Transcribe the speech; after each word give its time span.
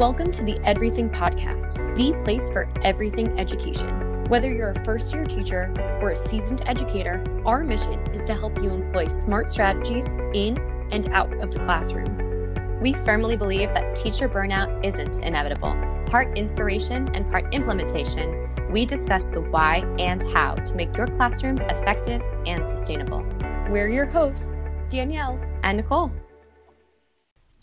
Welcome 0.00 0.30
to 0.30 0.42
the 0.42 0.58
Everything 0.64 1.10
Podcast, 1.10 1.76
the 1.94 2.18
place 2.24 2.48
for 2.48 2.66
everything 2.82 3.38
education. 3.38 4.24
Whether 4.30 4.50
you're 4.50 4.70
a 4.70 4.82
first 4.82 5.12
year 5.12 5.26
teacher 5.26 5.70
or 6.00 6.12
a 6.12 6.16
seasoned 6.16 6.62
educator, 6.64 7.22
our 7.44 7.62
mission 7.62 8.00
is 8.14 8.24
to 8.24 8.32
help 8.32 8.56
you 8.62 8.70
employ 8.70 9.08
smart 9.08 9.50
strategies 9.50 10.12
in 10.32 10.56
and 10.90 11.06
out 11.10 11.30
of 11.42 11.52
the 11.52 11.58
classroom. 11.58 12.80
We 12.80 12.94
firmly 12.94 13.36
believe 13.36 13.74
that 13.74 13.94
teacher 13.94 14.26
burnout 14.26 14.82
isn't 14.82 15.18
inevitable. 15.18 15.76
Part 16.06 16.38
inspiration 16.38 17.14
and 17.14 17.30
part 17.30 17.52
implementation, 17.52 18.48
we 18.72 18.86
discuss 18.86 19.28
the 19.28 19.42
why 19.42 19.84
and 19.98 20.22
how 20.32 20.54
to 20.54 20.74
make 20.76 20.96
your 20.96 21.08
classroom 21.08 21.58
effective 21.58 22.22
and 22.46 22.66
sustainable. 22.66 23.22
We're 23.68 23.90
your 23.90 24.06
hosts, 24.06 24.48
Danielle 24.88 25.38
and 25.62 25.76
Nicole. 25.76 26.10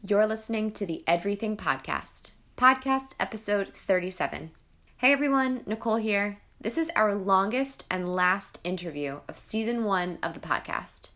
You're 0.09 0.25
listening 0.25 0.71
to 0.71 0.85
the 0.85 1.03
Everything 1.05 1.57
Podcast, 1.57 2.31
podcast 2.55 3.13
episode 3.19 3.73
37. 3.75 4.51
Hey 4.95 5.11
everyone, 5.11 5.63
Nicole 5.65 5.97
here. 5.97 6.39
This 6.61 6.77
is 6.77 6.89
our 6.95 7.13
longest 7.13 7.85
and 7.91 8.15
last 8.15 8.61
interview 8.63 9.19
of 9.27 9.37
season 9.37 9.83
one 9.83 10.17
of 10.23 10.33
the 10.33 10.39
podcast. 10.39 11.09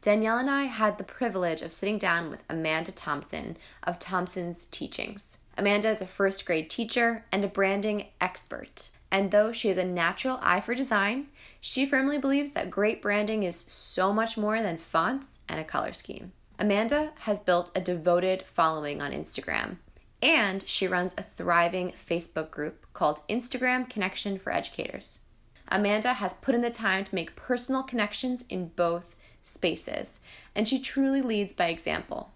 Danielle 0.00 0.38
and 0.38 0.50
I 0.50 0.64
had 0.64 0.98
the 0.98 1.04
privilege 1.04 1.62
of 1.62 1.72
sitting 1.72 1.98
down 1.98 2.30
with 2.30 2.42
Amanda 2.50 2.90
Thompson 2.90 3.58
of 3.84 4.00
Thompson's 4.00 4.66
Teachings. 4.66 5.38
Amanda 5.56 5.90
is 5.90 6.02
a 6.02 6.06
first 6.06 6.44
grade 6.44 6.68
teacher 6.68 7.24
and 7.30 7.44
a 7.44 7.48
branding 7.48 8.06
expert. 8.20 8.90
And 9.12 9.30
though 9.30 9.52
she 9.52 9.68
has 9.68 9.76
a 9.76 9.84
natural 9.84 10.40
eye 10.42 10.58
for 10.58 10.74
design, 10.74 11.28
she 11.60 11.86
firmly 11.86 12.18
believes 12.18 12.50
that 12.52 12.70
great 12.70 13.00
branding 13.00 13.44
is 13.44 13.54
so 13.54 14.12
much 14.12 14.36
more 14.36 14.60
than 14.60 14.78
fonts 14.78 15.38
and 15.48 15.60
a 15.60 15.64
color 15.64 15.92
scheme. 15.92 16.32
Amanda 16.58 17.12
has 17.20 17.40
built 17.40 17.70
a 17.74 17.80
devoted 17.80 18.42
following 18.42 19.00
on 19.00 19.12
Instagram, 19.12 19.76
and 20.20 20.62
she 20.68 20.86
runs 20.86 21.14
a 21.18 21.22
thriving 21.22 21.92
Facebook 21.92 22.50
group 22.50 22.86
called 22.92 23.26
Instagram 23.28 23.88
Connection 23.88 24.38
for 24.38 24.52
Educators. 24.52 25.20
Amanda 25.68 26.14
has 26.14 26.34
put 26.34 26.54
in 26.54 26.60
the 26.60 26.70
time 26.70 27.04
to 27.04 27.14
make 27.14 27.34
personal 27.34 27.82
connections 27.82 28.44
in 28.48 28.68
both 28.68 29.16
spaces, 29.42 30.20
and 30.54 30.68
she 30.68 30.78
truly 30.78 31.22
leads 31.22 31.52
by 31.52 31.68
example. 31.68 32.32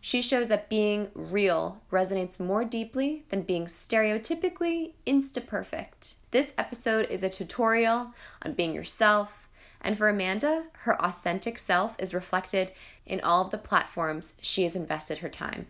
She 0.00 0.20
shows 0.20 0.48
that 0.48 0.68
being 0.68 1.08
real 1.14 1.80
resonates 1.92 2.40
more 2.40 2.64
deeply 2.64 3.24
than 3.28 3.42
being 3.42 3.66
stereotypically 3.66 4.94
insta 5.06 5.46
perfect. 5.46 6.16
This 6.32 6.52
episode 6.58 7.08
is 7.08 7.22
a 7.22 7.28
tutorial 7.28 8.12
on 8.44 8.54
being 8.54 8.74
yourself, 8.74 9.41
and 9.82 9.98
for 9.98 10.08
Amanda, 10.08 10.64
her 10.72 11.00
authentic 11.02 11.58
self 11.58 11.96
is 11.98 12.14
reflected 12.14 12.72
in 13.04 13.20
all 13.20 13.44
of 13.44 13.50
the 13.50 13.58
platforms 13.58 14.34
she 14.40 14.62
has 14.62 14.76
invested 14.76 15.18
her 15.18 15.28
time. 15.28 15.66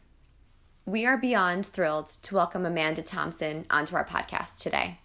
We 0.85 1.07
are 1.07 1.17
beyond 1.17 1.67
thrilled 1.67 2.09
to 2.09 2.35
welcome 2.35 2.67
Amanda 2.67 3.03
Thompson 3.03 3.67
onto 3.71 3.97
our 3.97 4.05
podcast 4.05 4.57
today. 4.57 4.99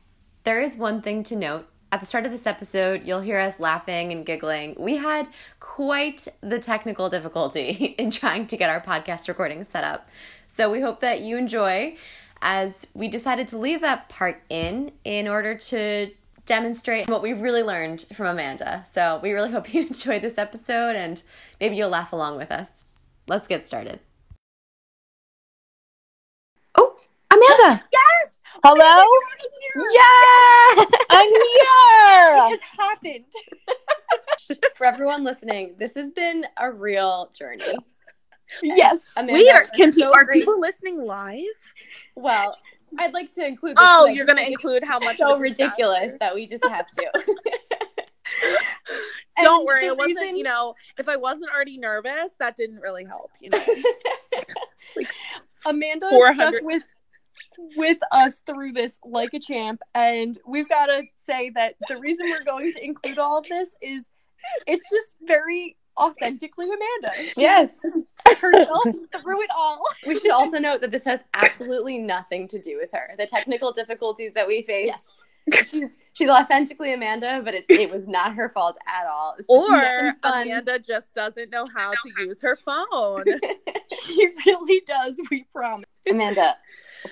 There 0.44 0.60
is 0.60 0.76
one 0.76 1.02
thing 1.02 1.24
to 1.24 1.36
note. 1.36 1.68
At 1.92 2.02
the 2.02 2.06
start 2.06 2.26
of 2.26 2.32
this 2.32 2.46
episode, 2.46 3.04
you'll 3.06 3.22
hear 3.22 3.38
us 3.38 3.60
laughing 3.60 4.12
and 4.12 4.26
giggling. 4.26 4.76
We 4.78 4.98
had 4.98 5.30
quite 5.60 6.28
the 6.42 6.60
technical 6.60 7.08
difficulty 7.08 7.70
in 7.98 8.12
trying 8.12 8.48
to 8.48 8.58
get 8.58 8.70
our 8.70 8.82
podcast 8.82 9.28
recording 9.28 9.64
set 9.64 9.84
up. 9.84 10.10
So 10.48 10.70
we 10.70 10.82
hope 10.82 11.00
that 11.00 11.22
you 11.22 11.38
enjoy 11.38 11.96
as 12.42 12.88
we 12.94 13.08
decided 13.08 13.48
to 13.50 13.58
leave 13.58 13.82
that 13.82 14.10
part 14.10 14.42
in 14.50 14.92
in 15.04 15.28
order 15.28 15.56
to 15.56 16.12
demonstrate 16.48 17.10
what 17.10 17.22
we've 17.22 17.42
really 17.42 17.62
learned 17.62 18.06
from 18.14 18.26
Amanda. 18.26 18.84
So 18.92 19.20
we 19.22 19.34
really 19.34 19.52
hope 19.58 19.72
you 19.72 19.82
enjoyed 19.86 20.24
this 20.24 20.40
episode 20.40 20.96
and 20.96 21.22
maybe 21.60 21.76
you'll 21.76 21.90
laugh 21.90 22.14
along 22.14 22.38
with 22.38 22.52
us. 22.52 22.88
Let's 23.28 23.48
get 23.48 23.68
started. 23.68 24.00
Oh, 26.76 26.96
Amanda! 27.32 27.84
Yes! 27.94 28.32
Hello? 28.64 29.06
Yeah! 29.94 30.86
I'm 31.12 31.30
here! 31.30 31.54
It 32.48 32.50
has 32.50 32.60
happened. 32.78 33.26
For 34.78 34.86
everyone 34.86 35.24
listening, 35.24 35.76
this 35.78 35.94
has 35.96 36.10
been 36.12 36.46
a 36.58 36.72
real 36.72 37.30
journey. 37.34 37.76
Yes. 38.64 39.12
Amanda, 39.16 39.34
we 39.34 39.50
are, 39.50 39.68
can 39.76 39.92
so 39.92 40.12
are 40.14 40.26
people 40.28 40.60
listening 40.60 41.02
live? 41.02 41.44
Well, 42.16 42.56
I'd 42.98 43.14
like 43.14 43.32
to 43.34 43.46
include. 43.46 43.76
Oh, 43.80 44.06
you're 44.06 44.26
gonna 44.26 44.42
include 44.42 44.84
how 44.84 45.00
much 45.00 45.18
So 45.18 45.38
ridiculous 45.38 46.14
that 46.20 46.34
we 46.34 46.48
just 46.48 46.66
have 46.66 46.86
to. 46.92 47.12
Don't 49.42 49.66
worry, 49.66 49.86
it 49.86 49.96
wasn't, 49.96 50.20
reason- 50.20 50.36
you 50.36 50.44
know, 50.44 50.74
if 50.98 51.08
I 51.08 51.16
wasn't 51.16 51.52
already 51.54 51.78
nervous, 51.78 52.32
that 52.40 52.58
didn't 52.58 52.80
really 52.80 53.06
help, 53.06 53.32
you 53.40 53.52
know. 53.52 53.64
Amanda 55.66 56.10
400 56.10 56.36
stuck 56.36 56.64
with 56.64 56.84
with 57.76 57.98
us 58.12 58.40
through 58.46 58.72
this 58.72 59.00
like 59.04 59.34
a 59.34 59.40
champ, 59.40 59.82
and 59.94 60.38
we've 60.48 60.70
got 60.70 60.88
to 60.88 61.04
say 61.26 61.52
that 61.52 61.76
the 61.88 61.98
reason 61.98 62.28
we're 62.30 62.44
going 62.44 62.72
to 62.72 62.84
include 62.84 63.18
all 63.18 63.40
of 63.40 63.48
this 63.48 63.76
is 63.82 64.10
it's 64.66 64.90
just 64.92 65.18
very 65.26 65.76
authentically 65.98 66.66
Amanda. 66.66 67.32
She 67.34 67.42
Yes. 67.42 67.78
herself 68.40 68.84
through 69.22 69.42
it 69.42 69.50
all. 69.56 69.82
We 70.06 70.18
should 70.20 70.32
also 70.32 70.60
note 70.60 70.82
that 70.82 70.92
this 70.92 71.04
has 71.06 71.22
absolutely 71.34 71.98
nothing 71.98 72.48
to 72.50 72.60
do 72.60 72.78
with 72.78 72.92
her. 72.94 73.14
The 73.18 73.26
technical 73.26 73.72
difficulties 73.72 74.34
that 74.34 74.48
we 74.48 74.62
face. 74.64 74.94
She's 75.66 75.98
she's 76.14 76.28
authentically 76.30 76.94
Amanda, 76.94 77.42
but 77.44 77.54
it, 77.54 77.66
it 77.70 77.90
was 77.90 78.06
not 78.06 78.34
her 78.36 78.50
fault 78.50 78.78
at 78.86 79.08
all. 79.08 79.34
Just 79.38 79.50
or. 79.50 80.14
Amanda 80.24 80.78
just 80.78 81.14
doesn't 81.14 81.50
know 81.52 81.66
how 81.74 81.92
to 81.92 82.24
use 82.26 82.42
her 82.42 82.56
phone. 82.56 83.24
She 84.04 84.28
really 84.46 84.82
does. 84.86 85.20
We 85.32 85.46
promise. 85.54 85.86
Amanda, 86.10 86.58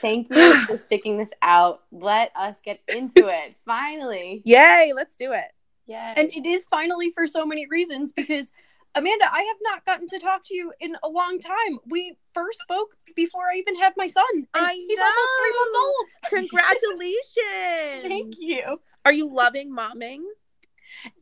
thank 0.01 0.29
you 0.29 0.65
for 0.67 0.77
sticking 0.77 1.17
this 1.17 1.29
out. 1.41 1.83
Let 1.91 2.31
us 2.35 2.59
get 2.61 2.81
into 2.89 3.27
it. 3.27 3.55
Finally. 3.65 4.41
Yay, 4.45 4.91
let's 4.93 5.15
do 5.15 5.31
it. 5.31 5.45
Yeah. 5.87 6.13
And 6.17 6.29
it 6.33 6.45
is 6.45 6.65
finally 6.65 7.11
for 7.11 7.27
so 7.27 7.45
many 7.45 7.65
reasons 7.67 8.11
because 8.11 8.51
Amanda, 8.95 9.25
I 9.31 9.41
have 9.41 9.57
not 9.61 9.85
gotten 9.85 10.07
to 10.07 10.19
talk 10.19 10.43
to 10.45 10.55
you 10.55 10.71
in 10.79 10.95
a 11.03 11.09
long 11.09 11.39
time. 11.39 11.79
We 11.87 12.17
first 12.33 12.59
spoke 12.59 12.95
before 13.15 13.43
I 13.53 13.57
even 13.57 13.75
had 13.75 13.93
my 13.97 14.07
son. 14.07 14.23
and 14.33 14.47
I 14.53 14.73
he's 14.73 14.99
almost 14.99 15.31
three 15.41 15.53
months 15.59 15.77
old. 15.77 16.49
Congratulations. 16.49 18.07
Thank 18.07 18.35
you. 18.39 18.79
Are 19.05 19.11
you 19.13 19.29
loving 19.33 19.71
momming? 19.75 20.21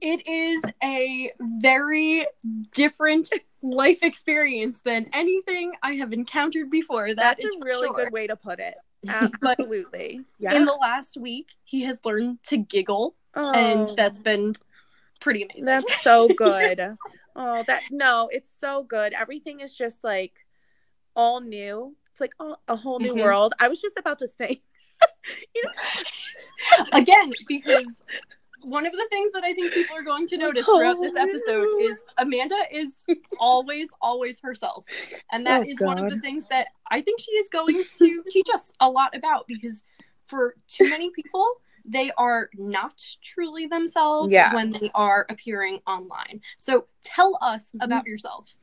It 0.01 0.27
is 0.27 0.61
a 0.83 1.31
very 1.39 2.27
different 2.71 3.29
life 3.63 4.03
experience 4.03 4.81
than 4.81 5.09
anything 5.13 5.73
I 5.81 5.93
have 5.93 6.13
encountered 6.13 6.69
before. 6.69 7.07
That 7.07 7.15
That's 7.37 7.43
is 7.45 7.55
a 7.55 7.65
really 7.65 7.87
sure. 7.87 7.95
good 7.95 8.13
way 8.13 8.27
to 8.27 8.35
put 8.35 8.59
it. 8.59 8.75
Absolutely. 9.07 10.21
Yeah. 10.39 10.53
in 10.53 10.65
the 10.65 10.73
last 10.73 11.17
week, 11.17 11.49
he 11.63 11.81
has 11.83 11.99
learned 12.05 12.41
to 12.43 12.57
giggle, 12.57 13.15
and 13.35 13.87
Oh. 13.87 13.95
that's 13.95 14.19
been 14.19 14.53
pretty 15.19 15.43
amazing. 15.43 15.65
That's 15.65 16.01
so 16.03 16.27
good. 16.29 16.97
oh, 17.35 17.63
that 17.67 17.83
no, 17.91 18.29
it's 18.31 18.49
so 18.59 18.83
good. 18.83 19.13
Everything 19.13 19.59
is 19.59 19.75
just 19.75 20.03
like 20.03 20.33
all 21.15 21.41
new. 21.41 21.95
It's 22.11 22.21
like 22.21 22.33
oh, 22.39 22.57
a 22.67 22.75
whole 22.75 22.99
new 22.99 23.13
Mhm. 23.15 23.21
world. 23.21 23.53
I 23.59 23.67
was 23.67 23.81
just 23.81 23.97
about 23.97 24.19
to 24.19 24.27
say, 24.27 24.61
you 25.55 25.63
know, 25.63 26.85
again 26.93 27.33
because 27.47 27.95
one 28.61 28.85
of 28.85 28.93
the 28.93 29.05
things 29.09 29.31
that 29.33 29.43
I 29.43 29.53
think 29.53 29.73
people 29.73 29.95
are 29.97 30.03
going 30.03 30.25
to 30.27 30.37
notice 30.37 30.65
throughout 30.65 31.01
this 31.01 31.15
episode 31.17 31.67
is 31.81 32.01
Amanda 32.17 32.55
is 32.71 33.03
always, 33.37 33.89
always 34.01 34.39
herself. 34.39 34.85
And 35.33 35.45
that 35.45 35.63
Oh, 35.65 35.69
is 35.69 35.81
one 35.81 35.99
of 35.99 36.09
the 36.09 36.17
things 36.21 36.45
that 36.45 36.67
I 36.89 37.01
think 37.01 37.19
she 37.19 37.31
is 37.33 37.49
going 37.49 37.83
to 37.97 38.23
teach 38.29 38.47
us 38.53 38.71
a 38.79 38.89
lot 38.89 39.15
about 39.17 39.47
because 39.47 39.83
for 40.27 40.55
too 40.69 40.87
many 40.87 41.09
people, 41.09 41.45
they 41.85 42.11
are 42.17 42.49
not 42.55 43.01
truly 43.21 43.65
themselves 43.67 44.33
Yeah. 44.33 44.53
when 44.53 44.71
they 44.71 44.89
are 44.95 45.25
appearing 45.29 45.79
online. 45.85 46.41
So 46.57 46.87
tell 47.03 47.37
us 47.41 47.71
Mhm. 47.73 47.83
about 47.83 48.05
yourself. 48.07 48.55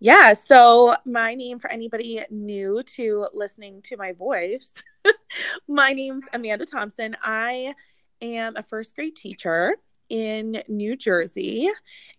yeah. 0.00 0.32
So 0.32 0.96
my 1.04 1.34
name 1.34 1.58
for 1.58 1.70
anybody 1.70 2.24
new 2.30 2.82
to 2.82 3.28
listening 3.32 3.80
to 3.82 3.96
my 3.96 4.12
voice, 4.12 4.72
my 5.68 5.92
name's 5.92 6.24
Amanda 6.32 6.66
Thompson. 6.66 7.16
I 7.22 7.74
am 8.20 8.56
a 8.56 8.62
first 8.62 8.94
grade 8.96 9.16
teacher 9.16 9.76
in 10.10 10.62
New 10.68 10.96
Jersey, 10.96 11.66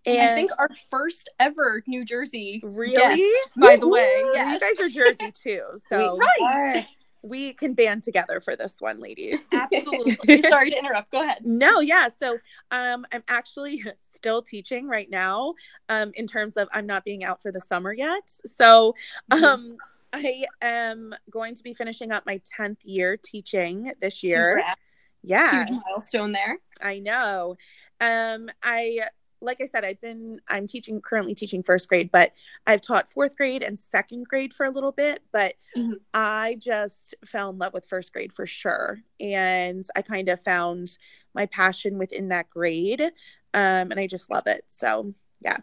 And 0.08 0.18
and 0.18 0.32
I 0.32 0.36
think 0.36 0.52
our 0.58 0.70
first 0.90 1.30
ever 1.40 1.84
New 1.88 2.04
Jersey 2.04 2.60
Really? 2.64 2.96
guest, 2.96 3.50
by 3.58 3.76
the 3.78 3.88
way. 3.88 4.22
Woo-hoo! 4.24 4.36
Yes. 4.36 4.54
you 4.54 4.60
guys 4.68 4.80
are 4.80 4.90
Jersey 4.90 5.32
too, 5.44 5.64
so 5.90 6.18
Right. 6.18 6.86
We 7.26 7.54
can 7.54 7.74
band 7.74 8.04
together 8.04 8.40
for 8.40 8.56
this 8.56 8.76
one, 8.80 9.00
ladies. 9.00 9.46
Absolutely. 9.52 10.42
Sorry 10.42 10.70
to 10.70 10.78
interrupt. 10.78 11.12
Go 11.12 11.22
ahead. 11.24 11.40
No, 11.44 11.80
yeah. 11.80 12.08
So 12.16 12.38
um 12.72 13.06
I'm 13.12 13.24
actually 13.28 13.84
still 14.16 14.42
teaching 14.42 14.88
right 14.88 15.10
now 15.10 15.56
um 15.90 16.12
in 16.16 16.28
terms 16.28 16.56
of 16.58 16.68
I'm 16.74 16.86
not 16.86 17.04
being 17.04 17.24
out 17.24 17.42
for 17.42 17.52
the 17.52 17.60
summer 17.60 17.94
yet. 17.94 18.30
So 18.46 18.96
Mhm. 19.32 19.44
um 19.44 19.78
I 20.14 20.46
am 20.62 21.14
going 21.30 21.56
to 21.56 21.64
be 21.64 21.74
finishing 21.74 22.12
up 22.12 22.26
my 22.26 22.40
10th 22.58 22.86
year 22.86 23.18
teaching 23.18 23.92
this 24.00 24.24
year. 24.24 24.56
Congrats. 24.56 24.82
Yeah. 25.24 25.66
Huge 25.66 25.80
milestone 25.88 26.32
there. 26.32 26.60
I 26.82 27.00
know. 27.00 27.58
Um 28.00 28.50
I 28.64 29.00
like 29.42 29.62
I 29.62 29.66
said, 29.66 29.86
I've 29.86 30.02
been 30.02 30.40
I'm 30.48 30.68
teaching 30.68 31.02
currently 31.02 31.36
teaching 31.36 31.64
first 31.64 31.88
grade, 31.90 32.10
but 32.12 32.32
I've 32.66 32.82
taught 32.82 33.12
fourth 33.12 33.36
grade 33.36 33.64
and 33.64 33.80
second 33.80 34.28
grade 34.28 34.54
for 34.54 34.66
a 34.66 34.72
little 34.72 34.92
bit. 34.92 35.22
But 35.32 35.56
mm-hmm. 35.76 35.94
I 36.14 36.58
just 36.60 37.16
fell 37.26 37.50
in 37.50 37.58
love 37.58 37.74
with 37.74 37.86
first 37.86 38.14
grade 38.14 38.34
for 38.34 38.46
sure, 38.46 39.02
and 39.20 39.86
I 39.96 40.02
kind 40.02 40.30
of 40.30 40.42
found 40.42 40.98
my 41.34 41.46
passion 41.48 41.98
within 41.98 42.30
that 42.30 42.50
grade, 42.50 43.02
um, 43.02 43.12
and 43.54 44.00
I 44.00 44.08
just 44.08 44.30
love 44.30 44.48
it. 44.48 44.64
So 44.68 45.14
yeah, 45.42 45.58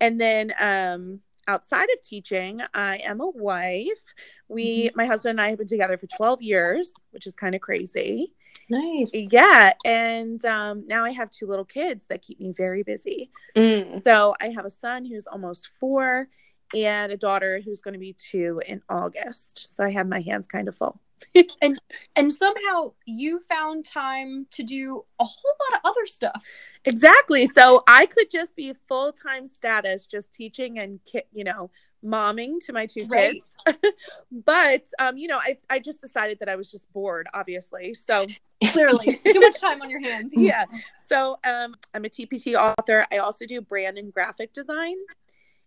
and 0.00 0.20
then 0.20 0.52
um, 0.60 1.20
outside 1.46 1.88
of 1.90 2.02
teaching, 2.02 2.60
I 2.72 2.98
am 2.98 3.20
a 3.20 3.28
wife. 3.28 4.14
We, 4.48 4.86
mm-hmm. 4.86 4.96
my 4.96 5.06
husband 5.06 5.30
and 5.32 5.40
I, 5.40 5.50
have 5.50 5.58
been 5.58 5.66
together 5.66 5.96
for 5.96 6.06
12 6.06 6.42
years, 6.42 6.92
which 7.10 7.26
is 7.26 7.34
kind 7.34 7.54
of 7.54 7.60
crazy. 7.60 8.32
Nice. 8.70 9.10
Yeah. 9.12 9.72
And 9.84 10.44
um, 10.44 10.86
now 10.86 11.04
I 11.04 11.10
have 11.10 11.30
two 11.30 11.46
little 11.46 11.64
kids 11.64 12.06
that 12.06 12.22
keep 12.22 12.40
me 12.40 12.52
very 12.56 12.82
busy. 12.82 13.30
Mm. 13.56 14.02
So 14.04 14.34
I 14.40 14.50
have 14.50 14.64
a 14.64 14.70
son 14.70 15.04
who's 15.04 15.26
almost 15.26 15.70
four 15.78 16.28
and 16.74 17.12
a 17.12 17.16
daughter 17.16 17.60
who's 17.64 17.80
going 17.80 17.94
to 17.94 18.00
be 18.00 18.14
two 18.14 18.60
in 18.66 18.82
August. 18.88 19.74
So 19.76 19.84
I 19.84 19.90
have 19.90 20.08
my 20.08 20.20
hands 20.20 20.46
kind 20.46 20.68
of 20.68 20.74
full. 20.74 21.00
and 21.62 21.78
and 22.16 22.32
somehow 22.32 22.92
you 23.06 23.40
found 23.48 23.84
time 23.84 24.46
to 24.50 24.62
do 24.62 25.04
a 25.18 25.24
whole 25.24 25.54
lot 25.70 25.78
of 25.78 25.90
other 25.90 26.06
stuff. 26.06 26.44
Exactly. 26.84 27.46
So 27.46 27.82
I 27.86 28.06
could 28.06 28.30
just 28.30 28.54
be 28.56 28.74
full 28.88 29.12
time 29.12 29.46
status, 29.46 30.06
just 30.06 30.34
teaching 30.34 30.78
and 30.78 31.00
you 31.32 31.44
know 31.44 31.70
momming 32.04 32.64
to 32.66 32.72
my 32.72 32.86
two 32.86 33.06
right. 33.06 33.42
kids. 33.66 33.80
but 34.44 34.84
um, 34.98 35.16
you 35.16 35.28
know, 35.28 35.38
I 35.38 35.58
I 35.70 35.78
just 35.78 36.00
decided 36.00 36.38
that 36.40 36.48
I 36.48 36.56
was 36.56 36.70
just 36.70 36.92
bored, 36.92 37.26
obviously. 37.34 37.94
So 37.94 38.26
clearly, 38.64 39.20
too 39.24 39.40
much 39.40 39.60
time 39.60 39.82
on 39.82 39.90
your 39.90 40.00
hands. 40.00 40.32
yeah. 40.36 40.64
So 41.08 41.38
um, 41.44 41.74
I'm 41.94 42.04
a 42.04 42.08
TPT 42.08 42.54
author. 42.54 43.06
I 43.12 43.18
also 43.18 43.46
do 43.46 43.60
brand 43.60 43.98
and 43.98 44.12
graphic 44.12 44.52
design. 44.52 44.96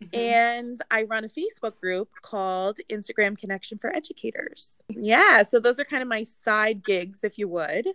Mm-hmm. 0.04 0.16
And 0.16 0.82
I 0.92 1.04
run 1.04 1.26
a 1.26 1.28
Facebook 1.28 1.80
group 1.80 2.12
called 2.22 2.80
Instagram 2.88 3.36
Connection 3.36 3.80
for 3.80 3.96
Educators. 3.96 4.76
Yeah, 4.90 5.42
so 5.42 5.60
those 5.60 5.80
are 5.80 5.86
kind 5.86 6.04
of 6.04 6.08
my 6.08 6.22
side 6.22 6.86
gigs, 6.86 7.24
if 7.24 7.40
you 7.40 7.48
would. 7.48 7.88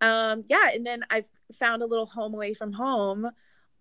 Um, 0.00 0.42
yeah, 0.48 0.70
and 0.74 0.84
then 0.84 1.04
I've 1.08 1.28
found 1.52 1.82
a 1.82 1.86
little 1.86 2.06
home 2.06 2.34
away 2.34 2.52
from 2.52 2.72
home. 2.72 3.30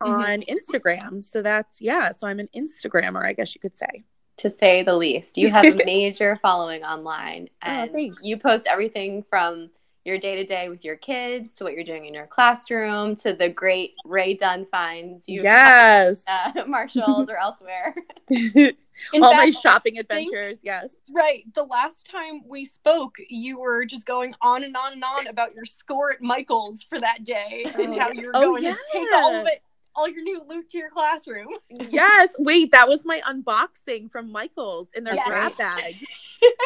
On 0.01 0.41
mm-hmm. 0.41 0.55
Instagram. 0.55 1.23
So 1.23 1.41
that's 1.41 1.81
yeah, 1.81 2.11
so 2.11 2.27
I'm 2.27 2.39
an 2.39 2.49
Instagrammer, 2.55 3.25
I 3.25 3.33
guess 3.33 3.55
you 3.55 3.61
could 3.61 3.77
say. 3.77 4.03
To 4.37 4.49
say 4.49 4.83
the 4.83 4.95
least. 4.95 5.37
You 5.37 5.49
have 5.49 5.63
a 5.63 5.75
major 5.85 6.37
following 6.41 6.83
online 6.83 7.47
oh, 7.63 7.67
and 7.69 7.91
oh, 7.95 8.15
you 8.21 8.37
post 8.37 8.67
everything 8.67 9.23
from 9.29 9.69
your 10.03 10.19
day 10.19 10.35
to 10.35 10.43
day 10.43 10.69
with 10.69 10.85
your 10.85 10.97
kids 10.97 11.53
to 11.53 11.63
what 11.63 11.73
you're 11.73 11.83
doing 11.83 12.05
in 12.05 12.13
your 12.13 12.27
classroom 12.27 13.15
to 13.15 13.33
the 13.33 13.49
great 13.49 13.93
Rae 14.05 14.35
Dunn 14.35 14.67
finds 14.69 15.27
you 15.27 15.41
yes 15.41 16.23
uh, 16.27 16.51
Marshalls 16.67 17.29
or 17.29 17.37
elsewhere. 17.37 17.95
In 19.13 19.23
All 19.23 19.31
fact, 19.31 19.43
my 19.43 19.51
shopping 19.51 19.97
adventures, 19.97 20.59
yes. 20.63 20.93
Right. 21.11 21.43
The 21.53 21.63
last 21.63 22.09
time 22.09 22.43
we 22.47 22.63
spoke, 22.63 23.15
you 23.27 23.59
were 23.59 23.83
just 23.85 24.05
going 24.05 24.33
on 24.41 24.63
and 24.63 24.75
on 24.77 24.93
and 24.93 25.03
on 25.03 25.27
about 25.27 25.53
your 25.53 25.65
score 25.65 26.13
at 26.13 26.21
Michael's 26.21 26.81
for 26.83 26.97
that 26.99 27.25
day 27.25 27.69
and 27.77 27.93
how 27.99 28.11
you 28.11 28.27
were 28.27 28.31
oh, 28.35 28.41
going 28.41 28.63
yeah. 28.63 28.73
to 28.73 28.79
take 28.93 29.07
all 29.13 29.35
of 29.35 29.47
it 29.47 29.61
all 29.95 30.07
your 30.07 30.23
new 30.23 30.41
loot 30.47 30.69
to 30.71 30.77
your 30.77 30.89
classroom. 30.89 31.47
yes. 31.69 32.35
Wait, 32.39 32.71
that 32.71 32.87
was 32.87 33.05
my 33.05 33.21
unboxing 33.21 34.11
from 34.11 34.31
Michael's 34.31 34.89
in 34.93 35.03
their 35.03 35.15
yes. 35.15 35.27
grab 35.27 35.57
bag. 35.57 35.95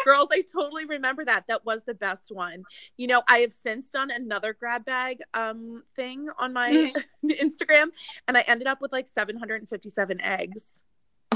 Girls, 0.04 0.28
I 0.32 0.42
totally 0.42 0.84
remember 0.84 1.24
that. 1.24 1.44
That 1.48 1.64
was 1.64 1.84
the 1.84 1.94
best 1.94 2.30
one. 2.30 2.64
You 2.96 3.06
know, 3.06 3.22
I 3.28 3.38
have 3.38 3.52
since 3.52 3.90
done 3.90 4.10
another 4.10 4.52
grab 4.52 4.84
bag 4.84 5.20
um 5.34 5.82
thing 5.94 6.28
on 6.38 6.52
my 6.52 6.70
mm-hmm. 6.70 7.28
Instagram 7.30 7.90
and 8.28 8.36
I 8.36 8.42
ended 8.42 8.66
up 8.66 8.82
with 8.82 8.92
like 8.92 9.08
757 9.08 10.20
eggs. 10.20 10.68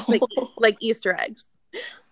Like 0.09 0.21
like 0.59 0.77
Easter 0.81 1.15
eggs. 1.15 1.47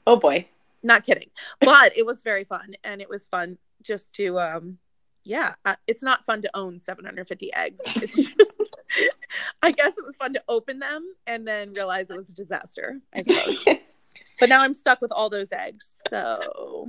Oh 0.06 0.16
boy. 0.16 0.46
Not 0.82 1.04
kidding. 1.04 1.30
But 1.60 1.96
it 1.96 2.06
was 2.06 2.22
very 2.22 2.44
fun 2.44 2.74
and 2.84 3.00
it 3.00 3.08
was 3.08 3.26
fun 3.26 3.58
just 3.82 4.14
to 4.14 4.38
um 4.38 4.78
yeah, 5.24 5.54
uh, 5.64 5.76
it's 5.86 6.02
not 6.02 6.24
fun 6.24 6.42
to 6.42 6.50
own 6.54 6.78
750 6.78 7.52
eggs. 7.54 7.80
Just, 7.94 8.40
I 9.62 9.72
guess 9.72 9.96
it 9.96 10.04
was 10.04 10.16
fun 10.16 10.32
to 10.34 10.42
open 10.48 10.78
them 10.78 11.14
and 11.26 11.46
then 11.46 11.72
realize 11.72 12.10
it 12.10 12.16
was 12.16 12.28
a 12.28 12.34
disaster. 12.34 13.00
I 13.14 13.22
suppose. 13.22 13.64
but 14.40 14.48
now 14.48 14.62
I'm 14.62 14.74
stuck 14.74 15.00
with 15.00 15.12
all 15.12 15.30
those 15.30 15.52
eggs. 15.52 15.92
So, 16.10 16.88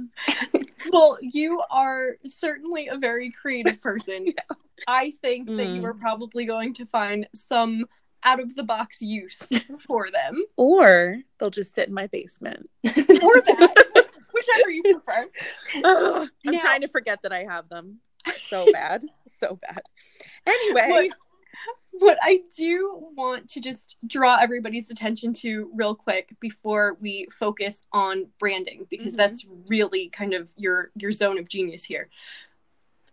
well, 0.91 1.17
you 1.21 1.61
are 1.71 2.17
certainly 2.25 2.87
a 2.87 2.97
very 2.97 3.31
creative 3.31 3.81
person. 3.81 4.25
yeah. 4.27 4.55
I 4.87 5.13
think 5.21 5.47
mm. 5.47 5.57
that 5.57 5.67
you 5.67 5.85
are 5.85 5.93
mm. 5.93 5.99
probably 5.99 6.45
going 6.45 6.73
to 6.75 6.85
find 6.87 7.27
some 7.33 7.85
out 8.23 8.39
of 8.39 8.55
the 8.55 8.63
box 8.63 9.01
use 9.01 9.49
for 9.85 10.09
them, 10.09 10.43
or 10.55 11.17
they'll 11.39 11.49
just 11.49 11.75
sit 11.75 11.89
in 11.89 11.93
my 11.93 12.07
basement, 12.07 12.69
or 12.85 12.91
that. 12.91 14.07
Whichever 14.33 14.71
you 14.71 14.81
prefer. 14.83 15.29
I'm 15.75 16.29
now, 16.45 16.59
trying 16.59 16.81
to 16.81 16.87
forget 16.87 17.21
that 17.21 17.31
I 17.31 17.43
have 17.43 17.69
them 17.69 17.99
so 18.47 18.71
bad, 18.71 19.05
so 19.37 19.59
bad. 19.61 19.81
Anyway, 20.45 20.87
what, 20.89 21.17
what 21.91 22.17
I 22.21 22.41
do 22.55 23.07
want 23.15 23.47
to 23.49 23.61
just 23.61 23.97
draw 24.07 24.37
everybody's 24.41 24.89
attention 24.89 25.33
to 25.33 25.69
real 25.75 25.95
quick 25.95 26.35
before 26.39 26.97
we 26.99 27.27
focus 27.31 27.83
on 27.91 28.27
branding 28.39 28.87
because 28.89 29.13
mm-hmm. 29.13 29.17
that's 29.17 29.45
really 29.67 30.09
kind 30.09 30.33
of 30.33 30.51
your 30.57 30.91
your 30.95 31.11
zone 31.11 31.37
of 31.37 31.49
genius 31.49 31.83
here. 31.83 32.09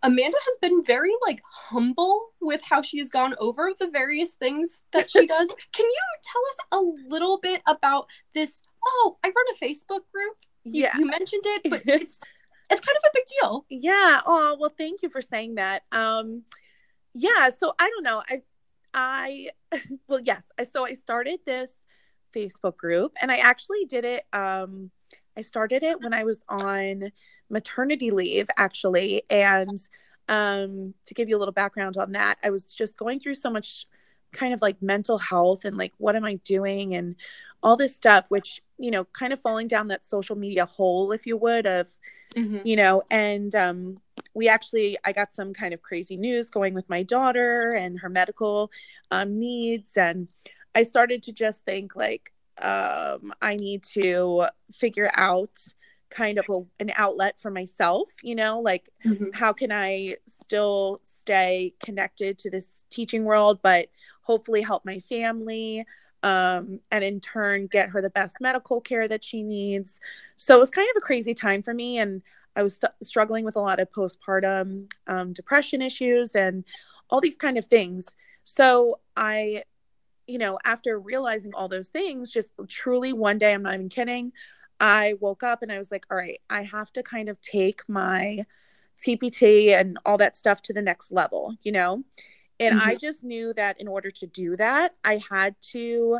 Amanda 0.03 0.37
has 0.45 0.57
been 0.61 0.83
very 0.83 1.11
like 1.25 1.41
humble 1.47 2.29
with 2.41 2.61
how 2.63 2.81
she 2.81 2.97
has 2.97 3.11
gone 3.11 3.35
over 3.39 3.71
the 3.79 3.89
various 3.89 4.31
things 4.31 4.83
that 4.93 5.11
she 5.11 5.27
does. 5.27 5.47
Can 5.73 5.85
you 5.85 6.01
tell 6.23 6.41
us 6.41 6.57
a 6.71 7.09
little 7.09 7.37
bit 7.37 7.61
about 7.67 8.07
this? 8.33 8.63
Oh, 8.85 9.17
I 9.23 9.27
run 9.27 9.45
a 9.53 9.63
Facebook 9.63 10.01
group. 10.11 10.37
You, 10.63 10.83
yeah, 10.83 10.97
you 10.97 11.05
mentioned 11.05 11.43
it, 11.45 11.69
but 11.69 11.83
it's 11.85 12.21
it's 12.71 12.81
kind 12.81 12.97
of 12.97 13.03
a 13.05 13.11
big 13.13 13.25
deal. 13.39 13.65
Yeah. 13.69 14.21
Oh, 14.25 14.57
well, 14.59 14.73
thank 14.75 15.01
you 15.01 15.09
for 15.09 15.21
saying 15.21 15.55
that. 15.55 15.83
Um, 15.91 16.43
yeah. 17.13 17.49
So 17.49 17.73
I 17.77 17.89
don't 17.89 18.03
know. 18.03 18.23
I, 18.27 18.41
I, 18.93 19.49
well, 20.07 20.21
yes. 20.23 20.49
I, 20.57 20.63
so 20.63 20.85
I 20.85 20.93
started 20.93 21.39
this 21.45 21.73
Facebook 22.33 22.77
group 22.77 23.13
and 23.21 23.31
I 23.31 23.37
actually 23.37 23.85
did 23.85 24.05
it. 24.05 24.25
Um, 24.33 24.91
I 25.37 25.41
started 25.41 25.83
it 25.83 26.01
when 26.01 26.13
I 26.13 26.23
was 26.23 26.39
on 26.47 27.11
maternity 27.49 28.11
leave, 28.11 28.47
actually. 28.57 29.23
And 29.29 29.79
um, 30.29 30.93
to 31.05 31.13
give 31.13 31.29
you 31.29 31.37
a 31.37 31.39
little 31.39 31.53
background 31.53 31.97
on 31.97 32.13
that, 32.13 32.37
I 32.43 32.49
was 32.49 32.63
just 32.73 32.97
going 32.97 33.19
through 33.19 33.35
so 33.35 33.49
much 33.49 33.85
kind 34.31 34.53
of 34.53 34.61
like 34.61 34.81
mental 34.81 35.17
health 35.17 35.65
and 35.65 35.77
like, 35.77 35.93
what 35.97 36.15
am 36.15 36.23
I 36.23 36.35
doing? 36.35 36.95
And 36.95 37.15
all 37.63 37.75
this 37.75 37.95
stuff, 37.95 38.25
which, 38.29 38.61
you 38.77 38.91
know, 38.91 39.03
kind 39.05 39.33
of 39.33 39.39
falling 39.39 39.67
down 39.67 39.89
that 39.89 40.05
social 40.05 40.35
media 40.37 40.65
hole, 40.65 41.11
if 41.11 41.27
you 41.27 41.37
would, 41.37 41.65
of, 41.65 41.87
mm-hmm. 42.35 42.59
you 42.63 42.75
know, 42.75 43.03
and 43.09 43.53
um, 43.55 44.01
we 44.33 44.47
actually, 44.47 44.97
I 45.05 45.11
got 45.11 45.31
some 45.31 45.53
kind 45.53 45.73
of 45.73 45.81
crazy 45.81 46.17
news 46.17 46.49
going 46.49 46.73
with 46.73 46.89
my 46.89 47.03
daughter 47.03 47.73
and 47.73 47.99
her 47.99 48.09
medical 48.09 48.71
um, 49.11 49.39
needs. 49.39 49.97
And 49.97 50.27
I 50.73 50.83
started 50.83 51.23
to 51.23 51.33
just 51.33 51.65
think, 51.65 51.95
like, 51.95 52.31
um, 52.57 53.33
I 53.41 53.55
need 53.55 53.83
to 53.93 54.45
figure 54.71 55.11
out 55.15 55.57
kind 56.09 56.37
of 56.37 56.45
a, 56.49 56.61
an 56.81 56.91
outlet 56.95 57.39
for 57.39 57.49
myself, 57.49 58.11
you 58.21 58.35
know, 58.35 58.59
like 58.59 58.89
mm-hmm. 59.05 59.27
how 59.33 59.53
can 59.53 59.71
I 59.71 60.17
still 60.27 60.99
stay 61.03 61.73
connected 61.81 62.37
to 62.39 62.49
this 62.49 62.83
teaching 62.89 63.23
world, 63.23 63.59
but 63.63 63.87
hopefully 64.21 64.61
help 64.61 64.85
my 64.85 64.99
family 64.99 65.85
um, 66.23 66.79
and 66.91 67.03
in 67.03 67.19
turn 67.19 67.67
get 67.67 67.89
her 67.89 68.01
the 68.01 68.09
best 68.09 68.37
medical 68.39 68.81
care 68.81 69.07
that 69.07 69.23
she 69.23 69.43
needs. 69.43 69.99
So 70.37 70.55
it 70.55 70.59
was 70.59 70.69
kind 70.69 70.87
of 70.95 70.97
a 70.97 71.05
crazy 71.05 71.33
time 71.33 71.63
for 71.63 71.73
me. 71.73 71.97
And 71.97 72.21
I 72.55 72.63
was 72.63 72.75
st- 72.75 72.93
struggling 73.01 73.45
with 73.45 73.55
a 73.55 73.61
lot 73.61 73.79
of 73.79 73.91
postpartum 73.91 74.91
um, 75.07 75.33
depression 75.33 75.81
issues 75.81 76.35
and 76.35 76.63
all 77.09 77.21
these 77.21 77.37
kind 77.37 77.57
of 77.57 77.65
things. 77.65 78.15
So 78.43 78.99
I, 79.15 79.63
you 80.27 80.37
know, 80.37 80.57
after 80.63 80.99
realizing 80.99 81.53
all 81.53 81.67
those 81.67 81.87
things, 81.87 82.31
just 82.31 82.51
truly 82.67 83.13
one 83.13 83.37
day, 83.37 83.53
I'm 83.53 83.63
not 83.63 83.73
even 83.75 83.89
kidding, 83.89 84.31
I 84.79 85.15
woke 85.19 85.43
up 85.43 85.61
and 85.61 85.71
I 85.71 85.77
was 85.77 85.91
like, 85.91 86.05
all 86.09 86.17
right, 86.17 86.41
I 86.49 86.63
have 86.63 86.91
to 86.93 87.03
kind 87.03 87.29
of 87.29 87.39
take 87.41 87.81
my 87.87 88.45
TPT 88.97 89.79
and 89.79 89.97
all 90.05 90.17
that 90.17 90.35
stuff 90.35 90.61
to 90.63 90.73
the 90.73 90.81
next 90.81 91.11
level, 91.11 91.55
you 91.61 91.71
know? 91.71 92.03
And 92.61 92.79
mm-hmm. 92.79 92.89
I 92.89 92.95
just 92.95 93.23
knew 93.23 93.53
that 93.55 93.81
in 93.81 93.87
order 93.87 94.11
to 94.11 94.27
do 94.27 94.55
that, 94.57 94.93
I 95.03 95.19
had 95.29 95.55
to 95.71 96.19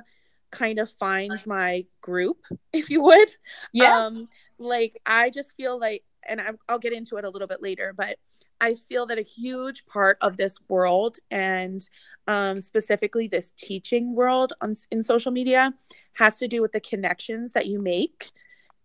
kind 0.50 0.80
of 0.80 0.90
find 0.90 1.32
my 1.46 1.86
group, 2.02 2.46
if 2.74 2.90
you 2.90 3.02
would. 3.04 3.30
Yeah. 3.72 4.06
Um, 4.06 4.28
like, 4.58 5.00
I 5.06 5.30
just 5.30 5.56
feel 5.56 5.80
like, 5.80 6.04
and 6.28 6.42
I, 6.42 6.50
I'll 6.68 6.80
get 6.80 6.94
into 6.94 7.18
it 7.18 7.26
a 7.26 7.30
little 7.30 7.48
bit 7.48 7.62
later, 7.62 7.94
but 7.96 8.18
I 8.60 8.74
feel 8.74 9.06
that 9.08 9.20
a 9.20 9.24
huge 9.24 9.86
part 9.86 10.18
of 10.22 10.36
this 10.36 10.58
world 10.68 11.18
and 11.30 11.88
um, 12.28 12.60
specifically 12.60 13.28
this 13.28 13.52
teaching 13.52 14.16
world 14.16 14.54
on, 14.62 14.74
in 14.90 15.04
social 15.04 15.32
media 15.32 15.74
has 16.14 16.38
to 16.40 16.48
do 16.48 16.62
with 16.62 16.72
the 16.72 16.80
connections 16.80 17.54
that 17.54 17.68
you 17.68 17.80
make. 17.80 18.32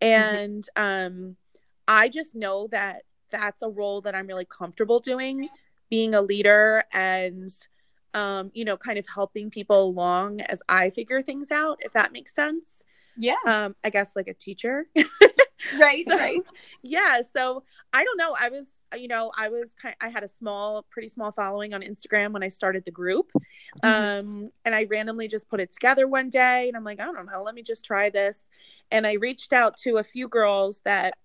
Mm-hmm. 0.02 0.34
And 0.34 0.68
mm-hmm. 0.76 1.06
um, 1.06 1.36
I 1.88 2.08
just 2.10 2.34
know 2.34 2.68
that 2.68 3.04
that's 3.30 3.62
a 3.62 3.68
role 3.68 4.02
that 4.02 4.14
I'm 4.14 4.26
really 4.26 4.46
comfortable 4.46 5.00
doing 5.00 5.48
being 5.90 6.14
a 6.14 6.20
leader 6.20 6.84
and 6.92 7.50
um, 8.16 8.50
you 8.54 8.64
know, 8.64 8.78
kind 8.78 8.98
of 8.98 9.06
helping 9.06 9.50
people 9.50 9.84
along 9.84 10.40
as 10.40 10.62
I 10.70 10.88
figure 10.88 11.20
things 11.20 11.50
out, 11.50 11.80
if 11.82 11.92
that 11.92 12.12
makes 12.12 12.34
sense. 12.34 12.82
Yeah. 13.16 13.34
Um, 13.46 13.76
I 13.84 13.90
guess 13.90 14.16
like 14.16 14.28
a 14.28 14.34
teacher. 14.34 14.86
right, 15.78 16.04
so, 16.06 16.16
right. 16.16 16.40
Yeah. 16.82 17.20
So 17.20 17.64
I 17.92 18.04
don't 18.04 18.16
know. 18.16 18.34
I 18.38 18.48
was, 18.48 18.68
you 18.96 19.08
know, 19.08 19.32
I 19.36 19.50
was 19.50 19.74
kind 19.80 19.94
I 20.00 20.08
had 20.08 20.22
a 20.22 20.28
small, 20.28 20.86
pretty 20.90 21.08
small 21.08 21.30
following 21.30 21.74
on 21.74 21.82
Instagram 21.82 22.32
when 22.32 22.42
I 22.42 22.48
started 22.48 22.86
the 22.86 22.90
group. 22.90 23.32
Mm-hmm. 23.82 23.86
Um, 23.86 24.50
and 24.64 24.74
I 24.74 24.84
randomly 24.84 25.28
just 25.28 25.50
put 25.50 25.60
it 25.60 25.70
together 25.70 26.08
one 26.08 26.30
day 26.30 26.68
and 26.68 26.76
I'm 26.76 26.84
like, 26.84 27.00
I 27.00 27.04
don't 27.04 27.26
know, 27.26 27.42
let 27.42 27.54
me 27.54 27.62
just 27.62 27.84
try 27.84 28.08
this. 28.08 28.44
And 28.90 29.06
I 29.06 29.14
reached 29.14 29.52
out 29.52 29.76
to 29.78 29.98
a 29.98 30.02
few 30.02 30.26
girls 30.28 30.80
that, 30.84 31.18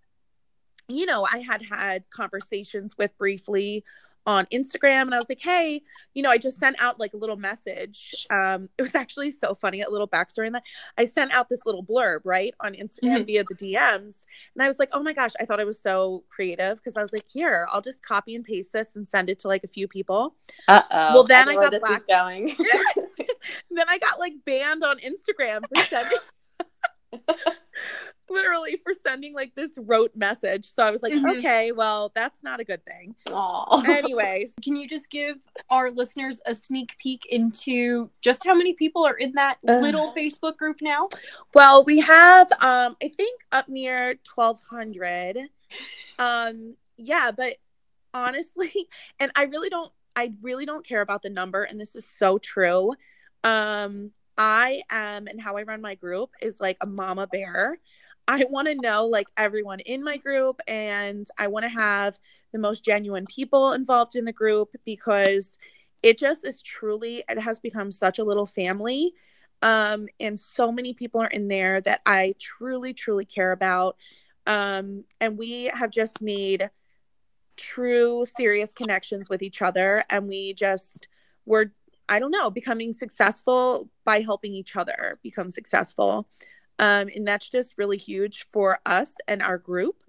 you 0.90 1.06
know, 1.06 1.26
I 1.26 1.40
had 1.40 1.62
had 1.62 2.04
conversations 2.10 2.98
with 2.98 3.18
briefly 3.18 3.86
on 4.26 4.46
Instagram 4.54 5.04
and 5.04 5.16
I 5.16 5.18
was 5.18 5.28
like, 5.30 5.42
hey, 5.42 5.82
you 6.14 6.22
know, 6.22 6.30
I 6.30 6.38
just 6.38 6.60
sent 6.60 6.76
out 6.80 7.00
like 7.00 7.14
a 7.14 7.18
little 7.18 7.38
message. 7.38 8.28
Um, 8.30 8.70
it 8.78 8.82
was 8.84 8.96
actually 8.96 9.32
so 9.32 9.56
funny, 9.56 9.82
a 9.82 9.90
little 9.90 10.08
backstory 10.08 10.48
in 10.48 10.54
that 10.54 10.64
I 10.98 11.06
sent 11.06 11.32
out 11.32 11.50
this 11.50 11.66
little 11.66 11.84
blurb, 11.84 12.20
right, 12.24 12.54
on 12.60 12.74
Instagram 12.74 13.18
mm-hmm. 13.18 13.24
via 13.24 13.44
the 13.44 13.56
DMs. 13.56 14.26
And 14.54 14.62
I 14.62 14.68
was 14.68 14.78
like, 14.80 14.90
oh 14.92 15.02
my 15.02 15.14
gosh, 15.14 15.32
I 15.40 15.46
thought 15.46 15.60
I 15.60 15.64
was 15.64 15.82
so 15.82 16.24
creative 16.30 16.78
because 16.78 16.96
I 16.96 17.02
was 17.02 17.14
like, 17.14 17.26
here, 17.28 17.68
I'll 17.72 17.82
just 17.82 18.02
copy 18.04 18.36
and 18.36 18.44
paste 18.44 18.74
this 18.74 18.90
and 18.96 19.08
send 19.08 19.30
it 19.30 19.40
to 19.40 19.48
like 19.48 19.64
a 19.64 19.68
few 19.68 19.88
people. 19.88 20.36
Uh 20.68 20.82
oh. 20.92 21.14
Well, 21.14 21.24
then 21.24 21.50
I, 21.50 21.54
I 21.54 21.56
got 21.56 21.72
this 21.72 21.82
black- 21.82 22.00
is 22.00 22.06
going. 22.06 22.56
then 23.72 23.90
I 23.90 23.98
got 23.98 24.20
like 24.20 24.34
banned 24.46 24.84
on 24.84 24.98
Instagram 25.00 25.62
for 25.74 25.84
sending 25.84 26.18
literally 28.32 28.80
for 28.84 28.94
sending 28.94 29.34
like 29.34 29.54
this 29.56 29.72
rote 29.78 30.16
message. 30.16 30.74
So 30.74 30.84
I 30.84 30.92
was 30.92 31.04
like, 31.04 31.14
mm-hmm. 31.14 31.40
okay, 31.40 31.72
well, 31.72 32.12
that's 32.16 32.42
not 32.44 32.60
a 32.60 32.64
good 32.64 32.84
thing. 32.86 33.16
Aww. 33.28 33.88
Anyways, 33.88 34.56
can 34.64 34.76
you 34.76 34.88
just 34.88 35.10
give 35.10 35.38
our 35.70 35.92
listeners 35.92 36.42
a 36.46 36.56
sneak 36.56 36.98
peek 36.98 37.26
into 37.28 38.10
just 38.22 38.46
how 38.46 38.56
many 38.56 38.74
people 38.74 39.06
are 39.06 39.18
in 39.18 39.34
that 39.34 39.58
little 39.64 40.14
Facebook 40.14 40.58
group 40.58 40.78
now? 40.82 41.08
Well, 41.54 41.84
we 41.84 42.00
have 42.00 42.52
um 42.60 42.96
I 43.02 43.10
think 43.10 43.42
up 43.52 43.70
near 43.70 44.16
1200. 44.34 45.50
Um 46.18 46.76
yeah, 46.98 47.32
but 47.32 47.58
honestly, 48.14 48.88
and 49.20 49.32
I 49.36 49.44
really 49.44 49.70
don't 49.70 49.92
I 50.16 50.32
really 50.42 50.66
don't 50.66 50.86
care 50.86 51.02
about 51.02 51.22
the 51.22 51.30
number 51.30 51.64
and 51.64 51.80
this 51.80 51.96
is 51.96 52.06
so 52.06 52.38
true. 52.38 52.94
Um 53.44 54.12
I 54.38 54.82
am 54.90 55.28
and 55.28 55.40
how 55.40 55.58
I 55.58 55.64
run 55.64 55.82
my 55.82 55.96
group 55.96 56.32
is 56.42 56.60
like 56.60 56.78
a 56.82 56.86
mama 56.86 57.28
bear. 57.28 57.80
I 58.32 58.46
want 58.50 58.70
to 58.70 58.76
know 58.76 59.08
like 59.08 59.28
everyone 59.36 59.82
in 59.82 60.02
my 60.04 60.16
group 60.16 60.62
and 60.66 61.28
I 61.38 61.48
want 61.48 61.64
to 61.64 61.70
have 61.70 62.18
the 62.54 62.60
most 62.60 62.86
genuine 62.86 63.26
people 63.26 63.74
involved 63.74 64.16
in 64.16 64.24
the 64.24 64.32
group 64.32 64.70
because 64.86 65.58
it 66.02 66.18
just 66.18 66.46
is 66.46 66.62
truly 66.62 67.26
it 67.28 67.40
has 67.40 67.60
become 67.60 67.92
such 67.92 68.20
a 68.20 68.24
little 68.24 68.46
family 68.46 69.14
um 69.62 70.08
and 70.22 70.40
so 70.40 70.72
many 70.72 70.94
people 70.94 71.20
are 71.20 71.28
in 71.28 71.50
there 71.50 71.82
that 71.82 72.00
I 72.06 72.36
truly 72.40 72.94
truly 72.94 73.26
care 73.26 73.52
about 73.52 73.98
um 74.48 75.04
and 75.20 75.38
we 75.38 75.66
have 75.66 75.92
just 75.92 76.22
made 76.22 76.70
true 77.58 78.24
serious 78.24 78.72
connections 78.72 79.30
with 79.30 79.42
each 79.42 79.62
other 79.62 80.06
and 80.10 80.30
we 80.30 80.54
just 80.54 81.10
were 81.46 81.74
I 82.08 82.20
don't 82.20 82.32
know 82.32 82.50
becoming 82.50 82.94
successful 82.94 83.90
by 84.06 84.22
helping 84.22 84.54
each 84.54 84.78
other 84.78 85.20
become 85.22 85.50
successful 85.50 86.30
um, 86.80 87.10
and 87.16 87.28
that's 87.28 87.50
just 87.50 87.78
really 87.78 87.98
huge 87.98 88.48
for 88.52 88.80
us 88.86 89.14
and 89.28 89.42
our 89.42 89.58
group. 89.58 90.04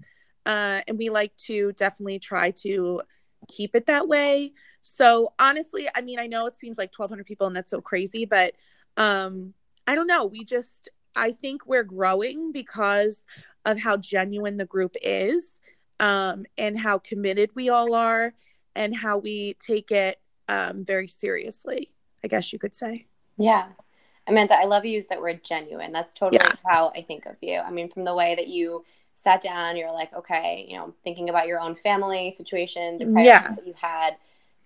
Uh, 0.45 0.81
and 0.89 0.99
we 0.99 1.11
like 1.11 1.37
to 1.37 1.73
definitely 1.73 2.19
try 2.19 2.51
to 2.51 3.03
keep 3.49 3.75
it 3.75 3.87
that 3.87 4.09
way. 4.09 4.53
So 4.81 5.33
honestly, 5.39 5.89
I 5.95 6.01
mean, 6.01 6.19
I 6.19 6.27
know 6.27 6.47
it 6.47 6.57
seems 6.57 6.79
like 6.79 6.93
1,200 6.97 7.25
people 7.25 7.47
and 7.47 7.55
that's 7.55 7.71
so 7.71 7.81
crazy, 7.81 8.25
but 8.25 8.55
um, 8.97 9.55
I 9.87 9.95
don't 9.95 10.07
know. 10.07 10.27
We 10.27 10.45
just, 10.45 10.89
I 11.15 11.33
think 11.33 11.67
we're 11.67 11.85
growing 11.85 12.53
because 12.53 13.23
of 13.65 13.79
how 13.79 13.97
genuine 13.97 14.57
the 14.57 14.65
group 14.65 14.97
is 15.03 15.61
um, 16.01 16.47
and 16.59 16.79
how 16.79 16.99
committed 16.99 17.51
we 17.55 17.69
all 17.69 17.95
are 17.95 18.35
and 18.75 18.95
how 18.97 19.19
we 19.19 19.55
take 19.55 19.91
it 19.91 20.19
um, 20.49 20.85
very 20.85 21.07
seriously, 21.07 21.93
I 22.25 22.29
guess 22.29 22.53
you 22.53 22.59
could 22.59 22.75
say. 22.75 23.07
Yeah. 23.39 23.69
Amanda, 24.27 24.55
I 24.57 24.65
love 24.65 24.85
you 24.85 24.93
use 24.93 25.07
that 25.07 25.21
word 25.21 25.43
genuine. 25.45 25.93
That's 25.93 26.15
totally 26.15 26.41
yeah. 26.43 26.53
how 26.67 26.93
I 26.95 27.03
think 27.03 27.27
of 27.27 27.37
you. 27.41 27.59
I 27.59 27.71
mean, 27.71 27.89
from 27.89 28.05
the 28.05 28.15
way 28.15 28.35
that 28.35 28.49
you 28.49 28.85
sat 29.15 29.41
down, 29.41 29.77
you're 29.77 29.93
like, 29.93 30.13
okay, 30.15 30.67
you 30.69 30.77
know, 30.77 30.95
thinking 31.05 31.29
about 31.29 31.47
your 31.47 31.61
own 31.61 31.75
family 31.75 32.31
situation, 32.31 32.99
the 32.99 33.07
priorities 33.07 33.27
yeah. 33.27 33.55
that 33.55 33.67
you 33.67 33.75
had 33.81 34.17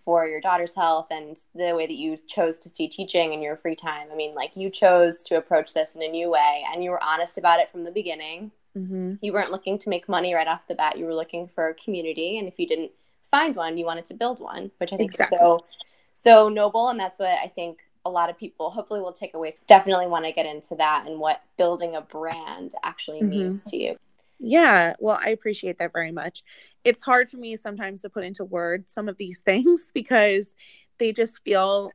for 0.05 0.27
your 0.27 0.41
daughter's 0.41 0.75
health, 0.75 1.09
and 1.11 1.37
the 1.55 1.75
way 1.75 1.87
that 1.87 1.97
you 1.97 2.17
chose 2.17 2.59
to 2.59 2.69
see 2.69 2.87
teaching 2.87 3.33
in 3.33 3.43
your 3.43 3.57
free 3.57 3.75
time. 3.75 4.09
I 4.13 4.15
mean, 4.15 4.35
like 4.35 4.57
you 4.57 4.71
chose 4.71 5.23
to 5.25 5.37
approach 5.37 5.75
this 5.75 5.97
in 5.97 6.03
a 6.03 6.09
new 6.09 6.31
way, 6.31 6.65
and 6.73 6.85
you 6.85 6.91
were 6.91 7.03
honest 7.03 7.39
about 7.39 7.59
it 7.59 7.71
from 7.71 7.83
the 7.83 7.91
beginning. 7.91 8.53
Mm-hmm. 8.77 9.13
You 9.21 9.33
weren't 9.33 9.51
looking 9.51 9.79
to 9.79 9.89
make 9.89 10.09
money 10.09 10.35
right 10.35 10.47
off 10.47 10.69
the 10.69 10.75
bat. 10.75 10.99
You 10.99 11.07
were 11.07 11.15
looking 11.15 11.49
for 11.49 11.69
a 11.69 11.75
community, 11.75 12.39
and 12.39 12.47
if 12.47 12.59
you 12.59 12.67
didn't 12.67 12.93
find 13.23 13.57
one, 13.57 13.77
you 13.79 13.85
wanted 13.85 14.05
to 14.07 14.15
build 14.15 14.39
one, 14.39 14.71
which 14.79 14.93
I 14.93 14.97
think 14.97 15.13
exactly. 15.13 15.37
is 15.37 15.41
so 15.41 15.65
so 16.13 16.49
noble, 16.49 16.89
and 16.89 16.99
that's 16.99 17.19
what 17.19 17.29
I 17.29 17.49
think 17.49 17.86
a 18.07 18.09
lot 18.09 18.31
of 18.31 18.39
people 18.39 18.71
hopefully 18.71 19.01
will 19.01 19.13
take 19.13 19.35
away 19.35 19.57
definitely 19.67 20.07
want 20.07 20.25
to 20.25 20.33
get 20.33 20.47
into 20.47 20.77
that 20.77 21.05
and 21.07 21.19
what 21.19 21.43
building 21.59 21.97
a 21.97 22.01
brand 22.01 22.73
actually 22.85 23.19
mm-hmm. 23.19 23.31
means 23.31 23.65
to 23.65 23.77
you 23.77 23.95
yeah 24.39 24.95
well 25.01 25.19
i 25.25 25.31
appreciate 25.31 25.79
that 25.79 25.93
very 25.93 26.13
much 26.13 26.45
it's 26.85 27.03
hard 27.03 27.29
for 27.29 27.37
me 27.37 27.57
sometimes 27.57 28.01
to 28.01 28.09
put 28.09 28.25
into 28.25 28.45
words 28.45 28.93
some 28.93 29.09
of 29.09 29.17
these 29.17 29.41
things 29.45 29.89
because 29.93 30.55
they 30.99 31.13
just 31.13 31.43
feel 31.43 31.91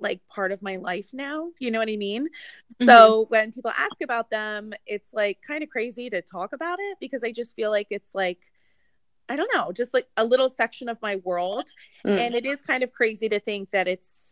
like 0.00 0.20
part 0.28 0.52
of 0.52 0.60
my 0.60 0.76
life 0.76 1.10
now 1.12 1.50
you 1.58 1.70
know 1.70 1.78
what 1.78 1.88
i 1.88 1.96
mean 1.96 2.24
mm-hmm. 2.24 2.86
so 2.86 3.26
when 3.28 3.52
people 3.52 3.70
ask 3.76 3.96
about 4.02 4.30
them 4.30 4.72
it's 4.86 5.12
like 5.12 5.38
kind 5.46 5.62
of 5.62 5.68
crazy 5.68 6.10
to 6.10 6.20
talk 6.20 6.52
about 6.52 6.78
it 6.80 6.98
because 7.00 7.22
i 7.22 7.30
just 7.30 7.54
feel 7.54 7.70
like 7.70 7.88
it's 7.90 8.14
like 8.14 8.38
i 9.28 9.36
don't 9.36 9.50
know 9.54 9.72
just 9.72 9.94
like 9.94 10.06
a 10.16 10.24
little 10.24 10.48
section 10.48 10.88
of 10.88 11.00
my 11.02 11.16
world 11.16 11.68
mm. 12.04 12.16
and 12.16 12.34
it 12.34 12.46
is 12.46 12.62
kind 12.62 12.82
of 12.82 12.92
crazy 12.92 13.28
to 13.28 13.40
think 13.40 13.70
that 13.72 13.88
it's 13.88 14.27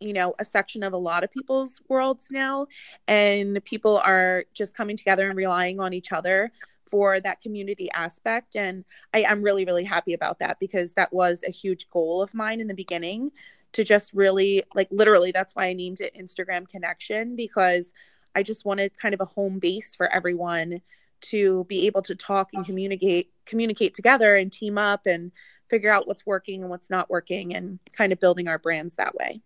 you 0.00 0.12
know 0.12 0.34
a 0.38 0.44
section 0.44 0.82
of 0.82 0.92
a 0.92 0.98
lot 0.98 1.24
of 1.24 1.30
people's 1.30 1.80
worlds 1.88 2.28
now 2.30 2.66
and 3.06 3.62
people 3.64 3.98
are 3.98 4.44
just 4.54 4.76
coming 4.76 4.96
together 4.96 5.28
and 5.28 5.36
relying 5.36 5.80
on 5.80 5.92
each 5.92 6.12
other 6.12 6.52
for 6.84 7.20
that 7.20 7.40
community 7.42 7.90
aspect 7.92 8.56
and 8.56 8.84
I, 9.12 9.22
am 9.22 9.42
really 9.42 9.64
really 9.64 9.84
happy 9.84 10.14
about 10.14 10.38
that 10.38 10.58
because 10.60 10.94
that 10.94 11.12
was 11.12 11.42
a 11.46 11.50
huge 11.50 11.88
goal 11.90 12.22
of 12.22 12.34
mine 12.34 12.60
in 12.60 12.68
the 12.68 12.74
beginning 12.74 13.32
to 13.72 13.84
just 13.84 14.12
really 14.14 14.62
like 14.74 14.88
literally 14.90 15.32
that's 15.32 15.54
why 15.54 15.66
i 15.66 15.72
named 15.72 16.00
it 16.00 16.14
instagram 16.18 16.68
connection 16.68 17.36
because 17.36 17.92
i 18.34 18.42
just 18.42 18.64
wanted 18.64 18.96
kind 18.98 19.14
of 19.14 19.20
a 19.20 19.26
home 19.26 19.58
base 19.58 19.94
for 19.94 20.08
everyone 20.12 20.80
to 21.20 21.64
be 21.64 21.86
able 21.86 22.02
to 22.02 22.14
talk 22.14 22.50
and 22.54 22.64
communicate 22.64 23.32
communicate 23.44 23.94
together 23.94 24.36
and 24.36 24.52
team 24.52 24.78
up 24.78 25.06
and 25.06 25.32
figure 25.68 25.90
out 25.90 26.06
what's 26.06 26.24
working 26.24 26.62
and 26.62 26.70
what's 26.70 26.88
not 26.88 27.10
working 27.10 27.54
and 27.54 27.78
kind 27.92 28.12
of 28.12 28.20
building 28.20 28.48
our 28.48 28.58
brands 28.58 28.96
that 28.96 29.14
way 29.16 29.42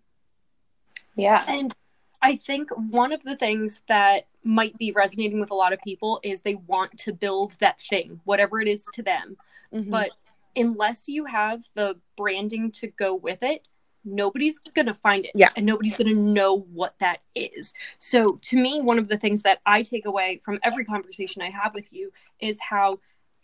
yeah. 1.16 1.45
And 1.47 1.75
I 2.21 2.37
think 2.37 2.71
one 2.71 3.12
of 3.12 3.23
the 3.25 3.37
things 3.37 3.83
that 3.88 4.26
might 4.45 4.76
be 4.78 4.92
resonating 4.92 5.40
with 5.40 5.50
a 5.50 5.54
lot 5.54 5.73
of 5.73 5.81
people 5.83 6.21
is 6.23 6.40
they 6.40 6.54
want 6.54 6.97
to 6.99 7.12
build 7.12 7.57
that 7.61 7.81
thing, 7.81 8.21
whatever 8.25 8.61
it 8.61 8.69
is 8.69 8.87
to 8.95 9.02
them. 9.02 9.37
Mm-hmm. 9.73 9.90
But 9.90 10.11
unless 10.57 11.09
you 11.09 11.25
have 11.25 11.64
the 11.75 11.97
branding 12.16 12.71
to 12.73 12.87
go 12.88 13.14
with 13.14 13.42
it, 13.42 13.66
nobody's 14.04 14.59
going 14.59 14.87
to 14.87 14.95
find 14.95 15.25
it. 15.25 15.33
Yeah. 15.35 15.50
And 15.57 15.66
nobody's 15.66 15.97
going 15.97 16.14
to 16.14 16.21
know 16.21 16.61
what 16.73 16.95
that 17.00 17.21
is. 17.35 17.73
So, 17.99 18.38
to 18.40 18.57
me, 18.57 18.81
one 18.81 18.99
of 18.99 19.09
the 19.09 19.16
things 19.16 19.42
that 19.42 19.61
I 19.66 19.83
take 19.83 20.07
away 20.07 20.40
from 20.45 20.59
every 20.62 20.85
conversation 20.85 21.42
I 21.42 21.50
have 21.50 21.75
with 21.75 21.92
you 21.92 22.12
is 22.40 22.61
how 22.61 22.99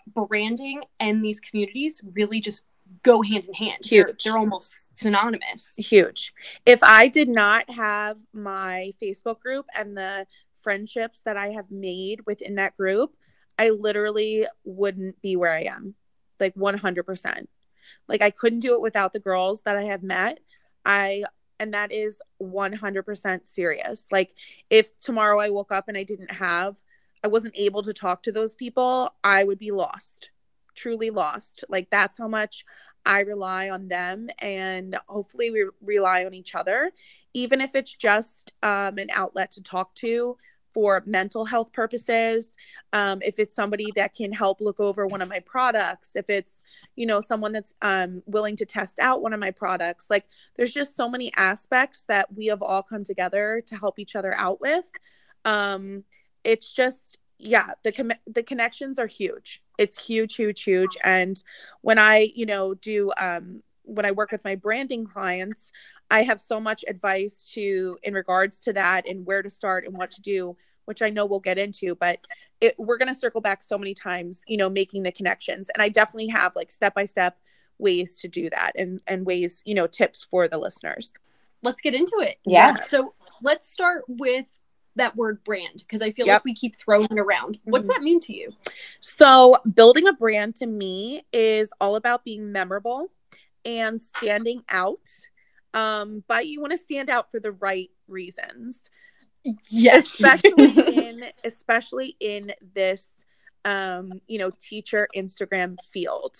branding 0.06 0.82
and 1.00 1.22
these 1.22 1.40
communities 1.40 2.00
really 2.14 2.40
just 2.40 2.62
go 3.02 3.22
hand 3.22 3.44
in 3.46 3.54
hand. 3.54 3.84
Huge. 3.84 4.06
They're, 4.06 4.16
they're, 4.24 4.38
almost 4.38 4.98
synonymous. 4.98 5.74
Huge. 5.76 6.32
If 6.66 6.82
I 6.82 7.08
did 7.08 7.28
not 7.28 7.70
have 7.70 8.18
my 8.32 8.92
Facebook 9.02 9.40
group 9.40 9.66
and 9.74 9.96
the 9.96 10.26
friendships 10.60 11.20
that 11.24 11.36
I 11.36 11.50
have 11.50 11.70
made 11.70 12.20
within 12.26 12.56
that 12.56 12.76
group, 12.76 13.14
I 13.58 13.70
literally 13.70 14.46
wouldn't 14.64 15.20
be 15.22 15.36
where 15.36 15.52
I 15.52 15.62
am. 15.62 15.94
Like 16.40 16.54
100%. 16.54 17.46
Like 18.06 18.22
I 18.22 18.30
couldn't 18.30 18.60
do 18.60 18.74
it 18.74 18.80
without 18.80 19.12
the 19.12 19.20
girls 19.20 19.62
that 19.62 19.76
I 19.76 19.84
have 19.84 20.02
met. 20.02 20.38
I 20.84 21.24
and 21.60 21.74
that 21.74 21.90
is 21.90 22.22
100% 22.40 23.46
serious. 23.46 24.06
Like 24.12 24.30
if 24.70 24.96
tomorrow 24.98 25.40
I 25.40 25.50
woke 25.50 25.72
up 25.72 25.88
and 25.88 25.96
I 25.96 26.04
didn't 26.04 26.30
have 26.30 26.76
I 27.24 27.28
wasn't 27.28 27.54
able 27.56 27.82
to 27.82 27.92
talk 27.92 28.22
to 28.22 28.32
those 28.32 28.54
people, 28.54 29.12
I 29.24 29.42
would 29.42 29.58
be 29.58 29.72
lost 29.72 30.30
truly 30.78 31.10
lost. 31.10 31.64
Like 31.68 31.90
that's 31.90 32.16
how 32.16 32.28
much 32.28 32.64
I 33.04 33.20
rely 33.20 33.70
on 33.70 33.88
them 33.88 34.28
and 34.38 34.96
hopefully 35.08 35.50
we 35.50 35.66
rely 35.80 36.24
on 36.24 36.34
each 36.34 36.54
other, 36.54 36.92
even 37.34 37.60
if 37.60 37.74
it's 37.74 37.94
just 37.94 38.52
um, 38.62 38.98
an 38.98 39.08
outlet 39.12 39.50
to 39.52 39.62
talk 39.62 39.94
to 39.96 40.36
for 40.74 41.02
mental 41.06 41.44
health 41.44 41.72
purposes 41.72 42.52
um, 42.92 43.20
if 43.22 43.38
it's 43.38 43.54
somebody 43.54 43.90
that 43.96 44.14
can 44.14 44.32
help 44.32 44.60
look 44.60 44.78
over 44.78 45.06
one 45.06 45.22
of 45.22 45.28
my 45.28 45.40
products 45.40 46.10
if 46.14 46.28
it's 46.28 46.62
you 46.94 47.06
know 47.06 47.20
someone 47.20 47.52
that's 47.52 47.74
um, 47.82 48.22
willing 48.26 48.54
to 48.54 48.66
test 48.66 48.98
out 49.00 49.22
one 49.22 49.32
of 49.32 49.40
my 49.40 49.50
products 49.50 50.10
like 50.10 50.26
there's 50.56 50.72
just 50.72 50.96
so 50.96 51.08
many 51.08 51.32
aspects 51.36 52.04
that 52.06 52.32
we 52.36 52.46
have 52.46 52.62
all 52.62 52.82
come 52.82 53.02
together 53.02 53.62
to 53.66 53.76
help 53.76 53.98
each 53.98 54.14
other 54.14 54.34
out 54.34 54.60
with 54.60 54.90
um, 55.44 56.04
it's 56.44 56.72
just 56.72 57.18
yeah 57.38 57.68
the 57.84 57.92
com- 57.92 58.12
the 58.26 58.42
connections 58.42 58.98
are 58.98 59.06
huge. 59.06 59.62
It's 59.78 59.98
huge 60.00 60.34
huge 60.34 60.62
huge. 60.62 60.96
And 61.04 61.42
when 61.82 61.98
i 61.98 62.30
you 62.34 62.46
know 62.46 62.74
do 62.74 63.12
um 63.20 63.62
when 63.82 64.04
i 64.04 64.10
work 64.10 64.32
with 64.32 64.44
my 64.44 64.54
branding 64.54 65.04
clients 65.06 65.72
i 66.10 66.22
have 66.22 66.40
so 66.40 66.60
much 66.60 66.84
advice 66.88 67.44
to 67.54 67.98
in 68.02 68.12
regards 68.14 68.60
to 68.60 68.72
that 68.72 69.08
and 69.08 69.24
where 69.24 69.42
to 69.42 69.48
start 69.48 69.86
and 69.86 69.96
what 69.96 70.10
to 70.10 70.20
do 70.20 70.56
which 70.84 71.00
i 71.00 71.08
know 71.08 71.24
we'll 71.24 71.38
get 71.40 71.56
into 71.56 71.94
but 71.94 72.18
it, 72.60 72.74
we're 72.78 72.98
going 72.98 73.08
to 73.08 73.14
circle 73.14 73.40
back 73.40 73.62
so 73.62 73.78
many 73.78 73.94
times 73.94 74.42
you 74.46 74.56
know 74.56 74.68
making 74.68 75.02
the 75.02 75.12
connections. 75.12 75.70
And 75.74 75.82
i 75.82 75.88
definitely 75.88 76.28
have 76.28 76.52
like 76.56 76.70
step 76.70 76.94
by 76.94 77.04
step 77.04 77.38
ways 77.78 78.18
to 78.18 78.28
do 78.28 78.50
that 78.50 78.72
and 78.74 79.00
and 79.06 79.24
ways 79.24 79.62
you 79.64 79.74
know 79.74 79.86
tips 79.86 80.26
for 80.28 80.48
the 80.48 80.58
listeners. 80.58 81.12
Let's 81.62 81.80
get 81.80 81.94
into 81.94 82.18
it. 82.20 82.38
Yeah. 82.44 82.80
So 82.80 83.14
let's 83.42 83.68
start 83.68 84.04
with 84.08 84.58
that 84.98 85.16
word 85.16 85.42
brand 85.44 85.78
because 85.78 86.02
I 86.02 86.12
feel 86.12 86.26
yep. 86.26 86.36
like 86.36 86.44
we 86.44 86.54
keep 86.54 86.76
throwing 86.76 87.08
it 87.10 87.18
around. 87.18 87.58
What's 87.64 87.88
mm-hmm. 87.88 87.94
that 87.94 88.02
mean 88.02 88.20
to 88.20 88.34
you? 88.34 88.50
So, 89.00 89.56
building 89.74 90.06
a 90.06 90.12
brand 90.12 90.56
to 90.56 90.66
me 90.66 91.22
is 91.32 91.70
all 91.80 91.96
about 91.96 92.24
being 92.24 92.52
memorable 92.52 93.10
and 93.64 94.00
standing 94.00 94.62
out. 94.68 95.08
Um, 95.74 96.24
but 96.28 96.46
you 96.46 96.60
want 96.60 96.72
to 96.72 96.78
stand 96.78 97.10
out 97.10 97.30
for 97.30 97.40
the 97.40 97.52
right 97.52 97.90
reasons. 98.06 98.80
Yes, 99.70 100.12
especially 100.12 100.52
in 101.08 101.24
especially 101.44 102.16
in 102.20 102.52
this 102.74 103.10
um, 103.64 104.20
you 104.26 104.38
know, 104.38 104.50
teacher 104.58 105.08
Instagram 105.16 105.76
field. 105.92 106.36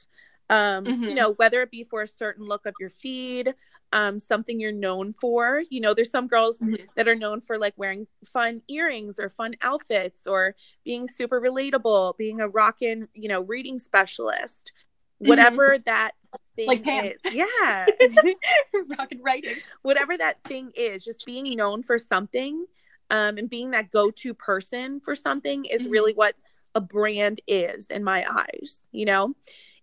Um, 0.50 0.84
mm-hmm. 0.84 1.04
you 1.04 1.14
know, 1.14 1.32
whether 1.32 1.60
it 1.62 1.70
be 1.70 1.84
for 1.84 2.02
a 2.02 2.08
certain 2.08 2.46
look 2.46 2.64
of 2.64 2.74
your 2.80 2.90
feed, 2.90 3.54
um, 3.92 4.18
something 4.18 4.60
you're 4.60 4.72
known 4.72 5.12
for. 5.12 5.62
You 5.70 5.80
know, 5.80 5.94
there's 5.94 6.10
some 6.10 6.26
girls 6.26 6.58
mm-hmm. 6.58 6.74
that 6.96 7.08
are 7.08 7.14
known 7.14 7.40
for 7.40 7.58
like 7.58 7.74
wearing 7.76 8.06
fun 8.24 8.62
earrings 8.68 9.18
or 9.18 9.28
fun 9.28 9.54
outfits 9.62 10.26
or 10.26 10.54
being 10.84 11.08
super 11.08 11.40
relatable, 11.40 12.16
being 12.16 12.40
a 12.40 12.48
rockin', 12.48 13.08
you 13.14 13.28
know, 13.28 13.40
reading 13.42 13.78
specialist, 13.78 14.72
mm-hmm. 15.20 15.28
whatever 15.28 15.78
that 15.86 16.12
thing 16.56 16.66
like 16.66 16.84
Pam. 16.84 17.06
is. 17.06 17.20
Yeah. 17.32 17.86
rockin' 18.98 19.20
writing. 19.24 19.56
Whatever 19.82 20.16
that 20.16 20.42
thing 20.44 20.72
is, 20.74 21.04
just 21.04 21.24
being 21.24 21.56
known 21.56 21.82
for 21.82 21.98
something 21.98 22.66
um, 23.10 23.38
and 23.38 23.48
being 23.48 23.70
that 23.70 23.90
go 23.90 24.10
to 24.10 24.34
person 24.34 25.00
for 25.00 25.14
something 25.14 25.64
is 25.64 25.82
mm-hmm. 25.82 25.90
really 25.90 26.12
what 26.12 26.34
a 26.74 26.80
brand 26.80 27.40
is 27.46 27.86
in 27.86 28.04
my 28.04 28.26
eyes, 28.28 28.80
you 28.92 29.06
know? 29.06 29.34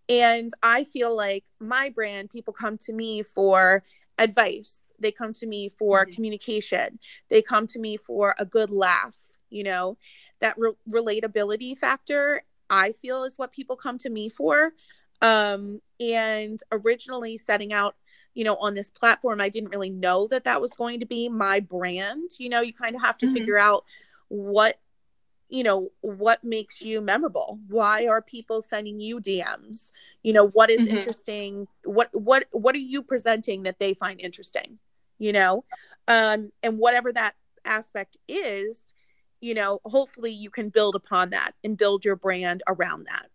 And 0.07 0.51
I 0.61 0.83
feel 0.83 1.15
like 1.15 1.45
my 1.59 1.89
brand, 1.89 2.29
people 2.29 2.53
come 2.53 2.77
to 2.79 2.93
me 2.93 3.23
for 3.23 3.83
advice. 4.17 4.79
They 4.99 5.11
come 5.11 5.33
to 5.33 5.47
me 5.47 5.69
for 5.69 6.05
mm-hmm. 6.05 6.13
communication. 6.13 6.99
They 7.29 7.41
come 7.41 7.67
to 7.67 7.79
me 7.79 7.97
for 7.97 8.35
a 8.37 8.45
good 8.45 8.69
laugh. 8.69 9.15
You 9.49 9.63
know, 9.63 9.97
that 10.39 10.55
re- 10.57 10.73
relatability 10.89 11.77
factor, 11.77 12.43
I 12.69 12.93
feel, 12.93 13.23
is 13.23 13.37
what 13.37 13.51
people 13.51 13.75
come 13.75 13.97
to 13.99 14.09
me 14.09 14.29
for. 14.29 14.73
Um, 15.21 15.81
and 15.99 16.59
originally 16.71 17.37
setting 17.37 17.71
out, 17.71 17.95
you 18.33 18.43
know, 18.43 18.57
on 18.57 18.73
this 18.73 18.89
platform, 18.89 19.39
I 19.39 19.49
didn't 19.49 19.69
really 19.69 19.89
know 19.89 20.27
that 20.27 20.43
that 20.43 20.61
was 20.61 20.71
going 20.71 20.99
to 20.99 21.05
be 21.05 21.29
my 21.29 21.61
brand. 21.61 22.31
You 22.37 22.49
know, 22.49 22.61
you 22.61 22.73
kind 22.73 22.95
of 22.95 23.01
have 23.01 23.17
to 23.19 23.27
mm-hmm. 23.27 23.35
figure 23.35 23.57
out 23.57 23.85
what 24.27 24.79
you 25.49 25.63
know 25.63 25.91
what 26.01 26.43
makes 26.43 26.81
you 26.81 27.01
memorable? 27.01 27.59
Why 27.67 28.07
are 28.07 28.21
people 28.21 28.61
sending 28.61 28.99
you 28.99 29.19
dms 29.19 29.91
you 30.23 30.33
know 30.33 30.47
what 30.47 30.71
is 30.71 30.81
mm-hmm. 30.81 30.97
interesting? 30.97 31.67
What 31.83 32.09
what 32.13 32.45
what 32.51 32.75
are 32.75 32.79
you 32.79 33.03
presenting 33.03 33.63
that 33.63 33.79
they 33.79 33.93
find 33.93 34.19
interesting? 34.19 34.79
You 35.19 35.33
know 35.33 35.65
um 36.07 36.51
and 36.63 36.77
whatever 36.77 37.11
that 37.13 37.35
aspect 37.63 38.17
is 38.27 38.93
you 39.39 39.53
know 39.53 39.81
hopefully 39.85 40.31
you 40.31 40.49
can 40.49 40.69
build 40.69 40.95
upon 40.95 41.31
that 41.31 41.53
and 41.63 41.77
build 41.77 42.05
your 42.05 42.15
brand 42.15 42.63
around 42.67 43.05
that. 43.05 43.29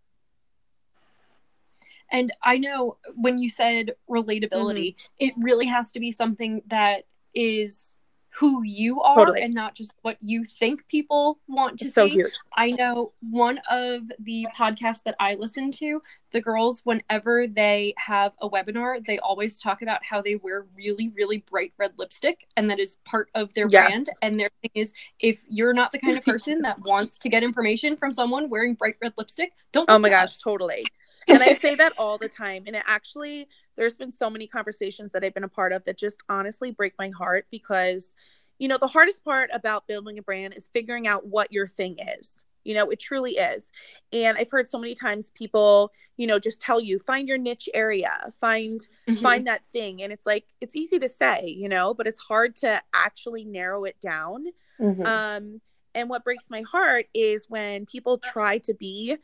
And 2.12 2.32
i 2.42 2.58
know 2.58 2.94
when 3.14 3.38
you 3.38 3.48
said 3.48 3.92
relatability 4.08 4.94
mm-hmm. 4.94 5.26
it 5.26 5.34
really 5.38 5.66
has 5.66 5.92
to 5.92 6.00
be 6.00 6.10
something 6.10 6.62
that 6.66 7.04
is 7.34 7.96
who 8.30 8.62
you 8.62 9.00
are 9.02 9.16
totally. 9.16 9.42
and 9.42 9.52
not 9.52 9.74
just 9.74 9.92
what 10.02 10.16
you 10.20 10.44
think 10.44 10.86
people 10.88 11.38
want 11.48 11.78
to 11.78 11.90
so 11.90 12.06
see. 12.06 12.14
Huge. 12.14 12.32
I 12.56 12.70
know 12.70 13.12
one 13.20 13.60
of 13.70 14.10
the 14.20 14.46
podcasts 14.56 15.02
that 15.04 15.16
I 15.18 15.34
listen 15.34 15.72
to, 15.72 16.00
the 16.30 16.40
girls, 16.40 16.80
whenever 16.84 17.46
they 17.48 17.92
have 17.98 18.32
a 18.40 18.48
webinar, 18.48 19.04
they 19.04 19.18
always 19.18 19.58
talk 19.58 19.82
about 19.82 20.04
how 20.04 20.22
they 20.22 20.36
wear 20.36 20.66
really, 20.76 21.08
really 21.08 21.38
bright 21.38 21.72
red 21.76 21.92
lipstick, 21.98 22.46
and 22.56 22.70
that 22.70 22.78
is 22.78 22.96
part 23.04 23.28
of 23.34 23.52
their 23.54 23.68
yes. 23.68 23.90
brand. 23.90 24.08
And 24.22 24.38
their 24.38 24.50
thing 24.62 24.70
is, 24.74 24.92
if 25.18 25.44
you're 25.48 25.74
not 25.74 25.90
the 25.90 25.98
kind 25.98 26.16
of 26.16 26.24
person 26.24 26.62
that 26.62 26.78
wants 26.84 27.18
to 27.18 27.28
get 27.28 27.42
information 27.42 27.96
from 27.96 28.12
someone 28.12 28.48
wearing 28.48 28.74
bright 28.74 28.94
red 29.02 29.12
lipstick, 29.18 29.52
don't. 29.72 29.90
Oh 29.90 29.98
my 29.98 30.08
gosh, 30.08 30.28
us. 30.28 30.40
totally. 30.40 30.84
And 31.28 31.42
I 31.42 31.52
say 31.54 31.74
that 31.74 31.92
all 31.98 32.18
the 32.18 32.28
time. 32.28 32.64
And 32.66 32.76
it 32.76 32.82
actually, 32.86 33.48
there's 33.76 33.96
been 33.96 34.12
so 34.12 34.30
many 34.30 34.46
conversations 34.46 35.12
that 35.12 35.24
I've 35.24 35.34
been 35.34 35.44
a 35.44 35.48
part 35.48 35.72
of 35.72 35.84
that 35.84 35.98
just 35.98 36.22
honestly 36.28 36.70
break 36.70 36.94
my 36.98 37.10
heart 37.10 37.46
because, 37.50 38.14
you 38.58 38.68
know, 38.68 38.78
the 38.78 38.86
hardest 38.86 39.24
part 39.24 39.50
about 39.52 39.86
building 39.86 40.18
a 40.18 40.22
brand 40.22 40.54
is 40.56 40.68
figuring 40.72 41.06
out 41.06 41.26
what 41.26 41.52
your 41.52 41.66
thing 41.66 41.96
is. 42.20 42.42
You 42.64 42.74
know, 42.74 42.90
it 42.90 43.00
truly 43.00 43.32
is. 43.32 43.72
And 44.12 44.36
I've 44.36 44.50
heard 44.50 44.68
so 44.68 44.78
many 44.78 44.94
times 44.94 45.30
people, 45.30 45.92
you 46.18 46.26
know, 46.26 46.38
just 46.38 46.60
tell 46.60 46.78
you 46.78 46.98
find 46.98 47.26
your 47.26 47.38
niche 47.38 47.70
area, 47.72 48.12
find 48.38 48.86
mm-hmm. 49.08 49.22
find 49.22 49.46
that 49.46 49.64
thing. 49.72 50.02
And 50.02 50.12
it's 50.12 50.26
like 50.26 50.44
it's 50.60 50.76
easy 50.76 50.98
to 50.98 51.08
say, 51.08 51.46
you 51.46 51.70
know, 51.70 51.94
but 51.94 52.06
it's 52.06 52.20
hard 52.20 52.56
to 52.56 52.82
actually 52.92 53.44
narrow 53.44 53.84
it 53.84 53.98
down. 54.00 54.44
Mm-hmm. 54.78 55.06
Um 55.06 55.60
and 55.94 56.08
what 56.08 56.24
breaks 56.24 56.50
my 56.50 56.62
heart 56.62 57.06
is 57.14 57.46
when 57.48 57.86
people 57.86 58.18
try 58.18 58.58
to 58.58 58.74
be 58.74 59.16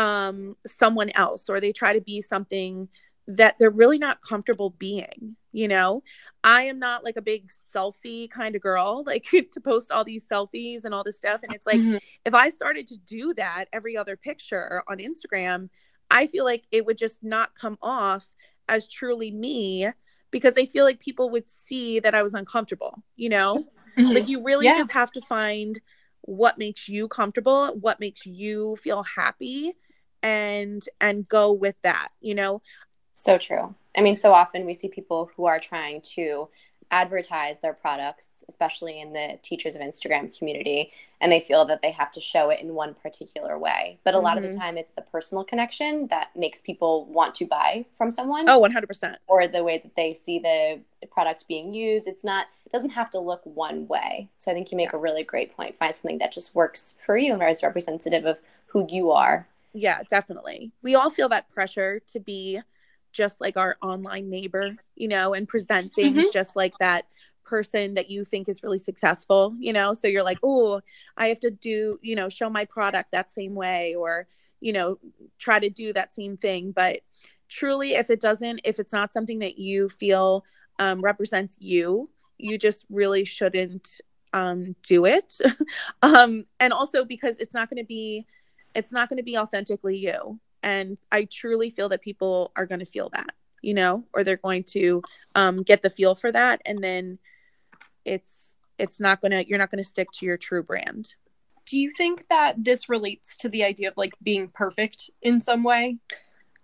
um, 0.00 0.56
someone 0.66 1.10
else 1.14 1.50
or 1.50 1.60
they 1.60 1.72
try 1.72 1.92
to 1.92 2.00
be 2.00 2.22
something 2.22 2.88
that 3.26 3.56
they're 3.58 3.68
really 3.68 3.98
not 3.98 4.22
comfortable 4.22 4.70
being 4.70 5.36
you 5.52 5.68
know 5.68 6.02
i 6.42 6.62
am 6.62 6.78
not 6.78 7.04
like 7.04 7.16
a 7.16 7.22
big 7.22 7.50
selfie 7.72 8.28
kind 8.30 8.56
of 8.56 8.62
girl 8.62 9.04
like 9.06 9.26
to 9.52 9.60
post 9.60 9.92
all 9.92 10.02
these 10.02 10.26
selfies 10.26 10.84
and 10.84 10.94
all 10.94 11.04
this 11.04 11.18
stuff 11.18 11.42
and 11.42 11.54
it's 11.54 11.66
like 11.66 11.78
mm-hmm. 11.78 11.98
if 12.24 12.32
i 12.32 12.48
started 12.48 12.88
to 12.88 12.96
do 12.98 13.34
that 13.34 13.66
every 13.74 13.94
other 13.94 14.16
picture 14.16 14.82
on 14.88 14.96
instagram 14.98 15.68
i 16.10 16.26
feel 16.26 16.44
like 16.44 16.64
it 16.72 16.86
would 16.86 16.96
just 16.96 17.22
not 17.22 17.54
come 17.54 17.76
off 17.82 18.26
as 18.68 18.88
truly 18.88 19.30
me 19.30 19.86
because 20.30 20.54
i 20.56 20.64
feel 20.64 20.84
like 20.84 20.98
people 20.98 21.28
would 21.28 21.48
see 21.48 22.00
that 22.00 22.14
i 22.14 22.22
was 22.22 22.32
uncomfortable 22.32 23.02
you 23.16 23.28
know 23.28 23.66
mm-hmm. 23.98 24.12
like 24.12 24.28
you 24.28 24.42
really 24.42 24.64
yeah. 24.64 24.78
just 24.78 24.92
have 24.92 25.12
to 25.12 25.20
find 25.20 25.78
what 26.22 26.58
makes 26.58 26.88
you 26.88 27.06
comfortable 27.06 27.68
what 27.80 28.00
makes 28.00 28.24
you 28.24 28.76
feel 28.76 29.02
happy 29.02 29.74
and 30.22 30.82
and 31.00 31.28
go 31.28 31.52
with 31.52 31.76
that 31.82 32.08
you 32.20 32.34
know? 32.34 32.62
So 33.14 33.38
true. 33.38 33.74
I 33.96 34.00
mean 34.02 34.16
so 34.16 34.32
often 34.32 34.66
we 34.66 34.74
see 34.74 34.88
people 34.88 35.30
who 35.36 35.46
are 35.46 35.60
trying 35.60 36.00
to 36.16 36.48
advertise 36.90 37.56
their 37.58 37.74
products 37.74 38.42
especially 38.48 39.00
in 39.00 39.12
the 39.12 39.38
teachers 39.42 39.76
of 39.76 39.80
instagram 39.80 40.36
community 40.36 40.90
and 41.20 41.30
they 41.30 41.40
feel 41.40 41.64
that 41.66 41.82
they 41.82 41.90
have 41.90 42.10
to 42.12 42.20
show 42.20 42.50
it 42.50 42.60
in 42.60 42.74
one 42.74 42.94
particular 42.94 43.58
way. 43.58 43.98
But 44.04 44.14
a 44.14 44.16
mm-hmm. 44.16 44.24
lot 44.24 44.36
of 44.36 44.42
the 44.42 44.48
mm-hmm. 44.48 44.58
time 44.58 44.78
it's 44.78 44.90
the 44.90 45.02
personal 45.02 45.44
connection 45.44 46.06
that 46.08 46.30
makes 46.34 46.60
people 46.60 47.06
want 47.06 47.34
to 47.36 47.46
buy 47.46 47.84
from 47.96 48.10
someone. 48.10 48.48
Oh 48.48 48.60
100% 48.60 49.16
or 49.26 49.46
the 49.46 49.62
way 49.62 49.78
that 49.78 49.94
they 49.96 50.14
see 50.14 50.38
the 50.38 50.80
product 51.10 51.46
being 51.48 51.74
used. 51.74 52.06
It's 52.06 52.24
not 52.24 52.46
it 52.64 52.72
doesn't 52.72 52.90
have 52.90 53.10
to 53.10 53.20
look 53.20 53.42
one 53.44 53.86
way. 53.88 54.28
So 54.38 54.50
i 54.50 54.54
think 54.54 54.70
you 54.70 54.76
make 54.76 54.92
yeah. 54.92 54.98
a 54.98 55.00
really 55.00 55.24
great 55.24 55.54
point. 55.54 55.76
Find 55.76 55.94
something 55.94 56.18
that 56.18 56.32
just 56.32 56.54
works 56.54 56.96
for 57.04 57.16
you 57.16 57.32
and 57.32 57.42
is 57.42 57.62
representative 57.62 58.24
of 58.24 58.38
who 58.66 58.86
you 58.88 59.10
are 59.10 59.46
yeah, 59.72 60.02
definitely. 60.08 60.72
We 60.82 60.94
all 60.94 61.10
feel 61.10 61.28
that 61.30 61.50
pressure 61.50 62.00
to 62.08 62.20
be 62.20 62.60
just 63.12 63.40
like 63.40 63.56
our 63.56 63.76
online 63.82 64.30
neighbor, 64.30 64.76
you 64.94 65.08
know, 65.08 65.34
and 65.34 65.48
present 65.48 65.94
things 65.94 66.16
mm-hmm. 66.16 66.32
just 66.32 66.54
like 66.56 66.74
that 66.78 67.06
person 67.44 67.94
that 67.94 68.10
you 68.10 68.24
think 68.24 68.48
is 68.48 68.62
really 68.62 68.78
successful, 68.78 69.54
you 69.58 69.72
know. 69.72 69.92
So 69.92 70.08
you're 70.08 70.22
like, 70.22 70.38
oh, 70.42 70.80
I 71.16 71.28
have 71.28 71.40
to 71.40 71.50
do, 71.50 71.98
you 72.02 72.14
know, 72.14 72.28
show 72.28 72.48
my 72.48 72.64
product 72.64 73.10
that 73.12 73.30
same 73.30 73.54
way 73.54 73.94
or, 73.94 74.26
you 74.60 74.72
know, 74.72 74.98
try 75.38 75.58
to 75.58 75.70
do 75.70 75.92
that 75.92 76.12
same 76.12 76.36
thing. 76.36 76.72
But 76.72 77.00
truly, 77.48 77.94
if 77.94 78.10
it 78.10 78.20
doesn't, 78.20 78.60
if 78.64 78.78
it's 78.78 78.92
not 78.92 79.12
something 79.12 79.40
that 79.40 79.58
you 79.58 79.88
feel 79.88 80.44
um, 80.78 81.00
represents 81.00 81.56
you, 81.60 82.08
you 82.38 82.56
just 82.56 82.86
really 82.88 83.24
shouldn't 83.24 84.00
um, 84.32 84.76
do 84.82 85.04
it. 85.04 85.38
um, 86.02 86.44
and 86.58 86.72
also 86.72 87.04
because 87.04 87.36
it's 87.38 87.54
not 87.54 87.68
going 87.68 87.82
to 87.82 87.86
be 87.86 88.26
it's 88.74 88.92
not 88.92 89.08
going 89.08 89.16
to 89.16 89.22
be 89.22 89.38
authentically 89.38 89.96
you 89.96 90.38
and 90.62 90.98
i 91.10 91.24
truly 91.24 91.70
feel 91.70 91.88
that 91.88 92.02
people 92.02 92.52
are 92.56 92.66
going 92.66 92.80
to 92.80 92.86
feel 92.86 93.08
that 93.10 93.32
you 93.62 93.74
know 93.74 94.04
or 94.12 94.24
they're 94.24 94.36
going 94.36 94.64
to 94.64 95.02
um, 95.34 95.62
get 95.62 95.82
the 95.82 95.90
feel 95.90 96.14
for 96.14 96.32
that 96.32 96.60
and 96.64 96.82
then 96.82 97.18
it's 98.04 98.56
it's 98.78 99.00
not 99.00 99.20
going 99.20 99.30
to 99.30 99.46
you're 99.48 99.58
not 99.58 99.70
going 99.70 99.82
to 99.82 99.88
stick 99.88 100.08
to 100.12 100.24
your 100.24 100.36
true 100.36 100.62
brand 100.62 101.14
do 101.70 101.78
you 101.78 101.92
think 101.92 102.26
that 102.28 102.64
this 102.64 102.88
relates 102.88 103.36
to 103.36 103.48
the 103.48 103.62
idea 103.62 103.88
of 103.88 103.96
like 103.96 104.12
being 104.22 104.48
perfect 104.48 105.10
in 105.22 105.40
some 105.40 105.62
way? 105.62 105.98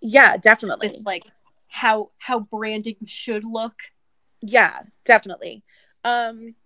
Yeah, 0.01 0.37
definitely. 0.37 0.89
This, 0.89 0.99
like 1.05 1.23
how 1.69 2.11
how 2.19 2.41
branding 2.41 2.97
should 3.07 3.45
look. 3.45 3.75
Yeah, 4.43 4.81
definitely. 5.05 5.63
Um 6.05 6.57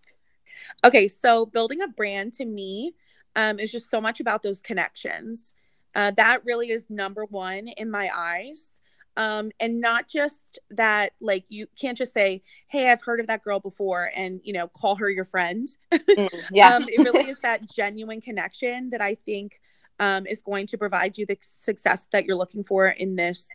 okay, 0.83 1.07
so 1.07 1.45
building 1.47 1.83
a 1.83 1.89
brand 1.89 2.33
to 2.35 2.47
me 2.47 2.95
um 3.37 3.59
is 3.59 3.73
just 3.73 3.91
so 3.91 4.01
much 4.01 4.21
about 4.21 4.43
those 4.43 4.61
connections. 4.61 5.55
Uh, 5.95 6.13
that 6.13 6.45
really 6.45 6.71
is 6.71 6.87
number 6.89 7.25
one 7.25 7.69
in 7.69 7.91
my 7.91 8.11
eyes. 8.15 8.69
Um 9.17 9.51
and 9.59 9.81
not 9.81 10.09
just 10.09 10.59
that 10.71 11.13
like 11.21 11.45
you 11.49 11.67
can't 11.79 11.99
just 11.99 12.15
say 12.15 12.43
hey 12.69 12.91
i've 12.91 13.03
heard 13.03 13.19
of 13.19 13.27
that 13.27 13.43
girl 13.43 13.59
before 13.59 14.11
and 14.15 14.41
you 14.45 14.53
know 14.53 14.69
call 14.69 14.97
her 14.97 15.11
your 15.11 15.25
friend. 15.25 15.69
Mm, 15.93 16.29
yeah. 16.53 16.77
Um, 16.77 16.85
it 16.89 16.99
really 16.99 17.29
is 17.29 17.39
that 17.41 17.69
genuine 17.71 18.21
connection 18.21 18.91
that 18.91 19.01
i 19.01 19.15
think 19.15 19.61
um, 19.99 20.27
is 20.27 20.41
going 20.41 20.67
to 20.69 20.79
provide 20.79 21.19
you 21.19 21.27
the 21.27 21.37
success 21.43 22.09
that 22.13 22.25
you're 22.25 22.37
looking 22.37 22.65
for 22.65 22.89
in 22.89 23.17
this 23.17 23.47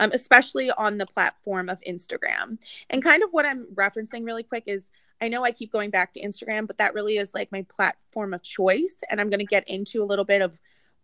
um, 0.00 0.10
especially 0.12 0.70
on 0.72 0.98
the 0.98 1.06
platform 1.06 1.68
of 1.68 1.80
instagram. 1.86 2.58
And 2.90 3.02
kind 3.02 3.22
of 3.22 3.30
what 3.30 3.46
i'm 3.46 3.66
referencing 3.74 4.24
really 4.24 4.42
quick 4.42 4.64
is 4.66 4.90
I 5.22 5.28
know 5.28 5.44
I 5.44 5.52
keep 5.52 5.70
going 5.70 5.90
back 5.90 6.12
to 6.14 6.20
Instagram, 6.20 6.66
but 6.66 6.78
that 6.78 6.94
really 6.94 7.16
is 7.16 7.32
like 7.32 7.52
my 7.52 7.64
platform 7.68 8.34
of 8.34 8.42
choice. 8.42 8.96
And 9.08 9.20
I'm 9.20 9.30
going 9.30 9.38
to 9.38 9.46
get 9.46 9.68
into 9.68 10.02
a 10.02 10.04
little 10.04 10.24
bit 10.24 10.42
of, 10.42 10.58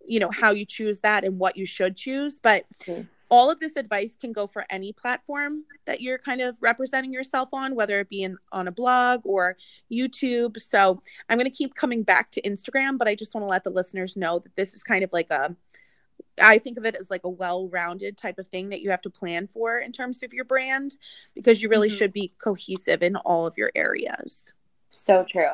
you 0.04 0.18
know, 0.18 0.30
how 0.30 0.50
you 0.50 0.66
choose 0.66 1.00
that 1.00 1.22
and 1.22 1.38
what 1.38 1.56
you 1.56 1.64
should 1.64 1.96
choose. 1.96 2.40
But 2.40 2.64
mm 2.84 3.06
all 3.30 3.50
of 3.50 3.60
this 3.60 3.76
advice 3.76 4.16
can 4.18 4.32
go 4.32 4.46
for 4.46 4.64
any 4.70 4.92
platform 4.92 5.64
that 5.84 6.00
you're 6.00 6.18
kind 6.18 6.40
of 6.40 6.56
representing 6.62 7.12
yourself 7.12 7.48
on, 7.52 7.74
whether 7.74 8.00
it 8.00 8.08
be 8.08 8.22
in, 8.22 8.38
on 8.52 8.68
a 8.68 8.72
blog 8.72 9.20
or 9.24 9.56
YouTube. 9.92 10.58
So 10.60 11.02
I'm 11.28 11.36
going 11.36 11.50
to 11.50 11.56
keep 11.56 11.74
coming 11.74 12.02
back 12.02 12.30
to 12.32 12.42
Instagram, 12.42 12.96
but 12.96 13.08
I 13.08 13.14
just 13.14 13.34
want 13.34 13.44
to 13.44 13.48
let 13.48 13.64
the 13.64 13.70
listeners 13.70 14.16
know 14.16 14.38
that 14.38 14.56
this 14.56 14.74
is 14.74 14.82
kind 14.82 15.04
of 15.04 15.12
like 15.12 15.30
a, 15.30 15.54
I 16.40 16.58
think 16.58 16.78
of 16.78 16.84
it 16.84 16.96
as 16.96 17.10
like 17.10 17.24
a 17.24 17.28
well 17.28 17.68
rounded 17.68 18.16
type 18.16 18.38
of 18.38 18.46
thing 18.48 18.70
that 18.70 18.80
you 18.80 18.90
have 18.90 19.02
to 19.02 19.10
plan 19.10 19.46
for 19.46 19.78
in 19.78 19.92
terms 19.92 20.22
of 20.22 20.32
your 20.32 20.44
brand 20.44 20.96
because 21.34 21.62
you 21.62 21.68
really 21.68 21.88
mm-hmm. 21.88 21.96
should 21.96 22.12
be 22.12 22.32
cohesive 22.38 23.02
in 23.02 23.16
all 23.16 23.46
of 23.46 23.56
your 23.56 23.70
areas. 23.74 24.52
So 24.90 25.24
true. 25.30 25.50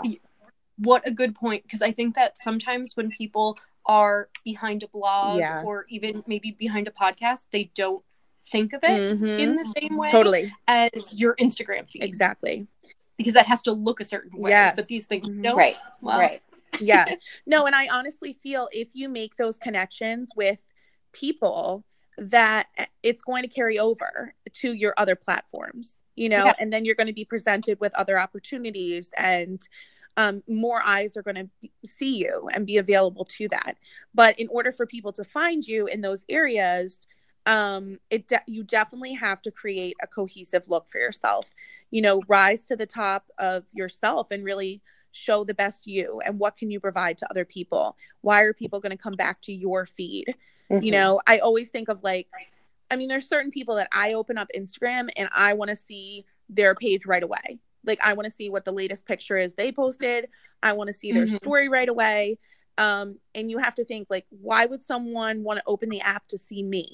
What 0.79 1.07
a 1.07 1.11
good 1.11 1.35
point. 1.35 1.63
Because 1.63 1.83
I 1.83 1.93
think 1.93 2.15
that 2.15 2.41
sometimes 2.41 2.97
when 2.97 3.11
people 3.11 3.57
are 3.87 4.29
behind 4.45 4.83
a 4.83 4.89
blog 4.89 5.39
yeah. 5.39 5.63
or 5.63 5.85
even 5.89 6.23
maybe 6.27 6.53
behind 6.53 6.89
a 6.89 6.91
podcast, 6.91 7.47
they 7.53 7.71
don't 7.75 8.03
think 8.47 8.73
of 8.73 8.83
it 8.85 9.19
mm-hmm. 9.19 9.27
in 9.27 9.57
the 9.57 9.75
same 9.79 9.97
way 9.97 10.11
totally 10.11 10.53
as 10.69 11.15
your 11.17 11.35
Instagram 11.37 11.89
feed. 11.89 12.03
Exactly. 12.03 12.67
Because 13.17 13.35
that 13.35 13.47
has 13.47 13.63
to 13.63 13.73
look 13.73 14.01
a 14.01 14.05
certain 14.05 14.39
way. 14.39 14.51
Yes. 14.51 14.75
But 14.77 14.87
these 14.87 15.07
things 15.07 15.29
mm-hmm. 15.29 15.43
don't. 15.43 15.57
Right. 15.57 15.77
Well, 16.01 16.19
right. 16.19 16.43
yeah. 16.81 17.15
No, 17.47 17.67
and 17.67 17.75
I 17.75 17.89
honestly 17.89 18.37
feel 18.43 18.69
if 18.73 18.89
you 18.95 19.09
make 19.09 19.37
those 19.37 19.57
connections 19.57 20.33
with 20.35 20.61
people 21.15 21.85
that 22.19 22.69
it's 23.03 23.23
going 23.23 23.43
to 23.43 23.49
carry 23.49 23.79
over 23.79 24.35
to 24.53 24.73
your 24.73 24.95
other 24.97 25.17
platforms, 25.17 26.03
you 26.15 26.29
know, 26.29 26.47
yeah. 26.47 26.55
and 26.61 26.73
then 26.73 26.85
you're 26.85 26.95
going 26.95 27.09
to 27.09 27.13
be 27.13 27.25
presented 27.25 27.81
with 27.81 27.95
other 27.95 28.19
opportunities 28.19 29.11
and 29.17 29.67
um, 30.17 30.43
more 30.49 30.81
eyes 30.83 31.17
are 31.17 31.23
going 31.23 31.51
to 31.63 31.69
see 31.85 32.17
you 32.17 32.49
and 32.53 32.67
be 32.67 32.77
available 32.77 33.25
to 33.25 33.49
that. 33.49 33.77
But 34.15 34.39
in 34.39 34.49
order 34.49 34.71
for 34.71 34.87
people 34.87 35.13
to 35.13 35.25
find 35.25 35.67
you 35.67 35.87
in 35.87 36.01
those 36.01 36.25
areas, 36.29 36.99
um, 37.47 37.99
it 38.11 38.29
de- 38.29 38.43
you 38.47 38.63
definitely 38.63 39.15
have 39.15 39.43
to 39.43 39.51
create 39.51 39.97
a 40.03 40.07
cohesive 40.07 40.69
look 40.69 40.89
for 40.89 40.99
yourself. 40.99 41.53
You 41.91 42.03
know, 42.03 42.23
rise 42.29 42.65
to 42.67 42.77
the 42.77 42.87
top 42.87 43.25
of 43.39 43.65
yourself 43.73 44.31
and 44.31 44.45
really 44.45 44.83
show 45.11 45.45
the 45.45 45.55
best 45.55 45.87
you 45.87 46.21
and 46.25 46.39
what 46.39 46.57
can 46.57 46.71
you 46.71 46.81
provide 46.81 47.19
to 47.19 47.31
other 47.31 47.45
people. 47.45 47.97
Why 48.21 48.43
are 48.43 48.53
people 48.53 48.81
going 48.81 48.97
to 48.97 49.03
come 49.03 49.15
back 49.15 49.41
to 49.43 49.53
your 49.53 49.85
feed? 49.87 50.35
Mm-hmm. 50.71 50.83
You 50.83 50.93
know, 50.93 51.21
I 51.27 51.39
always 51.39 51.69
think 51.69 51.89
of 51.89 52.03
like, 52.03 52.29
I 52.91 52.97
mean, 52.97 53.09
there's 53.09 53.29
certain 53.29 53.51
people 53.51 53.77
that 53.77 53.89
I 53.93 54.15
open 54.15 54.39
up 54.39 54.49
Instagram 54.57 55.09
and 55.17 55.29
I 55.33 55.55
want 55.55 55.71
to 55.71 55.77
see 55.77 56.25
their 56.49 56.75
page 56.75 57.07
right 57.07 57.23
away. 57.23 57.59
Like 57.85 58.01
I 58.03 58.15
want 58.15 58.25
to 58.25 58.31
see 58.31 58.51
what 58.51 58.65
the 58.65 58.73
latest 58.73 59.07
picture 59.07 59.37
is 59.37 59.55
they 59.55 59.73
posted. 59.73 60.29
I 60.63 60.73
want 60.73 60.89
to 60.89 60.95
see 60.95 61.13
their 61.13 61.27
mm-hmm. 61.27 61.37
story 61.37 61.69
right 61.69 61.89
away. 61.89 62.39
Um, 62.79 63.19
and 63.35 63.51
you 63.51 63.59
have 63.59 63.75
to 63.77 63.85
think 63.85 64.09
like, 64.11 64.27
why 64.31 64.67
would 64.67 64.83
someone 64.83 65.43
want 65.43 65.59
to 65.59 65.65
open 65.67 65.89
the 65.89 66.01
app 66.01 66.27
to 66.29 66.39
see 66.39 66.63
me? 66.63 66.91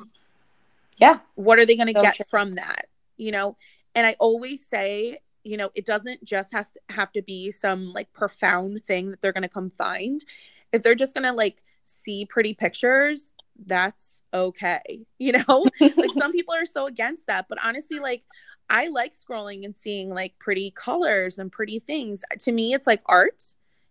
Yeah. 0.96 1.20
What 1.34 1.58
are 1.58 1.66
they 1.66 1.76
going 1.76 1.88
to 1.88 1.94
so 1.94 2.02
get 2.02 2.16
true. 2.16 2.24
from 2.28 2.56
that? 2.56 2.86
You 3.16 3.32
know, 3.32 3.56
and 3.94 4.06
I 4.06 4.16
always 4.18 4.66
say, 4.66 5.18
you 5.42 5.56
know, 5.56 5.70
it 5.74 5.86
doesn't 5.86 6.22
just 6.24 6.52
has 6.52 6.70
to 6.72 6.80
have 6.90 7.12
to 7.12 7.22
be 7.22 7.50
some 7.50 7.92
like 7.92 8.12
profound 8.12 8.82
thing 8.82 9.10
that 9.10 9.20
they're 9.20 9.32
going 9.32 9.42
to 9.42 9.48
come 9.48 9.68
find. 9.68 10.24
If 10.72 10.82
they're 10.82 10.94
just 10.94 11.14
going 11.14 11.24
to 11.24 11.32
like 11.32 11.62
see 11.84 12.26
pretty 12.26 12.54
pictures, 12.54 13.34
that's 13.66 14.22
okay. 14.32 15.00
You 15.18 15.32
know, 15.32 15.66
like 15.80 16.10
some 16.18 16.32
people 16.32 16.54
are 16.54 16.64
so 16.64 16.86
against 16.86 17.26
that, 17.26 17.46
but 17.48 17.58
honestly, 17.62 17.98
like 17.98 18.22
I 18.70 18.88
like 18.88 19.12
scrolling 19.12 19.64
and 19.64 19.76
seeing 19.76 20.08
like 20.08 20.38
pretty 20.38 20.70
colors 20.70 21.38
and 21.38 21.52
pretty 21.52 21.78
things. 21.80 22.22
To 22.38 22.52
me, 22.52 22.72
it's 22.72 22.86
like 22.86 23.02
art, 23.04 23.42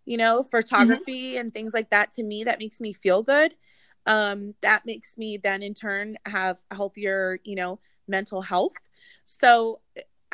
you 0.05 0.17
know, 0.17 0.41
photography 0.41 1.31
mm-hmm. 1.33 1.41
and 1.41 1.53
things 1.53 1.73
like 1.73 1.91
that. 1.91 2.13
To 2.13 2.23
me, 2.23 2.45
that 2.45 2.59
makes 2.59 2.81
me 2.81 2.93
feel 2.93 3.21
good. 3.21 3.53
Um, 4.05 4.55
that 4.61 4.85
makes 4.85 5.17
me 5.17 5.37
then 5.37 5.61
in 5.61 5.73
turn 5.73 6.17
have 6.25 6.63
healthier, 6.71 7.39
you 7.43 7.55
know, 7.55 7.79
mental 8.07 8.41
health. 8.41 8.77
So, 9.25 9.81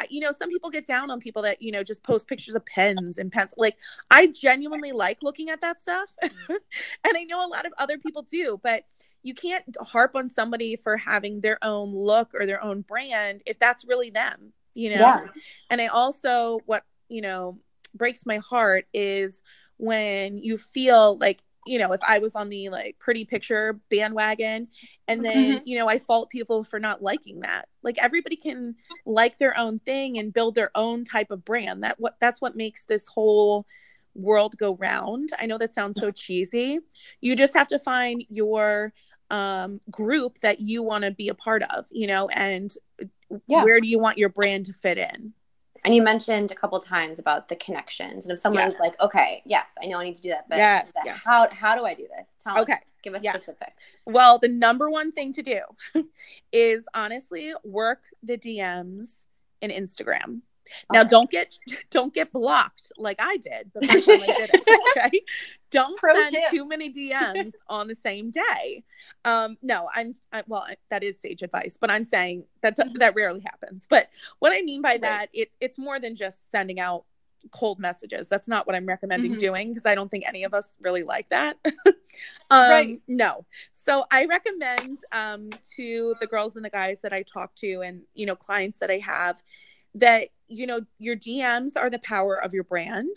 you 0.10 0.22
know, 0.22 0.32
some 0.32 0.50
people 0.50 0.70
get 0.70 0.86
down 0.86 1.10
on 1.10 1.20
people 1.20 1.42
that, 1.42 1.62
you 1.62 1.72
know, 1.72 1.84
just 1.84 2.04
post 2.04 2.28
pictures 2.28 2.56
of 2.56 2.66
pens 2.66 3.18
and 3.18 3.32
pencils. 3.32 3.58
Like, 3.58 3.78
I 4.12 4.28
genuinely 4.28 4.92
like 4.92 5.24
looking 5.24 5.50
at 5.50 5.62
that 5.62 5.80
stuff. 5.80 6.10
and 6.22 6.62
I 7.04 7.24
know 7.24 7.46
a 7.46 7.50
lot 7.50 7.66
of 7.66 7.74
other 7.78 7.98
people 7.98 8.22
do, 8.22 8.60
but 8.64 8.86
you 9.26 9.34
can't 9.34 9.66
harp 9.82 10.16
on 10.16 10.30
somebody 10.30 10.76
for 10.76 10.98
having 10.98 11.42
their 11.42 11.58
own 11.64 11.96
look 11.96 12.30
or 12.36 12.46
their 12.46 12.64
own 12.64 12.82
brand 12.82 13.42
if 13.48 13.58
that's 13.58 13.84
really 13.84 14.12
them, 14.12 14.54
you 14.76 14.92
know? 14.92 14.98
Yeah. 14.98 15.26
And 15.72 15.82
I 15.82 15.88
also, 15.88 16.60
what, 16.68 16.84
you 17.10 17.22
know, 17.22 17.58
breaks 17.96 18.28
my 18.28 18.38
heart 18.38 18.86
is 18.94 19.42
when 19.78 20.38
you 20.38 20.60
feel 20.60 21.18
like, 21.18 21.40
you 21.66 21.80
know, 21.80 21.92
if 21.92 22.02
I 22.08 22.20
was 22.20 22.36
on 22.36 22.50
the 22.50 22.70
like 22.70 23.00
pretty 23.00 23.26
picture 23.26 23.80
bandwagon 23.90 24.68
and 25.08 25.26
then, 25.26 25.54
mm-hmm. 25.54 25.64
you 25.68 25.80
know, 25.80 25.90
I 25.90 25.98
fault 25.98 26.30
people 26.30 26.64
for 26.64 26.80
not 26.80 27.02
liking 27.02 27.40
that. 27.40 27.68
Like 27.82 27.98
everybody 27.98 28.36
can 28.36 28.76
like 29.08 29.40
their 29.40 29.58
own 29.58 29.80
thing 29.80 30.20
and 30.20 30.32
build 30.32 30.54
their 30.54 30.70
own 30.76 31.04
type 31.04 31.32
of 31.32 31.44
brand. 31.44 31.82
That 31.82 32.00
what 32.00 32.18
that's 32.20 32.42
what 32.42 32.56
makes 32.56 32.84
this 32.84 33.08
whole 33.08 33.66
world 34.14 34.56
go 34.60 34.76
round. 34.76 35.32
I 35.40 35.48
know 35.48 35.58
that 35.58 35.74
sounds 35.74 36.00
so 36.00 36.12
cheesy. 36.12 36.78
You 37.22 37.36
just 37.36 37.56
have 37.56 37.70
to 37.70 37.80
find 37.80 38.24
your 38.30 38.94
um, 39.30 39.80
group 39.90 40.40
that 40.40 40.60
you 40.60 40.84
want 40.84 41.04
to 41.04 41.12
be 41.12 41.30
a 41.30 41.36
part 41.36 41.64
of, 41.64 41.86
you 41.92 42.08
know, 42.08 42.28
and 42.30 42.72
yeah. 43.48 43.64
where 43.64 43.80
do 43.80 43.88
you 43.88 44.00
want 44.00 44.18
your 44.18 44.30
brand 44.30 44.66
to 44.68 44.74
fit 44.74 44.98
in? 44.98 45.34
And 45.84 45.94
you 45.94 46.02
mentioned 46.02 46.52
a 46.52 46.56
couple 46.56 46.80
times 46.80 47.20
about 47.20 47.48
the 47.48 47.56
connections. 47.56 48.26
And 48.26 48.32
if 48.32 48.40
someone's 48.40 48.74
like, 48.80 49.00
okay, 49.00 49.44
yes, 49.46 49.70
I 49.82 49.86
know 49.86 50.00
I 50.00 50.04
need 50.04 50.16
to 50.16 50.22
do 50.22 50.30
that, 50.30 50.50
but 50.50 50.58
yes, 50.58 50.92
yes. 51.06 51.22
how 51.24 51.48
how 51.52 51.76
do 51.76 51.86
I 51.86 51.94
do 51.94 52.08
this? 52.08 52.28
Tell 52.44 52.60
okay. 52.62 52.74
us, 52.74 52.80
give 53.04 53.14
us 53.14 53.22
specifics. 53.22 53.96
Well, 54.04 54.40
the 54.40 54.48
number 54.48 54.90
one 54.90 55.12
thing 55.12 55.32
to 55.34 55.44
do 55.44 55.60
is 56.52 56.86
honestly 56.96 57.54
work 57.64 58.02
the 58.24 58.36
DMs 58.36 59.28
in 59.62 59.70
Instagram. 59.70 60.42
Now 60.92 61.02
okay. 61.02 61.10
don't 61.10 61.30
get 61.30 61.58
don't 61.92 62.14
get 62.14 62.32
blocked 62.32 62.92
like 62.98 63.18
I 63.20 63.38
did 63.38 63.72
the 63.74 63.88
first 63.88 64.08
time 64.08 64.22
I 64.22 64.26
did 64.26 64.50
it. 64.54 64.62
Okay. 64.98 65.22
don't 65.72 65.98
Pro 65.98 66.14
send 66.14 66.32
tip. 66.32 66.50
too 66.52 66.66
many 66.66 66.92
DMs 66.92 67.52
on 67.68 67.88
the 67.88 67.96
same 67.96 68.32
day. 68.32 68.84
Um, 69.26 69.58
no, 69.62 69.90
I'm 69.94 70.14
I, 70.32 70.44
well, 70.48 70.66
that 70.90 71.04
is 71.04 71.20
sage 71.20 71.42
advice, 71.42 71.78
but 71.80 71.92
I'm 71.92 72.04
saying 72.04 72.46
that 72.62 72.78
mm-hmm. 72.78 72.98
that 73.00 73.16
rarely 73.16 73.42
happens. 73.42 73.86
But 73.90 74.10
what 74.40 74.54
I 74.54 74.62
mean 74.62 74.82
by 74.82 74.92
right. 74.92 75.02
that, 75.02 75.30
it, 75.34 75.52
it's 75.60 75.78
more 75.78 76.00
than 76.00 76.16
just 76.16 76.50
sending 76.50 76.80
out 76.80 77.04
cold 77.52 77.80
messages. 77.80 78.28
That's 78.28 78.48
not 78.48 78.68
what 78.68 78.76
I'm 78.76 78.86
recommending 78.86 79.32
mm-hmm. 79.32 79.40
doing 79.40 79.70
because 79.70 79.86
I 79.86 79.96
don't 79.96 80.10
think 80.10 80.28
any 80.28 80.44
of 80.44 80.54
us 80.54 80.78
really 80.82 81.04
like 81.04 81.30
that. 81.30 81.58
um, 81.86 81.94
right. 82.50 83.02
No. 83.08 83.46
So 83.74 84.06
I 84.12 84.26
recommend 84.26 85.00
um, 85.12 85.50
to 85.76 86.16
the 86.20 86.28
girls 86.28 86.56
and 86.56 86.66
the 86.66 86.70
guys 86.70 86.98
that 87.04 87.14
I 87.14 87.24
talk 87.24 87.54
to 87.56 87.82
and, 87.82 88.02
you 88.14 88.26
know, 88.26 88.36
clients 88.36 88.80
that 88.80 88.92
I 88.92 88.98
have 89.00 89.42
that 89.96 90.30
you 90.48 90.68
know 90.68 90.82
your 91.00 91.16
DMs 91.16 91.72
are 91.76 91.90
the 91.90 92.00
power 92.00 92.36
of 92.36 92.54
your 92.54 92.64
brand. 92.64 93.16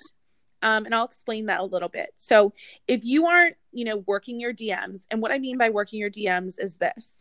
Um, 0.60 0.86
and 0.86 0.94
I'll 0.94 1.04
explain 1.04 1.46
that 1.46 1.60
a 1.60 1.64
little 1.64 1.88
bit. 1.88 2.12
So 2.16 2.52
if 2.88 3.04
you 3.04 3.26
aren't, 3.26 3.54
you 3.70 3.84
know, 3.84 3.98
working 4.08 4.40
your 4.40 4.52
DMs, 4.52 5.06
and 5.08 5.22
what 5.22 5.30
I 5.30 5.38
mean 5.38 5.56
by 5.56 5.70
working 5.70 6.00
your 6.00 6.10
DMs 6.10 6.56
is 6.58 6.76
this: 6.76 7.14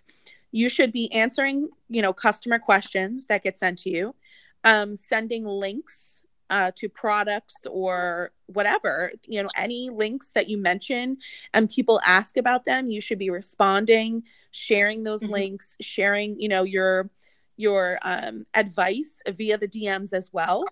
you 0.52 0.70
should 0.70 0.92
be 0.92 1.12
answering, 1.12 1.70
you 1.88 2.02
know, 2.02 2.14
customer 2.14 2.58
questions 2.58 3.28
that 3.28 3.44
get 3.44 3.60
sent 3.60 3.80
to 3.80 3.90
you, 3.92 4.16
um, 4.64 4.96
sending 4.96 5.46
links 5.46 6.24
uh, 6.50 6.72
to 6.76 6.90
products 6.90 7.56
or 7.70 8.32
whatever, 8.48 9.12
you 9.28 9.44
know, 9.44 9.50
any 9.56 9.90
links 9.90 10.32
that 10.34 10.48
you 10.48 10.58
mention 10.58 11.18
and 11.54 11.70
people 11.70 12.00
ask 12.06 12.38
about 12.38 12.66
them, 12.66 12.90
you 12.90 13.02
should 13.02 13.20
be 13.20 13.30
responding, 13.30 14.24
sharing 14.52 15.04
those 15.04 15.22
mm-hmm. 15.22 15.34
links, 15.34 15.76
sharing, 15.82 16.40
you 16.40 16.48
know, 16.48 16.64
your 16.64 17.10
your 17.58 18.00
um, 18.04 18.46
advice 18.54 19.20
via 19.28 19.58
the 19.58 19.68
DMs 19.68 20.14
as 20.14 20.32
well, 20.32 20.64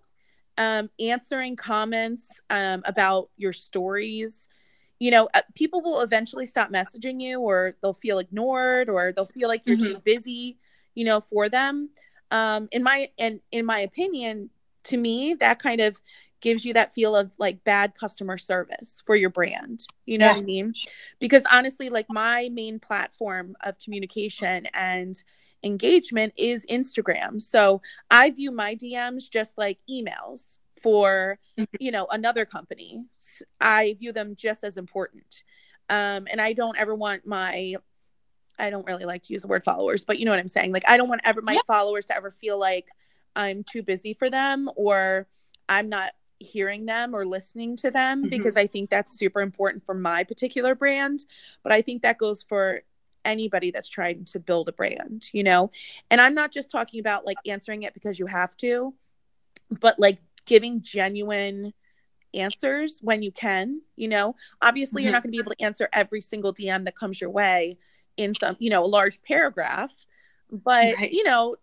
um, 0.57 0.89
answering 0.99 1.55
comments 1.55 2.39
um, 2.49 2.81
about 2.85 3.29
your 3.35 3.51
stories, 3.51 4.47
you 4.99 5.11
know, 5.11 5.27
uh, 5.33 5.41
people 5.55 5.81
will 5.81 6.01
eventually 6.01 6.45
stop 6.45 6.71
messaging 6.71 7.21
you 7.21 7.41
or 7.41 7.75
they'll 7.81 7.93
feel 7.93 8.19
ignored 8.19 8.89
or 8.89 9.11
they'll 9.11 9.25
feel 9.25 9.49
like 9.49 9.63
you're 9.65 9.77
mm-hmm. 9.77 9.93
too 9.93 9.99
busy, 9.99 10.57
you 10.93 11.03
know, 11.03 11.19
for 11.19 11.49
them. 11.49 11.89
Um, 12.31 12.69
in 12.71 12.81
my 12.83 13.09
and 13.19 13.41
in 13.51 13.65
my 13.65 13.79
opinion, 13.79 14.49
to 14.85 14.97
me, 14.97 15.33
that 15.35 15.59
kind 15.59 15.81
of 15.81 15.99
gives 16.41 16.63
you 16.63 16.73
that 16.73 16.93
feel 16.93 17.15
of 17.15 17.31
like 17.37 17.63
bad 17.63 17.93
customer 17.99 18.37
service 18.37 19.01
for 19.05 19.15
your 19.15 19.29
brand. 19.29 19.85
You 20.05 20.17
know 20.17 20.27
yeah. 20.27 20.33
what 20.33 20.41
I 20.41 20.45
mean? 20.45 20.73
Because 21.19 21.43
honestly, 21.51 21.89
like 21.89 22.05
my 22.09 22.49
main 22.53 22.79
platform 22.79 23.55
of 23.63 23.77
communication 23.79 24.67
and 24.73 25.21
engagement 25.65 26.33
is 26.37 26.65
Instagram. 26.67 27.41
So 27.41 27.81
I 28.09 28.29
view 28.31 28.51
my 28.51 28.75
DMs 28.75 29.29
just 29.29 29.57
like 29.57 29.79
emails 29.89 30.57
for 30.85 31.39
mm-hmm. 31.57 31.75
you 31.79 31.89
know 31.89 32.05
another 32.11 32.45
company 32.45 33.03
i 33.59 33.95
view 33.99 34.11
them 34.11 34.35
just 34.35 34.63
as 34.63 34.77
important 34.77 35.43
um 35.89 36.27
and 36.29 36.39
i 36.39 36.53
don't 36.53 36.77
ever 36.77 36.93
want 36.93 37.25
my 37.25 37.75
i 38.59 38.69
don't 38.69 38.85
really 38.85 39.03
like 39.03 39.23
to 39.23 39.33
use 39.33 39.41
the 39.41 39.47
word 39.47 39.63
followers 39.63 40.05
but 40.05 40.19
you 40.19 40.25
know 40.25 40.31
what 40.31 40.39
i'm 40.39 40.47
saying 40.47 40.71
like 40.71 40.87
i 40.87 40.95
don't 40.95 41.09
want 41.09 41.21
ever 41.23 41.41
my 41.41 41.53
yeah. 41.53 41.59
followers 41.65 42.05
to 42.05 42.15
ever 42.15 42.29
feel 42.29 42.59
like 42.59 42.87
i'm 43.35 43.63
too 43.63 43.81
busy 43.81 44.13
for 44.13 44.29
them 44.29 44.69
or 44.75 45.27
i'm 45.67 45.89
not 45.89 46.11
hearing 46.37 46.85
them 46.85 47.15
or 47.15 47.25
listening 47.25 47.75
to 47.75 47.89
them 47.89 48.19
mm-hmm. 48.19 48.29
because 48.29 48.55
i 48.55 48.67
think 48.67 48.91
that's 48.91 49.17
super 49.17 49.41
important 49.41 49.83
for 49.87 49.95
my 49.95 50.23
particular 50.23 50.75
brand 50.75 51.25
but 51.63 51.71
i 51.71 51.81
think 51.81 52.03
that 52.03 52.19
goes 52.19 52.43
for 52.43 52.83
anybody 53.25 53.71
that's 53.71 53.89
trying 53.89 54.23
to 54.25 54.39
build 54.39 54.69
a 54.69 54.71
brand 54.71 55.25
you 55.33 55.43
know 55.43 55.71
and 56.09 56.21
i'm 56.21 56.33
not 56.33 56.51
just 56.51 56.71
talking 56.71 56.99
about 56.99 57.25
like 57.25 57.37
answering 57.45 57.83
it 57.83 57.93
because 57.93 58.19
you 58.19 58.25
have 58.25 58.55
to 58.57 58.93
but 59.79 59.99
like 59.99 60.19
giving 60.45 60.81
genuine 60.81 61.73
answers 62.33 62.99
when 63.01 63.21
you 63.21 63.31
can 63.31 63.81
you 63.95 64.07
know 64.07 64.35
obviously 64.61 64.99
mm-hmm. 64.99 65.05
you're 65.05 65.13
not 65.13 65.23
going 65.23 65.31
to 65.31 65.37
be 65.37 65.41
able 65.41 65.51
to 65.51 65.63
answer 65.63 65.89
every 65.93 66.21
single 66.21 66.53
dm 66.53 66.85
that 66.85 66.97
comes 66.97 67.19
your 67.19 67.29
way 67.29 67.77
in 68.17 68.33
some 68.33 68.55
you 68.59 68.69
know 68.69 68.83
a 68.83 68.85
large 68.85 69.21
paragraph 69.23 70.05
but 70.51 70.95
right. 70.95 71.11
you 71.11 71.23
know 71.23 71.55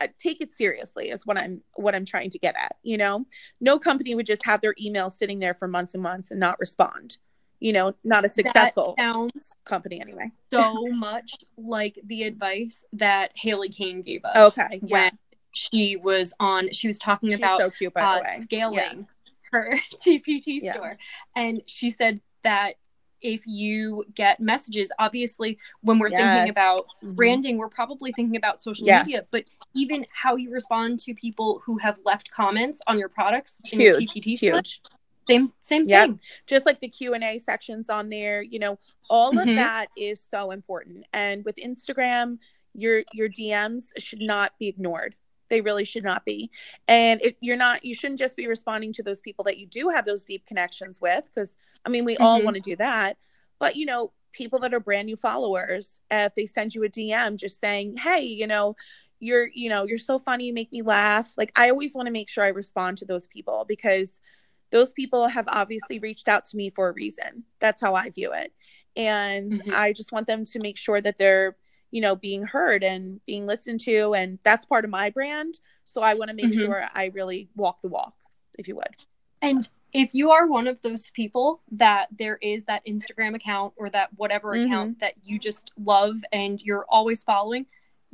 uh, 0.00 0.06
take 0.18 0.40
it 0.40 0.52
seriously 0.52 1.10
is 1.10 1.26
what 1.26 1.36
i'm 1.36 1.60
what 1.74 1.94
i'm 1.94 2.04
trying 2.04 2.30
to 2.30 2.38
get 2.38 2.54
at 2.56 2.76
you 2.82 2.96
know 2.96 3.26
no 3.60 3.78
company 3.78 4.14
would 4.14 4.26
just 4.26 4.44
have 4.44 4.60
their 4.60 4.74
email 4.80 5.10
sitting 5.10 5.38
there 5.38 5.54
for 5.54 5.68
months 5.68 5.94
and 5.94 6.02
months 6.02 6.30
and 6.30 6.40
not 6.40 6.58
respond 6.58 7.18
you 7.60 7.72
know 7.72 7.94
not 8.02 8.24
a 8.24 8.30
successful 8.30 8.94
sounds 8.98 9.54
company 9.64 10.00
anyway 10.00 10.28
so 10.50 10.86
much 10.90 11.36
like 11.56 11.98
the 12.04 12.24
advice 12.24 12.84
that 12.92 13.30
haley 13.34 13.68
kane 13.68 14.02
gave 14.02 14.24
us 14.24 14.58
okay 14.58 14.80
yeah. 14.82 15.04
when 15.04 15.18
she 15.52 15.96
was 15.96 16.32
on 16.40 16.70
she 16.72 16.86
was 16.86 16.98
talking 16.98 17.30
She's 17.30 17.38
about 17.38 17.60
so 17.60 17.70
cute, 17.70 17.92
uh, 17.94 18.22
scaling 18.38 18.74
yeah. 18.74 19.32
her 19.52 19.74
tpt 20.06 20.44
yeah. 20.46 20.72
store 20.72 20.98
and 21.36 21.60
she 21.66 21.90
said 21.90 22.20
that 22.42 22.74
if 23.20 23.46
you 23.46 24.04
get 24.14 24.40
messages 24.40 24.90
obviously 24.98 25.58
when 25.82 25.98
we're 25.98 26.08
yes. 26.08 26.20
thinking 26.20 26.50
about 26.50 26.86
mm-hmm. 26.86 27.12
branding 27.12 27.58
we're 27.58 27.68
probably 27.68 28.12
thinking 28.12 28.36
about 28.36 28.62
social 28.62 28.86
yes. 28.86 29.06
media 29.06 29.22
but 29.30 29.44
even 29.74 30.06
how 30.12 30.36
you 30.36 30.50
respond 30.50 30.98
to 30.98 31.14
people 31.14 31.60
who 31.64 31.76
have 31.76 32.00
left 32.06 32.30
comments 32.30 32.80
on 32.86 32.98
your 32.98 33.10
products 33.10 33.60
in 33.70 33.80
huge, 33.80 33.98
your 33.98 34.08
tpt 34.08 34.38
store 34.38 34.62
same 35.30 35.52
same 35.62 35.84
yep. 35.86 36.08
thing 36.08 36.20
just 36.46 36.66
like 36.66 36.80
the 36.80 36.88
q&a 36.88 37.38
sections 37.38 37.90
on 37.90 38.08
there 38.08 38.42
you 38.42 38.58
know 38.58 38.78
all 39.08 39.30
mm-hmm. 39.32 39.48
of 39.48 39.56
that 39.56 39.86
is 39.96 40.20
so 40.30 40.50
important 40.50 41.04
and 41.12 41.44
with 41.44 41.56
instagram 41.56 42.38
your 42.74 43.02
your 43.12 43.28
dms 43.28 43.92
should 43.98 44.20
not 44.20 44.52
be 44.58 44.68
ignored 44.68 45.14
they 45.48 45.60
really 45.60 45.84
should 45.84 46.04
not 46.04 46.24
be 46.24 46.50
and 46.88 47.20
it, 47.22 47.36
you're 47.40 47.56
not 47.56 47.84
you 47.84 47.94
shouldn't 47.94 48.18
just 48.18 48.36
be 48.36 48.46
responding 48.46 48.92
to 48.92 49.02
those 49.02 49.20
people 49.20 49.44
that 49.44 49.58
you 49.58 49.66
do 49.66 49.88
have 49.88 50.04
those 50.04 50.24
deep 50.24 50.46
connections 50.46 51.00
with 51.00 51.28
because 51.34 51.56
i 51.84 51.88
mean 51.88 52.04
we 52.04 52.14
mm-hmm. 52.14 52.22
all 52.22 52.42
want 52.42 52.54
to 52.54 52.60
do 52.60 52.76
that 52.76 53.18
but 53.58 53.76
you 53.76 53.84
know 53.84 54.12
people 54.32 54.60
that 54.60 54.72
are 54.72 54.80
brand 54.80 55.06
new 55.06 55.16
followers 55.16 56.00
if 56.10 56.34
they 56.34 56.46
send 56.46 56.74
you 56.74 56.84
a 56.84 56.88
dm 56.88 57.36
just 57.36 57.60
saying 57.60 57.96
hey 57.96 58.22
you 58.22 58.46
know 58.46 58.74
you're 59.18 59.48
you 59.54 59.68
know 59.68 59.84
you're 59.84 59.98
so 59.98 60.18
funny 60.18 60.46
you 60.46 60.54
make 60.54 60.72
me 60.72 60.82
laugh 60.82 61.32
like 61.36 61.52
i 61.56 61.68
always 61.68 61.94
want 61.94 62.06
to 62.06 62.12
make 62.12 62.28
sure 62.28 62.42
i 62.42 62.48
respond 62.48 62.98
to 62.98 63.04
those 63.04 63.26
people 63.26 63.64
because 63.68 64.20
those 64.70 64.92
people 64.92 65.26
have 65.26 65.46
obviously 65.48 65.98
reached 65.98 66.28
out 66.28 66.44
to 66.46 66.56
me 66.56 66.70
for 66.70 66.88
a 66.88 66.92
reason 66.92 67.44
that's 67.60 67.80
how 67.80 67.94
i 67.94 68.10
view 68.10 68.32
it 68.32 68.52
and 68.96 69.52
mm-hmm. 69.52 69.70
i 69.74 69.92
just 69.92 70.12
want 70.12 70.26
them 70.26 70.44
to 70.44 70.58
make 70.58 70.76
sure 70.76 71.00
that 71.00 71.18
they're 71.18 71.56
you 71.90 72.00
know 72.00 72.16
being 72.16 72.44
heard 72.44 72.82
and 72.82 73.24
being 73.26 73.46
listened 73.46 73.80
to 73.80 74.14
and 74.14 74.38
that's 74.42 74.64
part 74.64 74.84
of 74.84 74.90
my 74.90 75.10
brand 75.10 75.58
so 75.84 76.02
i 76.02 76.14
want 76.14 76.30
to 76.30 76.36
make 76.36 76.46
mm-hmm. 76.46 76.60
sure 76.60 76.84
i 76.94 77.10
really 77.14 77.48
walk 77.56 77.80
the 77.82 77.88
walk 77.88 78.14
if 78.58 78.68
you 78.68 78.76
would 78.76 78.96
and 79.42 79.68
if 79.92 80.14
you 80.14 80.30
are 80.30 80.46
one 80.46 80.68
of 80.68 80.80
those 80.82 81.10
people 81.10 81.62
that 81.70 82.08
there 82.16 82.38
is 82.42 82.64
that 82.64 82.84
instagram 82.86 83.34
account 83.34 83.72
or 83.76 83.90
that 83.90 84.08
whatever 84.16 84.54
mm-hmm. 84.54 84.66
account 84.66 84.98
that 85.00 85.14
you 85.22 85.38
just 85.38 85.70
love 85.82 86.16
and 86.32 86.62
you're 86.62 86.86
always 86.88 87.22
following 87.22 87.66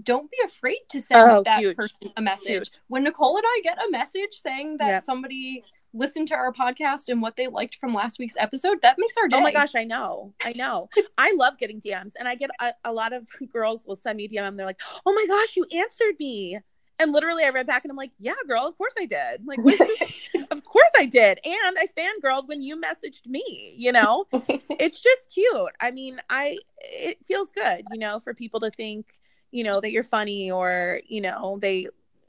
don't 0.03 0.31
be 0.31 0.37
afraid 0.45 0.81
to 0.91 1.01
send 1.01 1.31
oh, 1.31 1.43
that 1.43 1.61
huge. 1.61 1.77
person 1.77 1.97
a 2.17 2.23
message 2.23 2.49
huge. 2.49 2.71
when 2.89 3.03
nicole 3.03 3.37
and 3.37 3.45
i 3.47 3.61
get 3.63 3.79
a 3.79 3.91
message 3.91 4.33
saying 4.33 4.77
that 4.79 4.89
yep. 4.89 5.05
somebody 5.05 5.65
listen 5.93 6.27
to 6.27 6.35
our 6.35 6.53
podcast 6.53 7.09
and 7.09 7.23
what 7.23 7.37
they 7.37 7.47
liked 7.47 7.77
from 7.77 7.95
last 7.95 8.19
week's 8.19 8.37
episode, 8.39 8.79
that 8.83 8.97
makes 8.99 9.17
our 9.17 9.29
day. 9.29 9.37
Oh 9.37 9.41
my 9.41 9.53
gosh, 9.53 9.75
I 9.75 9.85
know. 9.85 10.35
I 10.45 10.53
know. 10.53 10.89
I 11.19 11.33
love 11.33 11.59
getting 11.59 11.81
DMs 11.81 12.13
and 12.19 12.29
I 12.29 12.35
get 12.35 12.51
a, 12.61 12.73
a, 12.85 12.93
lot 12.93 13.13
of 13.13 13.27
girls 13.53 13.85
will 13.87 13.97
send 13.97 14.17
me 14.17 14.29
DM 14.29 14.47
and 14.47 14.59
they're 14.59 14.67
like, 14.67 14.81
"Oh 15.05 15.13
my 15.13 15.27
gosh, 15.27 15.57
you 15.57 15.67
answered 15.73 16.15
me." 16.19 16.59
And 16.99 17.13
literally 17.13 17.45
I 17.45 17.51
read 17.51 17.67
back 17.67 17.85
and 17.85 17.91
I'm 17.91 17.97
like, 17.97 18.13
"Yeah, 18.19 18.35
girl, 18.47 18.67
of 18.67 18.77
course 18.79 18.95
I 18.99 19.07
did." 19.07 19.47
Like, 19.47 19.59
of 20.51 20.65
course 20.65 20.91
I 20.97 21.07
did. 21.07 21.41
And 21.45 21.77
I 21.79 21.87
fangirled 21.97 22.49
when 22.49 22.63
you 22.63 22.81
messaged 22.81 23.27
me, 23.27 23.75
you 23.77 23.93
know? 23.93 24.27
it's 24.33 25.01
just 25.01 25.31
cute. 25.33 25.73
I 25.81 25.91
mean, 25.91 26.21
I 26.31 26.59
it 26.79 27.19
feels 27.27 27.53
good, 27.53 27.85
you 27.93 27.99
know, 27.99 28.19
for 28.19 28.35
people 28.35 28.61
to 28.61 28.71
think, 28.71 29.07
you 29.51 29.65
know, 29.65 29.81
that 29.81 29.93
you're 29.93 30.05
funny 30.05 30.51
or, 30.51 31.01
you 31.07 31.21
know, 31.21 31.59
they 31.61 31.89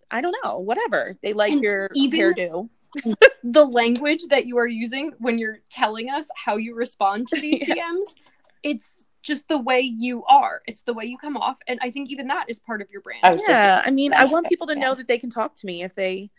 I 0.09 0.21
don't 0.21 0.35
know, 0.43 0.59
whatever. 0.59 1.17
They 1.21 1.33
like 1.33 1.53
and 1.53 1.61
your 1.61 1.89
even, 1.93 2.19
hairdo 2.19 2.69
the 3.43 3.65
language 3.65 4.23
that 4.29 4.45
you 4.45 4.57
are 4.57 4.67
using 4.67 5.13
when 5.19 5.37
you're 5.37 5.59
telling 5.69 6.09
us 6.09 6.27
how 6.35 6.57
you 6.57 6.75
respond 6.75 7.27
to 7.29 7.35
these 7.41 7.67
yeah. 7.67 7.75
DMs, 7.75 8.15
it's 8.63 9.05
just 9.23 9.47
the 9.47 9.57
way 9.57 9.81
you 9.81 10.23
are. 10.25 10.61
It's 10.67 10.83
the 10.83 10.93
way 10.93 11.05
you 11.05 11.17
come 11.17 11.37
off. 11.37 11.59
And 11.67 11.79
I 11.81 11.91
think 11.91 12.09
even 12.09 12.27
that 12.27 12.49
is 12.49 12.59
part 12.59 12.81
of 12.81 12.89
your 12.91 13.01
brand. 13.01 13.21
I 13.23 13.37
yeah. 13.47 13.81
I 13.85 13.91
mean, 13.91 14.13
I 14.13 14.25
want 14.25 14.47
people 14.47 14.67
to 14.67 14.75
know 14.75 14.95
that 14.95 15.07
they 15.07 15.19
can 15.19 15.29
talk 15.29 15.55
to 15.57 15.65
me 15.65 15.83
if 15.83 15.93
they, 15.95 16.31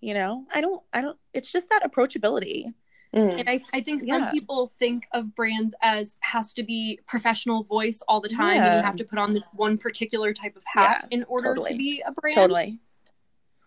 you 0.00 0.14
know, 0.14 0.44
I 0.52 0.60
don't, 0.60 0.82
I 0.92 1.00
don't, 1.00 1.18
it's 1.32 1.50
just 1.50 1.70
that 1.70 1.82
approachability. 1.82 2.72
Mm. 3.14 3.40
And 3.40 3.50
I, 3.50 3.58
I 3.72 3.80
think 3.80 4.02
yeah. 4.04 4.18
some 4.18 4.30
people 4.30 4.72
think 4.78 5.06
of 5.12 5.34
brands 5.34 5.74
as 5.82 6.16
has 6.20 6.54
to 6.54 6.62
be 6.62 7.00
professional 7.06 7.64
voice 7.64 8.02
all 8.06 8.20
the 8.20 8.28
time, 8.28 8.56
yeah. 8.56 8.66
and 8.66 8.76
you 8.76 8.82
have 8.84 8.96
to 8.96 9.04
put 9.04 9.18
on 9.18 9.34
this 9.34 9.48
one 9.52 9.78
particular 9.78 10.32
type 10.32 10.56
of 10.56 10.62
hat 10.64 11.08
yeah, 11.10 11.16
in 11.16 11.24
order 11.24 11.48
totally. 11.48 11.72
to 11.72 11.76
be 11.76 12.02
a 12.06 12.12
brand. 12.12 12.36
Totally. 12.36 12.78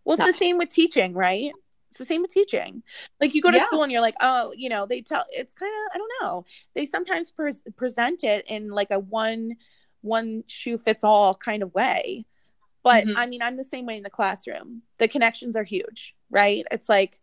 Well, 0.05 0.17
it's 0.17 0.25
the 0.25 0.38
same 0.38 0.57
with 0.57 0.69
teaching, 0.69 1.13
right? 1.13 1.51
It's 1.93 1.99
the 1.99 2.06
same 2.06 2.23
with 2.23 2.32
teaching. 2.32 2.82
Like 3.21 3.36
you 3.36 3.41
go 3.43 3.51
to 3.51 3.58
yeah. 3.58 3.65
school 3.65 3.84
and 3.84 3.91
you're 3.91 4.01
like, 4.01 4.15
oh, 4.19 4.51
you 4.58 4.67
know, 4.67 4.88
they 4.88 5.01
tell 5.01 5.25
it's 5.29 5.53
kind 5.53 5.71
of 5.71 5.91
I 5.93 5.97
don't 5.99 6.12
know. 6.21 6.45
They 6.73 6.88
sometimes 6.88 7.29
pre- 7.29 7.51
present 7.75 8.23
it 8.23 8.47
in 8.47 8.71
like 8.71 8.89
a 8.89 8.97
one 8.97 9.58
one 10.01 10.43
shoe 10.47 10.79
fits 10.79 11.03
all 11.03 11.36
kind 11.36 11.62
of 11.62 11.71
way. 11.75 12.25
But 12.82 13.06
mm-hmm. 13.06 13.15
I 13.15 13.27
mean, 13.27 13.43
I'm 13.43 13.58
the 13.58 13.63
same 13.63 13.86
way 13.86 13.95
in 13.95 14.01
the 14.01 14.10
classroom. 14.10 14.82
The 14.97 15.08
connections 15.08 15.56
are 15.56 15.63
huge, 15.63 16.15
right? 16.32 16.65
It's 16.71 16.89
like 16.89 17.19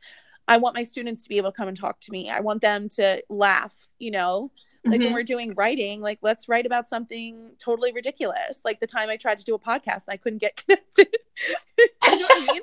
I 0.46 0.58
want 0.58 0.76
my 0.76 0.84
students 0.84 1.24
to 1.24 1.28
be 1.28 1.38
able 1.38 1.50
to 1.50 1.56
come 1.56 1.66
and 1.66 1.76
talk 1.76 1.98
to 2.02 2.12
me. 2.12 2.30
I 2.30 2.38
want 2.38 2.62
them 2.62 2.88
to 2.90 3.24
laugh, 3.28 3.88
you 3.98 4.12
know, 4.12 4.52
like 4.84 4.94
mm-hmm. 4.94 5.06
when 5.06 5.14
we're 5.14 5.24
doing 5.24 5.54
writing, 5.54 6.00
like 6.00 6.20
let's 6.22 6.48
write 6.48 6.64
about 6.64 6.88
something 6.88 7.50
totally 7.58 7.92
ridiculous. 7.92 8.60
Like 8.64 8.78
the 8.78 8.86
time 8.86 9.10
I 9.10 9.16
tried 9.16 9.38
to 9.38 9.44
do 9.44 9.56
a 9.56 9.58
podcast 9.58 10.06
and 10.06 10.12
I 10.12 10.16
couldn't 10.16 10.38
get 10.38 10.56
connected. 10.64 11.08
you 11.78 12.18
know 12.18 12.26
what 12.28 12.50
I 12.50 12.52
mean? 12.52 12.62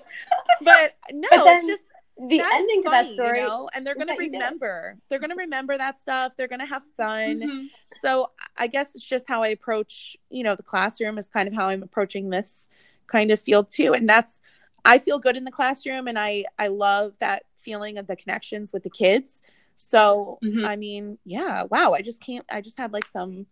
But 0.61 0.95
no, 1.11 1.27
but 1.29 1.43
then, 1.43 1.57
it's 1.57 1.67
just 1.67 1.83
the 2.19 2.41
ending 2.41 2.83
funny, 2.83 2.83
to 2.83 2.89
that 2.89 3.11
story, 3.13 3.39
you 3.41 3.47
know? 3.47 3.69
and 3.73 3.85
they're 3.85 3.95
going 3.95 4.07
to 4.07 4.15
remember. 4.15 4.97
They're 5.09 5.19
going 5.19 5.29
to 5.29 5.35
remember 5.35 5.77
that 5.77 5.97
stuff. 5.99 6.33
They're 6.35 6.47
going 6.47 6.61
to 6.61 6.65
have 6.65 6.83
fun. 6.95 7.39
Mm-hmm. 7.41 7.65
So 8.01 8.31
I 8.57 8.67
guess 8.67 8.95
it's 8.95 9.05
just 9.05 9.27
how 9.27 9.43
I 9.43 9.49
approach, 9.49 10.17
you 10.29 10.43
know, 10.43 10.55
the 10.55 10.63
classroom 10.63 11.17
is 11.17 11.29
kind 11.29 11.47
of 11.47 11.53
how 11.53 11.67
I'm 11.67 11.83
approaching 11.83 12.29
this 12.29 12.67
kind 13.05 13.31
of 13.31 13.39
field 13.39 13.69
too. 13.69 13.93
And 13.93 14.07
that's 14.07 14.41
I 14.83 14.99
feel 14.99 15.19
good 15.19 15.35
in 15.35 15.43
the 15.43 15.51
classroom, 15.51 16.07
and 16.07 16.17
I 16.17 16.45
I 16.57 16.67
love 16.67 17.17
that 17.19 17.43
feeling 17.55 17.97
of 17.97 18.07
the 18.07 18.15
connections 18.15 18.71
with 18.71 18.83
the 18.83 18.89
kids. 18.89 19.41
So 19.75 20.39
mm-hmm. 20.43 20.65
I 20.65 20.75
mean, 20.77 21.17
yeah, 21.25 21.63
wow. 21.63 21.93
I 21.93 22.01
just 22.01 22.21
can't. 22.21 22.45
I 22.49 22.61
just 22.61 22.77
had 22.77 22.93
like 22.93 23.05
some 23.05 23.47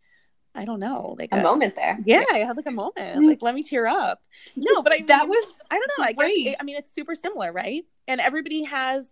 I 0.55 0.63
don't 0.63 0.79
know, 0.79 1.15
like 1.19 1.29
a, 1.33 1.39
a, 1.39 1.43
moment 1.43 1.75
there. 1.75 1.99
Yeah, 2.05 2.23
I 2.31 2.37
had 2.37 2.55
like 2.55 2.67
a 2.67 2.71
moment. 2.71 3.25
Like, 3.25 3.41
let 3.41 3.53
me 3.53 3.61
tear 3.61 3.87
up. 3.87 4.21
No, 4.55 4.81
but 4.81 4.93
I 4.93 4.97
mean, 4.97 5.07
that 5.07 5.27
was 5.27 5.45
I 5.69 5.75
don't 5.75 5.91
know. 5.97 6.05
I 6.05 6.13
guess 6.13 6.53
it, 6.53 6.55
I 6.59 6.63
mean, 6.63 6.77
it's 6.77 6.91
super 6.91 7.13
similar, 7.13 7.51
right? 7.51 7.83
And 8.07 8.21
everybody 8.21 8.63
has, 8.63 9.09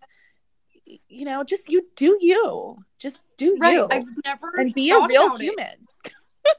you 0.85 1.25
know, 1.25 1.43
just 1.43 1.69
you 1.69 1.85
do 1.95 2.17
you, 2.21 2.77
just 2.99 3.23
do 3.37 3.57
right. 3.59 3.73
you. 3.73 3.87
I've 3.89 4.05
never 4.25 4.51
and 4.57 4.73
be 4.73 4.91
a 4.91 4.99
real 5.07 5.35
human. 5.37 5.87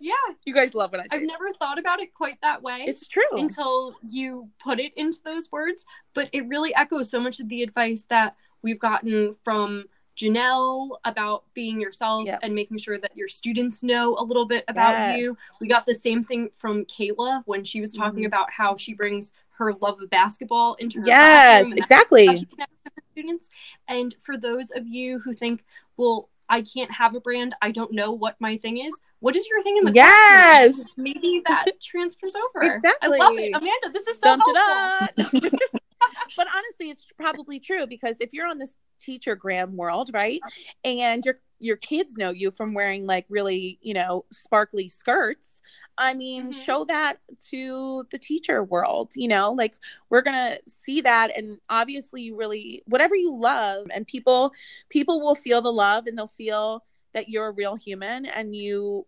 yeah, 0.01 0.13
you 0.45 0.55
guys 0.55 0.75
love 0.75 0.93
what 0.93 1.01
I 1.01 1.05
say. 1.05 1.17
I've 1.17 1.23
never 1.23 1.53
thought 1.53 1.79
about 1.79 2.01
it 2.01 2.15
quite 2.15 2.41
that 2.43 2.63
way. 2.63 2.85
It's 2.87 3.07
true 3.07 3.23
until 3.33 3.95
you 4.09 4.49
put 4.59 4.81
it 4.81 4.93
into 4.97 5.19
those 5.25 5.53
words. 5.53 5.87
But 6.15 6.29
it 6.33 6.47
really 6.49 6.75
echoes 6.75 7.11
so 7.11 7.21
much 7.21 7.41
of 7.41 7.49
the 7.49 7.63
advice 7.63 8.03
that 8.09 8.35
we've 8.63 8.79
gotten 8.79 9.35
from 9.45 9.85
Janelle 10.17 10.91
about 11.05 11.45
being 11.55 11.81
yourself 11.81 12.27
Yep. 12.27 12.39
and 12.45 12.55
making 12.55 12.79
sure 12.79 12.99
that 12.99 13.17
your 13.17 13.27
students 13.29 13.83
know 13.83 14.17
a 14.19 14.23
little 14.25 14.47
bit 14.47 14.65
about 14.69 14.93
Yes. 14.93 15.19
you. 15.19 15.37
We 15.61 15.67
got 15.67 15.87
the 15.87 15.95
same 15.95 16.23
thing 16.25 16.51
from 16.55 16.85
Kayla 16.85 17.43
when 17.47 17.65
she 17.65 17.81
was 17.81 17.93
talking 17.93 18.23
Mhm. 18.23 18.27
about 18.29 18.51
how 18.51 18.77
she 18.77 18.95
brings 18.95 19.33
her 19.59 19.73
love 19.75 20.01
of 20.03 20.11
basketball 20.11 20.75
into 20.75 21.01
her 21.01 21.07
Yes, 21.07 21.21
classroom 21.21 21.73
and 21.73 21.79
that's 21.79 21.91
exactly. 21.91 22.27
she 22.37 22.47
connects 22.47 22.75
with 22.85 23.05
students. 23.13 23.49
And 23.89 24.15
for 24.21 24.37
those 24.37 24.71
of 24.71 24.87
you 24.87 25.21
who 25.21 25.33
think, 25.33 25.65
well, 25.97 26.29
I 26.49 26.63
can't 26.63 26.91
have 26.93 27.15
a 27.15 27.21
brand, 27.21 27.55
I 27.63 27.71
don't 27.71 27.93
know 27.93 28.13
what 28.13 28.37
my 28.41 28.57
thing 28.59 28.79
is. 28.79 29.01
What 29.21 29.35
is 29.37 29.49
your 29.49 29.63
thing 29.63 29.77
in 29.79 29.85
the 29.85 29.93
Yes. 29.93 30.77
classroom? 30.77 30.87
Maybe 30.97 31.43
that 31.47 31.67
transfers 31.83 32.35
over. 32.35 32.75
exactly 32.75 33.19
I 33.21 33.25
love 33.25 33.33
it. 33.39 33.55
Amanda, 33.55 33.91
this 33.93 34.07
is 34.07 34.21
so 34.21 34.37
helpful. 34.37 35.51
but 36.37 36.47
honestly, 36.55 36.91
it's 36.91 37.07
probably 37.17 37.61
true 37.61 37.87
because 37.87 38.17
if 38.21 38.33
you're 38.33 38.47
on 38.47 38.59
this 38.59 38.77
teacher 39.01 39.35
gram 39.37 39.77
world, 39.77 40.11
right, 40.13 40.41
and 40.85 41.25
your 41.25 41.41
your 41.61 41.77
kids 41.77 42.17
know 42.17 42.31
you 42.31 42.51
from 42.51 42.75
wearing 42.75 43.07
like 43.07 43.25
really, 43.29 43.79
you 43.81 43.95
know, 43.95 44.25
sparkly 44.31 44.89
skirts. 44.89 45.63
I 45.97 46.15
mean, 46.15 46.49
Mhm. 46.49 46.55
show 46.55 46.85
that 46.87 47.19
to 47.51 48.07
the 48.11 48.19
teacher 48.19 48.65
world, 48.65 49.13
you 49.15 49.29
know, 49.29 49.53
like 49.53 49.75
we're 50.09 50.23
going 50.23 50.35
to 50.35 50.61
see 50.67 51.01
that 51.03 51.37
and 51.37 51.59
obviously 51.69 52.23
you 52.23 52.37
really 52.37 52.83
whatever 52.87 53.15
you 53.15 53.35
love 53.35 53.87
and 53.91 54.07
people 54.07 54.53
people 54.89 55.21
will 55.21 55.35
feel 55.35 55.63
the 55.63 55.73
love 55.73 56.07
and 56.07 56.19
they'll 56.19 56.27
feel 56.27 56.85
that 57.13 57.29
you're 57.29 57.47
a 57.47 57.53
real 57.53 57.77
human 57.77 58.27
and 58.27 58.57
you 58.57 59.07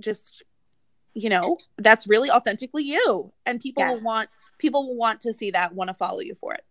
just 0.00 0.42
you 1.14 1.28
know, 1.28 1.58
that's 1.76 2.06
really 2.06 2.30
authentically 2.30 2.84
you 2.84 3.30
and 3.44 3.60
people 3.60 3.84
will 3.84 4.00
want 4.00 4.30
people 4.56 4.86
will 4.86 4.96
want 4.96 5.20
to 5.20 5.32
see 5.34 5.50
that, 5.50 5.74
want 5.74 5.88
to 5.88 5.94
follow 5.94 6.20
you 6.20 6.34
for 6.34 6.54
it. 6.54 6.64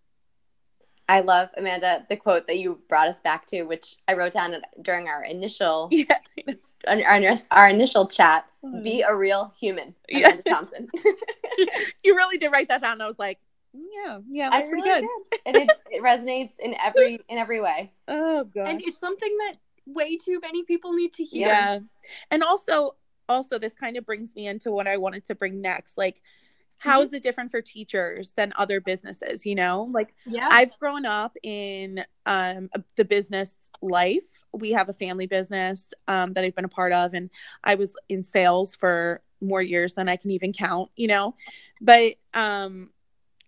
I 1.09 1.19
love 1.21 1.49
Amanda 1.57 2.05
the 2.09 2.15
quote 2.15 2.47
that 2.47 2.57
you 2.59 2.79
brought 2.87 3.07
us 3.07 3.19
back 3.19 3.45
to, 3.47 3.63
which 3.63 3.95
I 4.07 4.13
wrote 4.13 4.33
down 4.33 4.55
during 4.81 5.07
our 5.07 5.23
initial 5.23 5.89
Yeah. 5.91 6.17
our, 6.87 7.35
our 7.51 7.69
initial 7.69 8.07
chat. 8.07 8.45
Mm-hmm. 8.63 8.83
Be 8.83 9.01
a 9.01 9.13
real 9.15 9.51
human, 9.59 9.93
Yeah. 10.09 10.27
Amanda 10.27 10.43
Thompson. 10.49 10.87
you 12.03 12.15
really 12.15 12.37
did 12.37 12.51
write 12.51 12.67
that 12.69 12.81
down. 12.81 13.01
I 13.01 13.07
was 13.07 13.19
like, 13.19 13.39
yeah, 13.73 14.19
yeah, 14.29 14.49
I 14.51 14.57
that's 14.59 14.69
pretty 14.69 14.83
really 14.87 15.01
good. 15.01 15.07
did. 15.31 15.39
and 15.45 15.55
it, 15.57 15.71
it 15.91 16.03
resonates 16.03 16.59
in 16.59 16.75
every 16.83 17.19
in 17.29 17.37
every 17.37 17.61
way. 17.61 17.91
Oh 18.07 18.43
gosh. 18.43 18.67
And 18.67 18.81
it's 18.81 18.99
something 18.99 19.35
that 19.39 19.53
way 19.85 20.17
too 20.17 20.39
many 20.41 20.63
people 20.63 20.93
need 20.93 21.13
to 21.13 21.23
hear. 21.23 21.47
yeah. 21.47 21.79
And 22.29 22.43
also 22.43 22.95
also 23.29 23.57
this 23.57 23.73
kind 23.73 23.95
of 23.97 24.05
brings 24.05 24.35
me 24.35 24.47
into 24.47 24.71
what 24.71 24.87
I 24.87 24.97
wanted 24.97 25.25
to 25.27 25.35
bring 25.35 25.61
next. 25.61 25.97
Like 25.97 26.21
how 26.81 27.03
is 27.03 27.13
it 27.13 27.21
different 27.21 27.51
for 27.51 27.61
teachers 27.61 28.31
than 28.35 28.51
other 28.55 28.81
businesses, 28.81 29.45
you 29.45 29.53
know? 29.53 29.83
Like 29.93 30.15
Yeah. 30.25 30.47
I've 30.49 30.75
grown 30.79 31.05
up 31.05 31.37
in 31.43 32.03
um, 32.25 32.71
the 32.95 33.05
business 33.05 33.69
life. 33.83 34.45
We 34.51 34.71
have 34.71 34.89
a 34.89 34.93
family 34.93 35.27
business 35.27 35.93
um, 36.07 36.33
that 36.33 36.43
I've 36.43 36.55
been 36.55 36.65
a 36.65 36.69
part 36.69 36.91
of, 36.91 37.13
and 37.13 37.29
I 37.63 37.75
was 37.75 37.95
in 38.09 38.23
sales 38.23 38.75
for 38.75 39.21
more 39.41 39.61
years 39.61 39.93
than 39.93 40.09
I 40.09 40.15
can 40.15 40.31
even 40.31 40.53
count, 40.53 40.89
you 40.95 41.05
know. 41.05 41.35
But 41.81 42.15
um, 42.33 42.89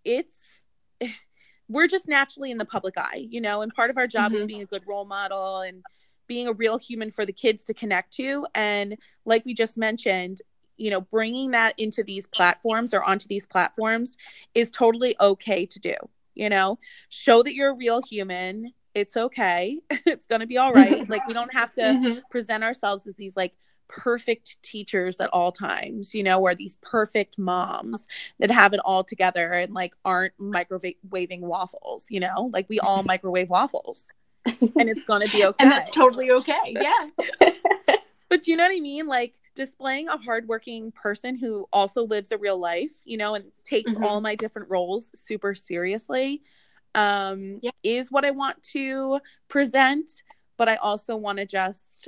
it's 0.06 0.64
we're 1.68 1.88
just 1.88 2.08
naturally 2.08 2.52
in 2.52 2.60
the 2.60 2.66
public 2.66 3.00
eye, 3.00 3.26
you 3.28 3.42
know, 3.42 3.64
and 3.64 3.74
part 3.74 3.90
of 3.90 3.98
our 3.98 4.06
job 4.06 4.36
is 4.36 4.42
Mhm. 4.42 4.48
being 4.48 4.62
a 4.62 4.66
good 4.66 4.84
role 4.86 5.06
model 5.06 5.62
and 5.62 5.82
being 6.28 6.48
a 6.48 6.54
real 6.54 6.78
human 6.78 7.10
for 7.10 7.26
the 7.26 7.34
kids 7.34 7.64
to 7.64 7.74
connect 7.74 8.14
to. 8.14 8.46
And 8.54 8.96
like 9.26 9.44
we 9.44 9.56
just 9.56 9.76
mentioned, 9.76 10.40
you 10.78 10.90
know, 10.90 11.02
bringing 11.02 11.52
that 11.52 11.74
into 11.78 12.04
these 12.04 12.28
platforms 12.28 12.94
or 12.94 13.04
onto 13.04 13.28
these 13.28 13.46
platforms 13.48 14.18
is 14.54 14.70
totally 14.72 15.16
okay 15.20 15.66
to 15.66 15.80
do. 15.80 15.96
You 16.36 16.50
know, 16.50 16.80
show 17.10 17.44
that 17.44 17.54
you're 17.54 17.70
a 17.72 17.76
real 17.76 18.02
human. 18.02 18.74
It's 18.96 19.16
okay. 19.18 19.80
it's 20.06 20.26
going 20.26 20.42
to 20.42 20.48
be 20.48 20.58
all 20.58 20.74
right. 20.82 21.08
like, 21.10 21.28
we 21.28 21.34
don't 21.34 21.54
have 21.54 21.72
to 21.74 21.82
Mhm. 21.82 22.22
present 22.32 22.64
ourselves 22.64 23.06
as 23.08 23.16
these 23.16 23.36
like 23.38 23.54
perfect 23.88 24.58
teachers 24.64 25.20
at 25.20 25.30
all 25.30 25.52
times, 25.52 26.16
you 26.16 26.24
know, 26.24 26.40
or 26.42 26.56
these 26.56 26.78
perfect 26.82 27.38
moms 27.38 28.08
that 28.40 28.50
have 28.50 28.74
it 28.74 28.80
all 28.84 29.04
together 29.04 29.52
and 29.52 29.74
like 29.74 29.94
aren't 30.04 30.36
microwaving 30.40 31.42
waffles, 31.42 32.08
you 32.10 32.20
know, 32.20 32.50
like 32.52 32.68
we 32.70 32.80
all 32.80 33.04
microwave 33.04 33.50
waffles 33.50 34.08
and 34.46 34.90
it's 34.90 35.04
going 35.04 35.22
to 35.26 35.32
be 35.32 35.46
okay. 35.46 35.56
And 35.60 35.72
that's 35.72 35.92
totally 35.92 36.32
okay. 36.32 36.76
Yeah. 36.80 37.10
But 38.30 38.48
you 38.48 38.56
know 38.58 38.64
what 38.64 38.76
I 38.76 38.80
mean? 38.80 39.06
Like 39.06 39.36
displaying 39.56 40.10
a 40.10 40.18
hardworking 40.18 40.92
person 40.92 41.38
who 41.38 41.68
also 41.72 42.06
lives 42.06 42.32
a 42.32 42.38
real 42.38 42.58
life, 42.58 42.92
you 43.06 43.18
know, 43.18 43.36
and 43.36 43.52
takes 43.64 43.94
Mhm. 43.94 44.04
all 44.04 44.22
my 44.22 44.36
different 44.36 44.70
roles 44.70 45.12
super 45.14 45.54
seriously, 45.54 46.42
um, 46.96 47.60
Yeah. 47.62 47.72
is 47.84 48.12
what 48.12 48.26
I 48.26 48.32
want 48.32 48.62
to 48.74 49.20
present. 49.48 50.24
But 50.58 50.70
I 50.70 50.76
also 50.76 51.16
want 51.18 51.40
to 51.40 51.46
just, 51.46 52.08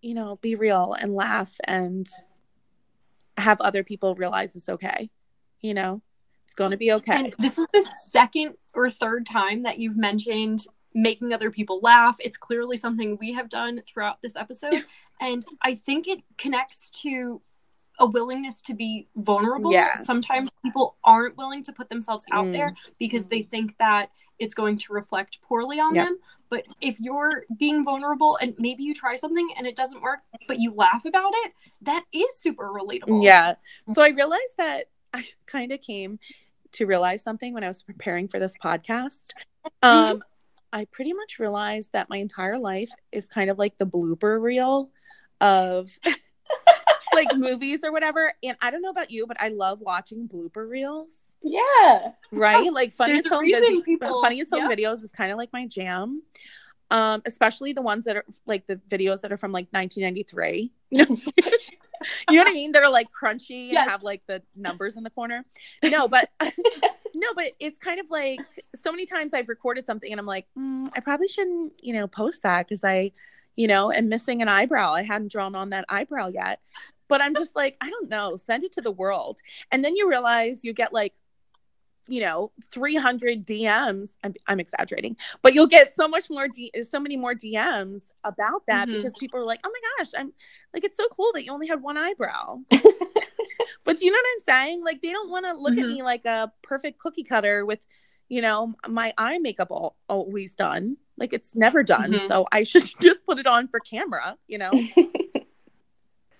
you 0.00 0.14
know, 0.14 0.36
be 0.36 0.54
real 0.54 0.92
and 0.92 1.14
laugh 1.14 1.56
and 1.64 2.08
have 3.36 3.60
other 3.60 3.82
people 3.82 4.14
realize 4.14 4.54
it's 4.54 4.68
okay. 4.68 5.10
You 5.60 5.74
know, 5.74 6.02
it's 6.44 6.54
going 6.54 6.70
to 6.70 6.76
be 6.76 6.92
okay. 6.92 7.12
And 7.16 7.34
this 7.38 7.58
is 7.58 7.66
the 7.72 7.88
second 8.08 8.56
or 8.74 8.88
third 8.90 9.26
time 9.26 9.64
that 9.64 9.78
you've 9.78 9.96
mentioned 9.96 10.60
making 10.94 11.32
other 11.32 11.50
people 11.50 11.80
laugh. 11.80 12.16
It's 12.20 12.36
clearly 12.36 12.76
something 12.76 13.18
we 13.20 13.32
have 13.32 13.48
done 13.48 13.82
throughout 13.86 14.22
this 14.22 14.36
episode. 14.36 14.84
and 15.20 15.44
I 15.62 15.74
think 15.74 16.06
it 16.08 16.20
connects 16.38 16.90
to 17.02 17.40
a 18.00 18.06
willingness 18.06 18.60
to 18.62 18.74
be 18.74 19.08
vulnerable. 19.16 19.72
Yeah. 19.72 19.94
Sometimes 19.94 20.50
people 20.64 20.96
aren't 21.04 21.36
willing 21.36 21.62
to 21.64 21.72
put 21.72 21.88
themselves 21.88 22.24
out 22.32 22.46
Mm. 22.46 22.52
there 22.52 22.74
because 22.98 23.26
they 23.26 23.42
think 23.42 23.76
that 23.78 24.10
it's 24.40 24.54
going 24.54 24.78
to 24.78 24.92
reflect 24.92 25.40
poorly 25.42 25.78
on 25.78 25.94
Yeah. 25.94 26.06
them. 26.06 26.18
But 26.48 26.64
if 26.80 26.98
you're 27.00 27.44
being 27.56 27.84
vulnerable 27.84 28.36
and 28.40 28.54
maybe 28.58 28.82
you 28.82 28.94
try 28.94 29.14
something 29.14 29.48
and 29.56 29.66
it 29.66 29.76
doesn't 29.76 30.02
work, 30.02 30.20
but 30.48 30.58
you 30.58 30.72
laugh 30.72 31.04
about 31.04 31.30
it, 31.44 31.52
that 31.82 32.04
is 32.12 32.36
super 32.36 32.68
relatable. 32.68 33.22
Yeah. 33.22 33.54
So 33.92 34.02
I 34.02 34.08
realized 34.08 34.56
that 34.58 34.88
I 35.12 35.24
kind 35.46 35.70
of 35.72 35.80
came 35.80 36.18
to 36.72 36.86
realize 36.86 37.22
something 37.22 37.54
when 37.54 37.62
I 37.62 37.68
was 37.68 37.82
preparing 37.82 38.26
for 38.26 38.40
this 38.40 38.56
podcast. 38.62 39.30
Um, 39.82 40.22
I 40.74 40.86
pretty 40.86 41.12
much 41.12 41.38
realized 41.38 41.90
that 41.92 42.10
my 42.10 42.16
entire 42.16 42.58
life 42.58 42.90
is 43.12 43.26
kind 43.26 43.48
of 43.48 43.58
like 43.58 43.78
the 43.78 43.86
blooper 43.86 44.42
reel 44.42 44.90
of 45.40 45.88
like 47.14 47.36
movies 47.36 47.84
or 47.84 47.92
whatever. 47.92 48.34
And 48.42 48.56
I 48.60 48.72
don't 48.72 48.82
know 48.82 48.90
about 48.90 49.12
you, 49.12 49.24
but 49.28 49.36
I 49.40 49.48
love 49.48 49.80
watching 49.80 50.28
blooper 50.28 50.68
reels. 50.68 51.38
Yeah. 51.42 52.10
Right? 52.32 52.72
Like 52.72 52.92
funniest 52.92 53.28
home 53.28 53.42
reason 53.42 53.82
people- 53.82 54.20
funniest 54.20 54.52
home 54.52 54.68
yeah. 54.68 54.76
videos 54.76 55.04
is 55.04 55.12
kind 55.12 55.30
of 55.30 55.38
like 55.38 55.52
my 55.52 55.68
jam. 55.68 56.22
Um, 56.90 57.22
especially 57.24 57.72
the 57.72 57.80
ones 57.80 58.04
that 58.06 58.16
are 58.16 58.24
like 58.44 58.66
the 58.66 58.76
videos 58.76 59.20
that 59.20 59.32
are 59.32 59.36
from 59.36 59.52
like 59.52 59.68
1993. 59.70 60.72
You 62.28 62.36
know, 62.36 62.42
what 62.42 62.50
I 62.50 62.54
mean? 62.54 62.72
That 62.72 62.82
are 62.82 62.90
like 62.90 63.08
crunchy 63.12 63.64
and 63.64 63.72
Yes. 63.72 63.88
have 63.88 64.02
like 64.02 64.22
the 64.26 64.42
numbers 64.56 64.96
in 64.96 65.02
the 65.02 65.10
corner. 65.10 65.44
No, 65.82 66.08
but 66.08 66.30
no, 66.40 67.28
but 67.34 67.52
it's 67.60 67.78
kind 67.78 68.00
of 68.00 68.10
like 68.10 68.40
so 68.74 68.90
many 68.90 69.06
times 69.06 69.32
I've 69.32 69.48
recorded 69.48 69.86
something 69.86 70.10
and 70.10 70.20
I'm 70.20 70.26
like, 70.26 70.46
mm, 70.58 70.86
I 70.94 71.00
probably 71.00 71.28
shouldn't, 71.28 71.72
you 71.82 71.94
know, 71.94 72.06
post 72.06 72.42
that 72.42 72.66
because 72.66 72.84
I, 72.84 73.12
you 73.56 73.66
know, 73.68 73.92
am 73.92 74.08
missing 74.08 74.42
an 74.42 74.48
eyebrow. 74.48 74.92
I 74.92 75.02
hadn't 75.02 75.30
drawn 75.32 75.54
on 75.54 75.70
that 75.70 75.84
eyebrow 75.88 76.28
yet. 76.28 76.60
But 77.06 77.20
I'm 77.20 77.34
just 77.34 77.54
like, 77.54 77.76
I 77.80 77.90
don't 77.90 78.08
know, 78.08 78.34
send 78.34 78.64
it 78.64 78.72
to 78.72 78.80
the 78.80 78.90
world. 78.90 79.40
And 79.70 79.84
then 79.84 79.94
you 79.94 80.08
realize 80.08 80.64
you 80.64 80.72
get 80.72 80.92
like, 80.92 81.12
you 82.08 82.20
know, 82.20 82.52
300 82.70 83.46
DMs. 83.46 84.16
I'm, 84.22 84.34
I'm 84.46 84.60
exaggerating, 84.60 85.16
but 85.42 85.54
you'll 85.54 85.66
get 85.66 85.94
so 85.94 86.06
much 86.08 86.28
more, 86.30 86.48
D, 86.48 86.70
so 86.82 87.00
many 87.00 87.16
more 87.16 87.34
DMs 87.34 88.02
about 88.24 88.66
that 88.68 88.88
Mhm. 88.88 88.92
because 88.92 89.14
people 89.14 89.40
are 89.40 89.44
like, 89.44 89.60
oh 89.64 89.70
my 89.72 89.80
gosh, 89.98 90.10
I'm 90.16 90.32
like, 90.72 90.84
it's 90.84 90.96
so 90.96 91.06
cool 91.08 91.30
that 91.34 91.44
you 91.44 91.52
only 91.52 91.66
had 91.66 91.80
one 91.82 91.96
eyebrow. 91.96 92.60
but 93.84 93.98
do 93.98 94.04
you 94.04 94.10
know 94.10 94.18
what 94.18 94.26
I'm 94.34 94.44
saying? 94.66 94.84
Like, 94.84 95.00
they 95.02 95.10
don't 95.10 95.30
want 95.30 95.46
to 95.46 95.52
look 95.54 95.78
at 95.78 95.84
Mhm. 95.84 95.88
me 95.88 96.02
like 96.02 96.24
a 96.24 96.52
perfect 96.62 96.98
cookie 96.98 97.24
cutter 97.24 97.64
with, 97.64 97.86
you 98.28 98.42
know, 98.42 98.74
my 98.88 99.12
eye 99.18 99.38
makeup 99.38 99.68
all, 99.70 99.96
always 100.08 100.54
done. 100.54 100.96
Like, 101.16 101.32
it's 101.32 101.54
never 101.54 101.82
done. 101.82 102.12
Mhm. 102.14 102.22
So 102.24 102.46
I 102.52 102.64
should 102.64 102.84
just 103.00 103.24
put 103.26 103.38
it 103.38 103.46
on 103.46 103.68
for 103.68 103.80
camera, 103.80 104.36
you 104.48 104.58
know? 104.58 104.72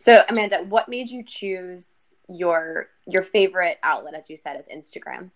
So 0.01 0.23
Amanda, 0.29 0.59
what 0.59 0.91
made 0.91 1.09
you 1.09 1.25
choose 1.25 2.04
your 2.29 2.89
your 3.07 3.23
favorite 3.23 3.79
outlet, 3.83 4.15
as 4.15 4.31
you 4.31 4.37
said, 4.37 4.59
is 4.59 4.67
Instagram? 4.69 5.31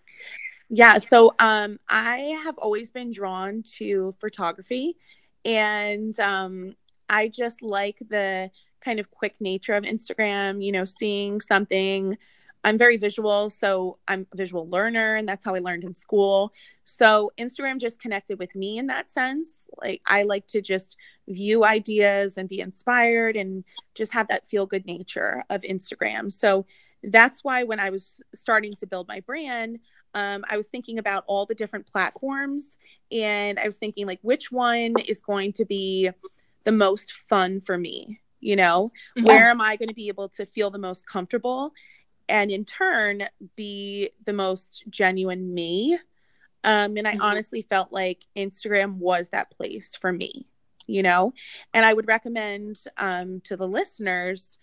Yeah, 0.69 0.97
so 0.99 1.33
um 1.39 1.79
I 1.87 2.39
have 2.43 2.57
always 2.57 2.91
been 2.91 3.11
drawn 3.11 3.63
to 3.77 4.13
photography 4.19 4.97
and 5.43 6.17
um 6.19 6.75
I 7.09 7.27
just 7.27 7.61
like 7.61 7.97
the 8.07 8.51
kind 8.81 8.99
of 8.99 9.11
quick 9.11 9.35
nature 9.39 9.73
of 9.73 9.83
Instagram, 9.83 10.63
you 10.63 10.71
know, 10.71 10.85
seeing 10.85 11.41
something 11.41 12.17
I'm 12.63 12.77
very 12.77 12.97
visual, 12.97 13.49
so 13.49 13.99
I'm 14.07 14.27
a 14.33 14.37
visual 14.37 14.69
learner 14.69 15.15
and 15.15 15.27
that's 15.27 15.45
how 15.45 15.55
I 15.55 15.59
learned 15.59 15.85
in 15.85 15.95
school. 15.95 16.51
So 16.83 17.31
Instagram 17.37 17.79
just 17.79 18.01
connected 18.01 18.37
with 18.37 18.53
me 18.53 18.77
in 18.77 18.87
that 18.87 19.09
sense. 19.09 19.69
Like 19.81 20.01
I 20.05 20.23
like 20.23 20.45
to 20.47 20.61
just 20.61 20.97
view 21.27 21.63
ideas 21.63 22.37
and 22.37 22.49
be 22.49 22.59
inspired 22.59 23.37
and 23.37 23.63
just 23.95 24.11
have 24.13 24.27
that 24.27 24.47
feel 24.47 24.65
good 24.65 24.85
nature 24.85 25.43
of 25.49 25.61
Instagram. 25.61 26.31
So 26.31 26.65
that's 27.03 27.43
why 27.43 27.63
when 27.63 27.79
I 27.79 27.89
was 27.89 28.21
starting 28.33 28.75
to 28.75 28.87
build 28.87 29.07
my 29.07 29.21
brand, 29.21 29.79
um, 30.13 30.43
I 30.49 30.57
was 30.57 30.67
thinking 30.67 30.99
about 30.99 31.23
all 31.27 31.45
the 31.45 31.55
different 31.55 31.87
platforms 31.87 32.77
and 33.11 33.59
I 33.59 33.65
was 33.65 33.77
thinking, 33.77 34.07
like, 34.07 34.19
which 34.21 34.51
one 34.51 34.95
is 35.07 35.21
going 35.21 35.53
to 35.53 35.65
be 35.65 36.09
the 36.63 36.71
most 36.71 37.13
fun 37.27 37.61
for 37.61 37.77
me? 37.77 38.19
You 38.39 38.55
know, 38.55 38.91
mm-hmm. 39.17 39.27
where 39.27 39.49
am 39.49 39.61
I 39.61 39.75
going 39.75 39.89
to 39.89 39.95
be 39.95 40.07
able 40.07 40.29
to 40.29 40.45
feel 40.45 40.71
the 40.71 40.77
most 40.77 41.07
comfortable 41.07 41.73
and 42.27 42.49
in 42.51 42.63
turn 42.63 43.23
be 43.55 44.11
the 44.25 44.33
most 44.33 44.83
genuine 44.89 45.53
me? 45.53 45.99
Um, 46.63 46.97
and 46.97 47.07
I 47.07 47.13
mm-hmm. 47.13 47.21
honestly 47.21 47.61
felt 47.63 47.91
like 47.91 48.25
Instagram 48.35 48.95
was 48.97 49.29
that 49.29 49.51
place 49.51 49.95
for 49.95 50.11
me, 50.11 50.47
you 50.87 51.03
know, 51.03 51.33
and 51.73 51.85
I 51.85 51.93
would 51.93 52.07
recommend 52.07 52.79
um, 52.97 53.41
to 53.45 53.57
the 53.57 53.67
listeners 53.67 54.57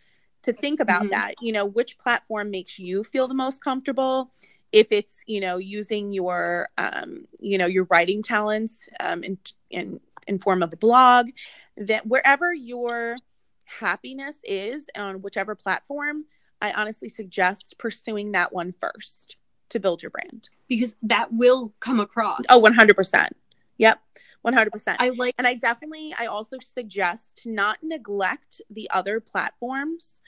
to 0.46 0.52
think 0.52 0.80
about 0.80 1.02
mm-hmm. 1.02 1.10
that, 1.10 1.34
you 1.40 1.52
know, 1.52 1.66
which 1.66 1.98
platform 1.98 2.50
makes 2.50 2.78
you 2.78 3.04
feel 3.04 3.28
the 3.28 3.34
most 3.34 3.62
comfortable? 3.62 4.32
If 4.72 4.90
it's 4.90 5.22
you 5.26 5.40
know 5.40 5.58
using 5.58 6.10
your 6.10 6.68
um, 6.76 7.26
you 7.38 7.56
know 7.56 7.66
your 7.66 7.84
writing 7.84 8.22
talents 8.22 8.88
um, 8.98 9.22
in 9.22 9.38
in 9.70 10.00
in 10.26 10.38
form 10.38 10.62
of 10.62 10.72
a 10.72 10.76
blog 10.76 11.28
that 11.76 12.06
wherever 12.06 12.52
your 12.52 13.16
happiness 13.64 14.40
is 14.44 14.88
on 14.96 15.22
whichever 15.22 15.56
platform 15.56 16.24
i 16.60 16.70
honestly 16.72 17.08
suggest 17.08 17.76
pursuing 17.78 18.32
that 18.32 18.52
one 18.52 18.72
first 18.72 19.36
to 19.68 19.80
build 19.80 20.02
your 20.02 20.10
brand. 20.10 20.48
Because 20.68 20.96
that 21.02 21.32
will 21.32 21.72
come 21.80 22.00
across. 22.00 22.40
Oh 22.48 22.60
100% 22.60 23.30
yep 23.78 24.00
100% 24.46 24.96
i 24.98 25.08
like 25.10 25.34
and 25.38 25.46
i 25.46 25.54
definitely 25.54 26.14
i 26.18 26.26
also 26.26 26.56
suggest 26.62 27.36
to 27.36 27.50
not 27.50 27.78
neglect 27.82 28.60
the 28.70 28.88
other 28.90 29.20
platforms 29.20 30.22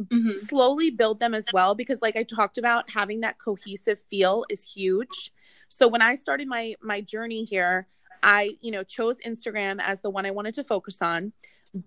mm-hmm. 0.00 0.34
slowly 0.34 0.90
build 0.90 1.20
them 1.20 1.34
as 1.34 1.46
well 1.52 1.74
because 1.74 2.02
like 2.02 2.16
i 2.16 2.22
talked 2.22 2.58
about 2.58 2.90
having 2.90 3.20
that 3.20 3.38
cohesive 3.38 3.98
feel 4.10 4.44
is 4.50 4.62
huge 4.62 5.32
so 5.68 5.88
when 5.88 6.02
i 6.02 6.14
started 6.14 6.46
my 6.48 6.74
my 6.82 7.00
journey 7.00 7.44
here 7.44 7.86
i 8.22 8.56
you 8.60 8.70
know 8.70 8.82
chose 8.82 9.16
instagram 9.24 9.80
as 9.80 10.00
the 10.00 10.10
one 10.10 10.26
i 10.26 10.30
wanted 10.30 10.54
to 10.54 10.64
focus 10.64 10.98
on 11.00 11.32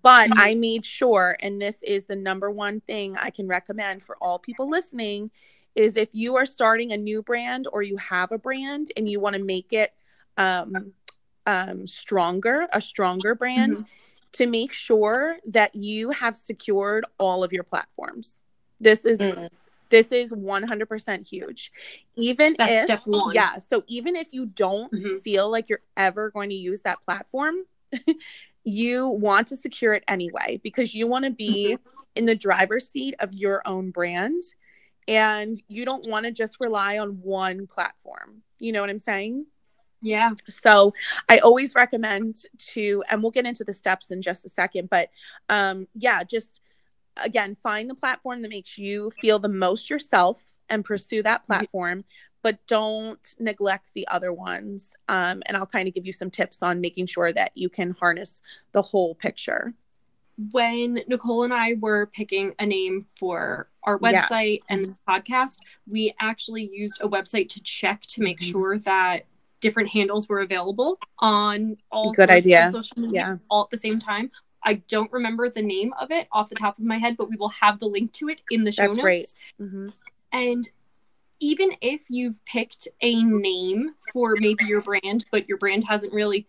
but 0.02 0.28
mm-hmm. 0.30 0.40
i 0.40 0.54
made 0.54 0.84
sure 0.84 1.36
and 1.40 1.60
this 1.60 1.82
is 1.82 2.06
the 2.06 2.16
number 2.16 2.50
one 2.50 2.80
thing 2.80 3.16
i 3.16 3.30
can 3.30 3.46
recommend 3.46 4.02
for 4.02 4.16
all 4.20 4.38
people 4.38 4.68
listening 4.68 5.30
is 5.76 5.96
if 5.96 6.08
you 6.12 6.36
are 6.36 6.46
starting 6.46 6.90
a 6.90 6.96
new 6.96 7.22
brand 7.22 7.68
or 7.72 7.82
you 7.82 7.96
have 7.98 8.32
a 8.32 8.38
brand 8.38 8.88
and 8.96 9.08
you 9.08 9.20
want 9.20 9.36
to 9.36 9.42
make 9.42 9.72
it 9.72 9.92
um, 10.38 10.92
um, 11.46 11.86
stronger 11.86 12.66
a 12.72 12.80
stronger 12.80 13.34
brand 13.34 13.76
mm-hmm 13.76 13.86
to 14.36 14.46
make 14.46 14.70
sure 14.70 15.38
that 15.46 15.74
you 15.74 16.10
have 16.10 16.36
secured 16.36 17.06
all 17.18 17.42
of 17.42 17.54
your 17.54 17.62
platforms. 17.62 18.42
This 18.78 19.06
is 19.06 19.20
mm. 19.20 19.48
this 19.88 20.12
is 20.12 20.30
100% 20.30 21.26
huge. 21.26 21.72
Even 22.16 22.54
That's 22.58 22.72
if 22.72 22.84
step 22.84 23.02
1. 23.06 23.34
Yeah, 23.34 23.56
so 23.58 23.82
even 23.86 24.14
if 24.14 24.34
you 24.34 24.44
don't 24.44 24.92
mm-hmm. 24.92 25.18
feel 25.18 25.50
like 25.50 25.70
you're 25.70 25.80
ever 25.96 26.30
going 26.30 26.50
to 26.50 26.54
use 26.54 26.82
that 26.82 26.98
platform, 27.06 27.54
you 28.64 29.08
want 29.08 29.48
to 29.48 29.56
secure 29.56 29.94
it 29.94 30.04
anyway 30.06 30.60
because 30.62 30.94
you 30.94 31.06
want 31.06 31.24
to 31.24 31.30
be 31.30 31.74
mm-hmm. 31.74 31.88
in 32.14 32.26
the 32.26 32.34
driver's 32.34 32.90
seat 32.90 33.14
of 33.20 33.32
your 33.32 33.62
own 33.64 33.90
brand 33.90 34.42
and 35.08 35.58
you 35.66 35.86
don't 35.86 36.06
want 36.06 36.26
to 36.26 36.32
just 36.32 36.58
rely 36.60 36.98
on 36.98 37.20
one 37.22 37.66
platform. 37.66 38.42
You 38.58 38.72
know 38.72 38.82
what 38.82 38.90
I'm 38.90 38.98
saying? 38.98 39.46
Yeah. 40.02 40.32
So 40.48 40.92
I 41.28 41.38
always 41.38 41.74
recommend 41.74 42.36
to, 42.58 43.02
and 43.10 43.22
we'll 43.22 43.32
get 43.32 43.46
into 43.46 43.64
the 43.64 43.72
steps 43.72 44.10
in 44.10 44.22
just 44.22 44.44
a 44.44 44.48
second, 44.48 44.90
but 44.90 45.10
um, 45.48 45.88
yeah, 45.94 46.22
just 46.22 46.60
again, 47.16 47.54
find 47.54 47.88
the 47.88 47.94
platform 47.94 48.42
that 48.42 48.50
makes 48.50 48.78
you 48.78 49.10
feel 49.20 49.38
the 49.38 49.48
most 49.48 49.90
yourself 49.90 50.54
and 50.68 50.84
pursue 50.84 51.22
that 51.22 51.42
mm-hmm. 51.42 51.52
platform, 51.52 52.04
but 52.42 52.58
don't 52.66 53.34
neglect 53.38 53.90
the 53.94 54.06
other 54.08 54.32
ones. 54.32 54.94
Um, 55.08 55.42
and 55.46 55.56
I'll 55.56 55.66
kind 55.66 55.88
of 55.88 55.94
give 55.94 56.06
you 56.06 56.12
some 56.12 56.30
tips 56.30 56.62
on 56.62 56.80
making 56.80 57.06
sure 57.06 57.32
that 57.32 57.52
you 57.54 57.68
can 57.68 57.92
harness 57.92 58.42
the 58.72 58.82
whole 58.82 59.14
picture. 59.14 59.74
When 60.52 61.00
Nicole 61.08 61.44
and 61.44 61.54
I 61.54 61.76
were 61.80 62.06
picking 62.06 62.54
a 62.58 62.66
name 62.66 63.00
for 63.18 63.70
our 63.84 63.98
website 63.98 64.58
yes. 64.58 64.62
and 64.68 64.84
the 64.84 64.96
podcast, 65.08 65.58
we 65.90 66.12
actually 66.20 66.68
used 66.70 67.00
a 67.00 67.08
website 67.08 67.48
to 67.50 67.62
check 67.62 68.02
to 68.02 68.22
make 68.22 68.40
mm-hmm. 68.40 68.50
sure 68.50 68.78
that 68.80 69.24
different 69.60 69.88
handles 69.88 70.28
were 70.28 70.40
available 70.40 70.98
on 71.18 71.76
all 71.90 72.12
good 72.12 72.30
idea 72.30 72.68
social 72.68 72.98
media 73.00 73.20
yeah. 73.20 73.36
all 73.50 73.64
at 73.64 73.70
the 73.70 73.76
same 73.76 73.98
time. 73.98 74.30
I 74.62 74.74
don't 74.88 75.10
remember 75.12 75.48
the 75.48 75.62
name 75.62 75.94
of 76.00 76.10
it 76.10 76.26
off 76.32 76.48
the 76.48 76.56
top 76.56 76.78
of 76.78 76.84
my 76.84 76.98
head, 76.98 77.16
but 77.16 77.28
we 77.28 77.36
will 77.36 77.50
have 77.50 77.78
the 77.78 77.86
link 77.86 78.12
to 78.14 78.28
it 78.28 78.42
in 78.50 78.64
the 78.64 78.72
show 78.72 78.82
That's 78.82 78.96
notes. 78.96 79.02
Great. 79.02 79.34
Mm-hmm. 79.60 79.88
And 80.32 80.68
even 81.38 81.70
if 81.80 82.02
you've 82.08 82.44
picked 82.46 82.88
a 83.00 83.22
name 83.22 83.94
for 84.12 84.34
maybe 84.38 84.64
your 84.64 84.80
brand, 84.80 85.24
but 85.30 85.48
your 85.48 85.58
brand 85.58 85.84
hasn't 85.84 86.12
really 86.12 86.46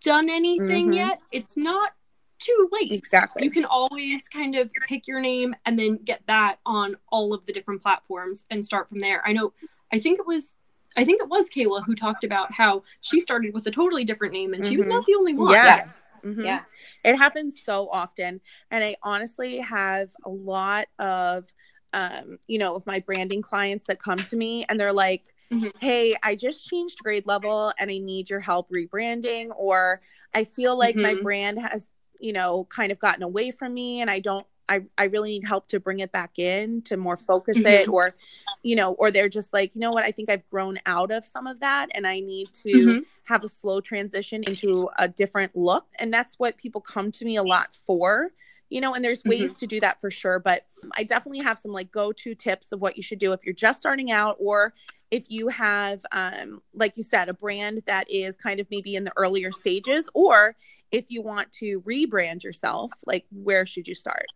done 0.00 0.30
anything 0.30 0.86
mm-hmm. 0.86 0.92
yet, 0.92 1.20
it's 1.32 1.56
not 1.56 1.92
too 2.38 2.68
late. 2.72 2.92
Exactly. 2.92 3.44
You 3.44 3.50
can 3.50 3.64
always 3.64 4.28
kind 4.28 4.54
of 4.56 4.70
pick 4.86 5.06
your 5.06 5.20
name 5.20 5.54
and 5.64 5.78
then 5.78 5.96
get 5.96 6.22
that 6.26 6.58
on 6.66 6.96
all 7.10 7.32
of 7.32 7.46
the 7.46 7.52
different 7.52 7.82
platforms 7.82 8.44
and 8.50 8.64
start 8.64 8.88
from 8.88 9.00
there. 9.00 9.26
I 9.26 9.32
know, 9.32 9.52
I 9.92 9.98
think 9.98 10.20
it 10.20 10.26
was 10.26 10.54
I 10.96 11.04
think 11.04 11.20
it 11.20 11.28
was 11.28 11.48
Kayla 11.50 11.84
who 11.84 11.94
talked 11.94 12.24
about 12.24 12.52
how 12.52 12.82
she 13.00 13.20
started 13.20 13.52
with 13.52 13.66
a 13.66 13.70
totally 13.70 14.04
different 14.04 14.32
name 14.32 14.54
and 14.54 14.62
mm-hmm. 14.62 14.70
she 14.70 14.76
was 14.76 14.86
not 14.86 15.02
mm-hmm. 15.02 15.12
the 15.12 15.18
only 15.18 15.34
one. 15.34 15.52
Yeah. 15.52 15.64
Yeah. 15.64 15.88
Mm-hmm. 16.24 16.42
yeah. 16.42 16.60
It 17.04 17.16
happens 17.16 17.62
so 17.62 17.88
often. 17.90 18.40
And 18.70 18.82
I 18.82 18.96
honestly 19.02 19.58
have 19.58 20.10
a 20.24 20.30
lot 20.30 20.88
of, 20.98 21.44
um, 21.92 22.38
you 22.48 22.58
know, 22.58 22.74
of 22.74 22.86
my 22.86 23.00
branding 23.00 23.42
clients 23.42 23.86
that 23.86 24.02
come 24.02 24.18
to 24.18 24.36
me 24.36 24.64
and 24.68 24.80
they're 24.80 24.92
like, 24.92 25.24
mm-hmm. 25.52 25.68
hey, 25.80 26.16
I 26.22 26.34
just 26.34 26.68
changed 26.68 26.98
grade 26.98 27.26
level 27.26 27.72
and 27.78 27.90
I 27.90 27.98
need 27.98 28.28
your 28.28 28.40
help 28.40 28.70
rebranding. 28.70 29.50
Or 29.56 30.00
I 30.34 30.44
feel 30.44 30.76
like 30.76 30.96
my 30.96 31.14
mm-hmm. 31.14 31.22
brand 31.22 31.60
has, 31.60 31.88
you 32.18 32.32
know, 32.32 32.64
kind 32.64 32.90
of 32.90 32.98
gotten 32.98 33.22
away 33.22 33.50
from 33.50 33.74
me 33.74 34.00
and 34.00 34.10
I 34.10 34.20
don't 34.20 34.46
I, 34.68 34.82
I 34.98 35.04
really 35.04 35.30
need 35.30 35.46
help 35.46 35.68
to 35.68 35.80
bring 35.80 36.00
it 36.00 36.12
back 36.12 36.38
in 36.38 36.82
to 36.82 36.96
more 36.96 37.16
focus 37.16 37.58
mm-hmm. 37.58 37.66
it 37.66 37.88
or 37.88 38.14
you 38.62 38.76
know 38.76 38.92
or 38.94 39.10
they're 39.10 39.28
just 39.28 39.52
like 39.52 39.70
you 39.74 39.80
know 39.80 39.92
what 39.92 40.04
i 40.04 40.10
think 40.10 40.28
i've 40.28 40.48
grown 40.50 40.78
out 40.86 41.10
of 41.10 41.24
some 41.24 41.46
of 41.46 41.60
that 41.60 41.88
and 41.94 42.06
i 42.06 42.20
need 42.20 42.52
to 42.52 42.72
mm-hmm. 42.72 42.98
have 43.24 43.44
a 43.44 43.48
slow 43.48 43.80
transition 43.80 44.42
into 44.44 44.88
a 44.98 45.08
different 45.08 45.54
look 45.56 45.86
and 45.98 46.12
that's 46.12 46.38
what 46.38 46.56
people 46.56 46.80
come 46.80 47.12
to 47.12 47.24
me 47.24 47.36
a 47.36 47.42
lot 47.42 47.74
for 47.86 48.30
you 48.68 48.80
know 48.80 48.94
and 48.94 49.04
there's 49.04 49.20
mm-hmm. 49.20 49.30
ways 49.30 49.50
mm-hmm. 49.50 49.58
to 49.58 49.66
do 49.66 49.80
that 49.80 50.00
for 50.00 50.10
sure 50.10 50.38
but 50.38 50.66
i 50.96 51.04
definitely 51.04 51.42
have 51.42 51.58
some 51.58 51.72
like 51.72 51.90
go-to 51.92 52.34
tips 52.34 52.72
of 52.72 52.80
what 52.80 52.96
you 52.96 53.02
should 53.02 53.18
do 53.18 53.32
if 53.32 53.44
you're 53.44 53.54
just 53.54 53.80
starting 53.80 54.10
out 54.10 54.36
or 54.40 54.74
if 55.10 55.30
you 55.30 55.48
have 55.48 56.00
um 56.12 56.60
like 56.74 56.96
you 56.96 57.02
said 57.02 57.28
a 57.28 57.34
brand 57.34 57.82
that 57.86 58.10
is 58.10 58.36
kind 58.36 58.58
of 58.58 58.66
maybe 58.70 58.96
in 58.96 59.04
the 59.04 59.12
earlier 59.16 59.52
stages 59.52 60.08
or 60.14 60.56
if 60.90 61.06
you 61.08 61.22
want 61.22 61.50
to 61.52 61.80
rebrand 61.82 62.42
yourself 62.42 62.90
like 63.06 63.24
where 63.30 63.66
should 63.66 63.86
you 63.86 63.94
start 63.94 64.26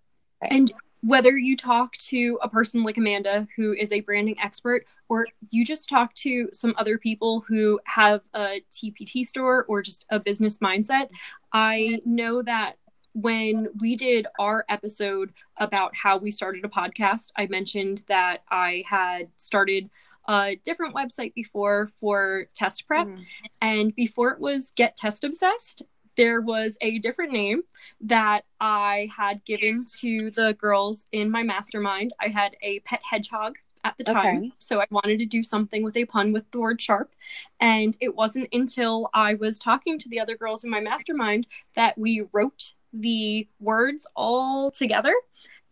and 0.43 0.73
whether 1.03 1.37
you 1.37 1.57
talk 1.57 1.97
to 1.97 2.39
a 2.43 2.49
person 2.49 2.83
like 2.83 2.99
Amanda, 2.99 3.49
who 3.57 3.73
is 3.73 3.91
a 3.91 4.01
branding 4.01 4.39
expert, 4.39 4.85
or 5.09 5.27
you 5.51 5.65
just 5.65 5.89
talk 5.89 6.15
to 6.17 6.49
some 6.53 6.75
other 6.77 6.99
people 6.99 7.41
who 7.41 7.81
have 7.87 8.21
a 8.35 8.61
TPT 8.71 9.25
store 9.25 9.65
or 9.65 9.83
just 9.83 10.05
a 10.11 10.21
business 10.21 10.59
mindset, 10.59 11.09
I 11.53 12.01
know 12.05 12.43
that 12.43 12.77
when 13.15 13.69
we 13.81 13.97
did 13.97 14.27
our 14.39 14.65
episode 14.69 15.33
about 15.57 15.97
how 15.97 16.17
we 16.19 16.31
started 16.31 16.65
a 16.65 16.69
podcast, 16.69 17.33
I 17.37 17.47
mentioned 17.47 18.05
that 18.09 18.43
I 18.51 18.85
had 18.87 19.29
started 19.37 19.91
a 20.29 20.57
different 20.65 20.95
website 20.95 21.35
before 21.35 21.89
for 21.99 22.47
test 22.55 22.87
prep. 22.87 23.09
Mm-hmm. 23.09 23.23
And 23.63 23.95
before 23.97 24.31
it 24.31 24.41
was 24.41 24.71
Get 24.71 24.97
Test 24.97 25.25
Obsessed, 25.25 25.83
there 26.17 26.41
was 26.41 26.77
a 26.81 26.99
different 26.99 27.33
name 27.33 27.63
that 28.03 28.45
I 28.61 29.09
had 29.17 29.45
given 29.45 29.85
to 30.01 30.31
the 30.31 30.55
girls 30.55 31.07
in 31.13 31.31
my 31.31 31.43
mastermind. 31.43 32.13
I 32.21 32.29
had 32.29 32.57
a 32.63 32.81
pet 32.81 33.01
hedgehog 33.03 33.57
at 33.85 33.97
the 33.97 34.05
time. 34.05 34.37
Okay. 34.37 34.53
So 34.59 34.81
I 34.81 34.87
wanted 34.91 35.19
to 35.21 35.27
do 35.27 35.43
something 35.43 35.83
with 35.83 35.97
a 35.97 36.05
pun 36.05 36.33
with 36.33 36.51
the 36.51 36.61
word 36.61 36.81
sharp. 36.81 37.15
And 37.61 37.97
it 38.01 38.15
wasn't 38.15 38.49
until 38.53 39.09
I 39.15 39.35
was 39.35 39.59
talking 39.59 39.99
to 39.99 40.09
the 40.09 40.21
other 40.21 40.37
girls 40.37 40.65
in 40.65 40.71
my 40.71 40.81
mastermind 40.81 41.47
that 41.75 41.97
we 41.97 42.25
wrote 42.33 42.75
the 42.93 43.49
words 43.59 44.07
all 44.17 44.71
together 44.71 45.15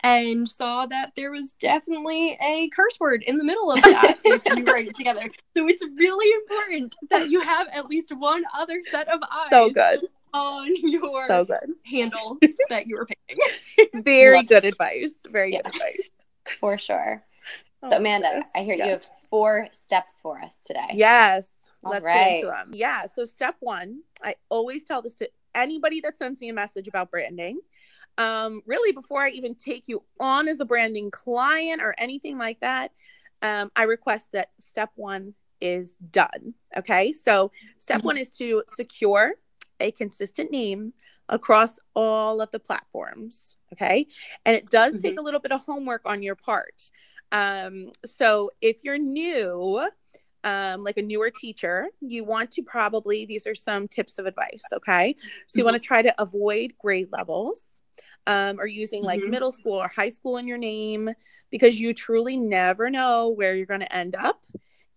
and 0.01 0.49
saw 0.49 0.86
that 0.86 1.12
there 1.16 1.32
was 1.32 1.53
definitely 1.55 2.39
a 2.41 2.68
curse 2.68 3.01
word 3.01 3.24
in 3.26 3.36
the 3.36 3.45
middle 3.45 3.72
of 3.72 3.82
that 3.82 4.16
if 4.24 4.43
you 4.57 4.64
write 4.64 4.86
it 4.86 4.95
together. 4.95 5.28
So 5.57 5.68
it's 5.68 5.84
really 5.97 6.32
important 6.43 6.95
that 7.11 7.28
you 7.30 7.41
have 7.41 7.66
at 7.72 7.86
least 7.86 8.12
one 8.16 8.45
other 8.57 8.80
set 8.89 9.09
of 9.09 9.20
eyes. 9.22 9.49
So 9.51 9.70
good 9.70 10.01
on 10.33 10.74
your 10.76 11.26
so 11.26 11.45
good 11.45 11.74
handle 11.85 12.39
that 12.68 12.87
you 12.87 12.97
were 12.97 13.07
picking. 13.07 14.03
Very 14.03 14.43
good 14.43 14.64
advice. 14.64 15.14
Very 15.29 15.53
yeah. 15.53 15.62
good 15.62 15.74
advice. 15.74 16.11
For 16.61 16.79
sure. 16.79 17.22
Oh, 17.83 17.91
so 17.91 17.97
Amanda, 17.97 18.43
I 18.55 18.62
hear 18.62 18.74
yes. 18.74 18.87
you 18.87 18.91
have 18.93 19.07
four 19.31 19.68
steps 19.72 20.16
for 20.20 20.41
us 20.41 20.57
today. 20.64 20.89
Yes. 20.95 21.49
All 21.85 21.93
Let's 21.93 22.05
right. 22.05 22.24
get 22.24 22.35
into 22.37 22.47
them. 22.49 22.70
Yeah. 22.72 23.07
So 23.07 23.24
step 23.24 23.57
one, 23.61 24.01
I 24.22 24.35
always 24.49 24.85
tell 24.85 25.03
this 25.03 25.14
to 25.14 25.31
anybody 25.55 26.01
that 26.01 26.18
sends 26.18 26.41
me 26.41 26.49
a 26.49 26.53
message 26.55 26.89
about 26.89 27.11
branding. 27.11 27.61
Um, 28.16 28.62
really 28.66 28.93
before 28.93 29.22
I 29.22 29.31
even 29.31 29.55
take 29.55 29.87
you 29.87 30.03
on 30.18 30.49
as 30.49 30.59
a 30.59 30.64
branding 30.64 31.11
client 31.11 31.81
or 31.81 31.95
anything 31.99 32.37
like 32.37 32.61
that, 32.61 32.91
um, 33.43 33.70
I 33.76 33.85
request 33.85 34.33
that 34.33 34.51
step 34.59 34.91
one 34.97 35.35
is 35.61 35.97
done. 35.97 36.55
Okay. 36.76 37.12
So, 37.12 37.53
step 37.79 38.03
one 38.03 38.16
is 38.16 38.29
to 38.31 38.64
secure 38.76 39.35
a 39.81 39.91
consistent 39.93 40.51
name 40.51 40.93
across 41.29 41.79
all 41.95 42.41
of 42.41 42.51
the 42.51 42.59
platforms. 42.59 43.57
Okay. 43.72 44.07
And 44.45 44.57
it 44.57 44.70
does 44.70 44.95
mm-hmm. 44.95 45.03
take 45.03 45.18
a 45.18 45.22
little 45.22 45.41
bit 45.41 45.53
of 45.53 45.61
homework 45.61 46.03
on 46.05 46.22
your 46.22 46.35
part. 46.35 46.91
Um, 47.31 47.93
so, 48.07 48.51
if 48.62 48.85
you're 48.85 48.99
new, 48.99 49.87
um, 50.45 50.83
like 50.83 50.97
a 50.97 51.03
newer 51.03 51.31
teacher, 51.31 51.89
you 52.01 52.24
want 52.24 52.53
to 52.53 52.62
probably, 52.62 53.26
these 53.26 53.47
are 53.47 53.55
some 53.55 53.87
tips 53.87 54.18
of 54.18 54.26
advice. 54.26 54.62
Okay. 54.72 55.14
So, 55.47 55.59
you 55.59 55.64
mm-hmm. 55.64 55.72
want 55.72 55.83
to 55.83 55.87
try 55.87 56.03
to 56.03 56.14
avoid 56.20 56.72
grade 56.81 57.09
levels 57.12 57.64
um, 58.26 58.59
or 58.59 58.66
using 58.66 59.03
like 59.03 59.20
mm-hmm. 59.20 59.31
middle 59.31 59.53
school 59.53 59.74
or 59.74 59.89
high 59.89 60.09
school 60.09 60.39
in 60.39 60.47
your 60.47 60.59
name 60.59 61.11
because 61.51 61.79
you 61.79 61.95
truly 61.95 62.37
never 62.37 62.91
know 62.91 63.29
where 63.29 63.55
you're 63.55 63.66
going 63.66 63.81
to 63.81 63.95
end 63.95 64.14
up. 64.14 64.41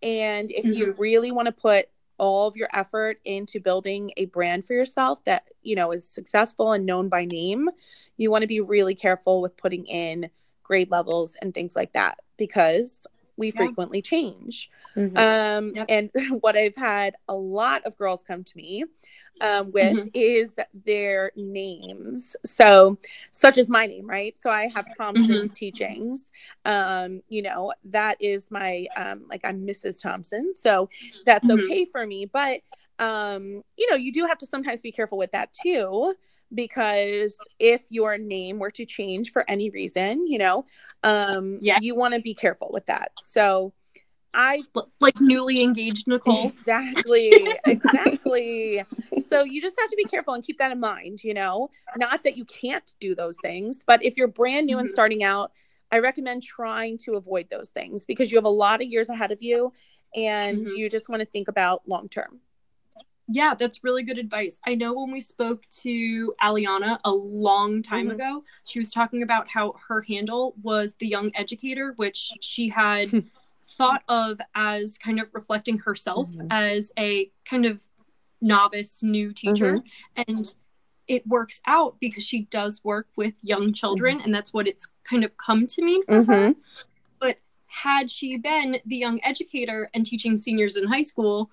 And 0.01 0.51
if 0.51 0.65
mm-hmm. 0.65 0.73
you 0.73 0.95
really 0.97 1.31
want 1.31 1.47
to 1.47 1.51
put 1.51 1.87
all 2.21 2.47
of 2.47 2.55
your 2.55 2.69
effort 2.71 3.19
into 3.25 3.59
building 3.59 4.11
a 4.15 4.25
brand 4.25 4.63
for 4.63 4.73
yourself 4.73 5.23
that, 5.25 5.47
you 5.63 5.75
know, 5.75 5.91
is 5.91 6.07
successful 6.07 6.71
and 6.71 6.85
known 6.85 7.09
by 7.09 7.25
name, 7.25 7.67
you 8.17 8.29
want 8.29 8.43
to 8.43 8.47
be 8.47 8.61
really 8.61 8.93
careful 8.93 9.41
with 9.41 9.57
putting 9.57 9.87
in 9.87 10.29
grade 10.61 10.91
levels 10.91 11.35
and 11.41 11.51
things 11.51 11.75
like 11.75 11.91
that 11.93 12.19
because 12.37 13.07
we 13.41 13.47
yeah. 13.47 13.57
frequently 13.57 14.01
change. 14.01 14.69
Mm-hmm. 14.95 15.17
Um, 15.17 15.75
yep. 15.75 15.85
And 15.89 16.09
what 16.41 16.55
I've 16.55 16.75
had 16.75 17.15
a 17.27 17.33
lot 17.33 17.83
of 17.85 17.97
girls 17.97 18.23
come 18.23 18.43
to 18.43 18.57
me 18.57 18.85
um, 19.41 19.71
with 19.71 19.97
mm-hmm. 19.97 20.07
is 20.13 20.53
their 20.85 21.31
names. 21.35 22.35
So, 22.45 22.99
such 23.31 23.57
as 23.57 23.67
my 23.67 23.87
name, 23.87 24.07
right? 24.07 24.37
So 24.39 24.51
I 24.51 24.69
have 24.75 24.85
Thompson's 24.95 25.47
mm-hmm. 25.47 25.53
teachings. 25.53 26.29
Um, 26.65 27.21
you 27.29 27.41
know, 27.41 27.73
that 27.85 28.17
is 28.19 28.51
my, 28.51 28.85
um, 28.95 29.25
like, 29.27 29.41
I'm 29.43 29.65
Mrs. 29.65 29.99
Thompson. 29.99 30.53
So 30.53 30.89
that's 31.25 31.47
mm-hmm. 31.47 31.65
okay 31.65 31.85
for 31.85 32.05
me. 32.05 32.25
But, 32.25 32.61
um, 32.99 33.63
you 33.75 33.89
know, 33.89 33.95
you 33.95 34.13
do 34.13 34.27
have 34.27 34.37
to 34.37 34.45
sometimes 34.45 34.81
be 34.81 34.91
careful 34.91 35.17
with 35.17 35.31
that 35.31 35.49
too 35.53 36.13
because 36.53 37.37
if 37.59 37.81
your 37.89 38.17
name 38.17 38.59
were 38.59 38.71
to 38.71 38.85
change 38.85 39.31
for 39.31 39.49
any 39.49 39.69
reason, 39.69 40.27
you 40.27 40.37
know, 40.37 40.65
um, 41.03 41.59
yeah. 41.61 41.79
you 41.81 41.95
want 41.95 42.13
to 42.13 42.21
be 42.21 42.33
careful 42.33 42.69
with 42.71 42.85
that. 42.87 43.11
So 43.21 43.73
I 44.33 44.63
like 44.99 45.19
newly 45.19 45.61
engaged 45.61 46.07
Nicole. 46.07 46.51
Exactly. 46.61 47.47
exactly. 47.65 48.83
so 49.27 49.43
you 49.43 49.61
just 49.61 49.79
have 49.79 49.89
to 49.89 49.95
be 49.95 50.05
careful 50.05 50.33
and 50.33 50.43
keep 50.43 50.57
that 50.59 50.71
in 50.71 50.79
mind, 50.79 51.23
you 51.23 51.33
know, 51.33 51.69
not 51.97 52.23
that 52.23 52.37
you 52.37 52.45
can't 52.45 52.93
do 52.99 53.15
those 53.15 53.37
things, 53.41 53.81
but 53.85 54.03
if 54.03 54.15
you're 54.17 54.27
brand 54.27 54.67
new 54.67 54.75
mm-hmm. 54.75 54.85
and 54.85 54.89
starting 54.89 55.23
out, 55.23 55.51
I 55.91 55.99
recommend 55.99 56.43
trying 56.43 56.97
to 56.99 57.15
avoid 57.15 57.49
those 57.49 57.69
things 57.69 58.05
because 58.05 58.31
you 58.31 58.37
have 58.37 58.45
a 58.45 58.49
lot 58.49 58.81
of 58.81 58.87
years 58.87 59.09
ahead 59.09 59.31
of 59.31 59.41
you 59.41 59.73
and 60.15 60.65
mm-hmm. 60.65 60.75
you 60.75 60.89
just 60.89 61.09
want 61.09 61.21
to 61.21 61.25
think 61.25 61.47
about 61.47 61.81
long 61.87 62.07
term. 62.07 62.39
Yeah, 63.33 63.55
that's 63.55 63.81
really 63.81 64.03
good 64.03 64.17
advice. 64.17 64.59
I 64.65 64.75
know 64.75 64.93
when 64.93 65.09
we 65.09 65.21
spoke 65.21 65.63
to 65.83 66.33
Aliana 66.43 66.99
a 67.05 67.11
long 67.11 67.81
time 67.81 68.07
mm-hmm. 68.07 68.15
ago, 68.15 68.43
she 68.65 68.77
was 68.77 68.91
talking 68.91 69.23
about 69.23 69.47
how 69.47 69.75
her 69.87 70.01
handle 70.01 70.53
was 70.61 70.95
the 70.95 71.07
young 71.07 71.31
educator, 71.33 71.93
which 71.95 72.33
she 72.41 72.67
had 72.67 73.09
thought 73.69 74.03
of 74.09 74.41
as 74.53 74.97
kind 74.97 75.21
of 75.21 75.29
reflecting 75.31 75.77
herself 75.77 76.29
mm-hmm. 76.29 76.47
as 76.51 76.91
a 76.99 77.31
kind 77.45 77.65
of 77.65 77.81
novice 78.41 79.01
new 79.01 79.31
teacher. 79.31 79.77
Mm-hmm. 79.77 80.21
And 80.27 80.53
it 81.07 81.25
works 81.25 81.61
out 81.65 81.95
because 82.01 82.25
she 82.25 82.41
does 82.51 82.83
work 82.83 83.07
with 83.15 83.33
young 83.41 83.71
children, 83.71 84.17
mm-hmm. 84.17 84.25
and 84.25 84.35
that's 84.35 84.53
what 84.53 84.67
it's 84.67 84.91
kind 85.03 85.23
of 85.23 85.37
come 85.37 85.67
to 85.67 85.81
mean 85.81 86.05
for 86.05 86.23
her. 86.23 86.47
Mm-hmm. 86.49 86.59
But 87.19 87.37
had 87.67 88.11
she 88.11 88.35
been 88.35 88.79
the 88.85 88.97
young 88.97 89.21
educator 89.23 89.89
and 89.93 90.05
teaching 90.05 90.35
seniors 90.35 90.75
in 90.75 90.85
high 90.85 91.01
school, 91.01 91.49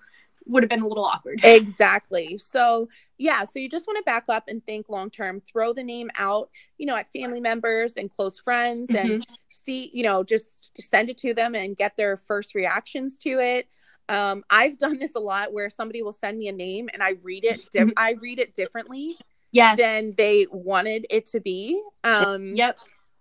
would 0.49 0.63
have 0.63 0.69
been 0.69 0.81
a 0.81 0.87
little 0.87 1.05
awkward. 1.05 1.41
Exactly. 1.59 2.37
So, 2.37 2.89
yeah, 3.17 3.43
so 3.43 3.59
you 3.59 3.69
just 3.69 3.87
want 3.87 3.97
to 3.97 4.03
back 4.03 4.25
up 4.29 4.45
and 4.47 4.65
think 4.65 4.89
long 4.89 5.09
term, 5.09 5.41
throw 5.41 5.73
the 5.73 5.83
name 5.83 6.09
out, 6.17 6.49
you 6.77 6.85
know, 6.85 6.95
at 6.95 7.11
family 7.11 7.39
members 7.39 7.93
and 7.93 8.09
close 8.09 8.39
friends 8.39 8.89
mm-hmm. 8.89 9.11
and 9.11 9.27
see, 9.49 9.89
you 9.93 10.03
know, 10.03 10.23
just 10.23 10.71
send 10.79 11.09
it 11.09 11.17
to 11.19 11.33
them 11.33 11.55
and 11.55 11.77
get 11.77 11.95
their 11.97 12.17
first 12.17 12.55
reactions 12.55 13.17
to 13.19 13.39
it. 13.39 13.67
Um, 14.07 14.43
I've 14.49 14.77
done 14.77 14.97
this 14.97 15.15
a 15.15 15.19
lot 15.19 15.53
where 15.53 15.69
somebody 15.69 16.01
will 16.01 16.13
send 16.13 16.37
me 16.37 16.47
a 16.47 16.51
name 16.51 16.89
and 16.91 17.03
I 17.03 17.15
read 17.23 17.45
it 17.45 17.61
di- 17.71 17.81
mm-hmm. 17.81 17.89
I 17.95 18.13
read 18.13 18.39
it 18.39 18.55
differently 18.55 19.17
yes. 19.51 19.77
than 19.77 20.15
they 20.17 20.47
wanted 20.49 21.05
it 21.11 21.27
to 21.27 21.39
be. 21.39 21.81
Um 22.03 22.55
yep. 22.55 22.79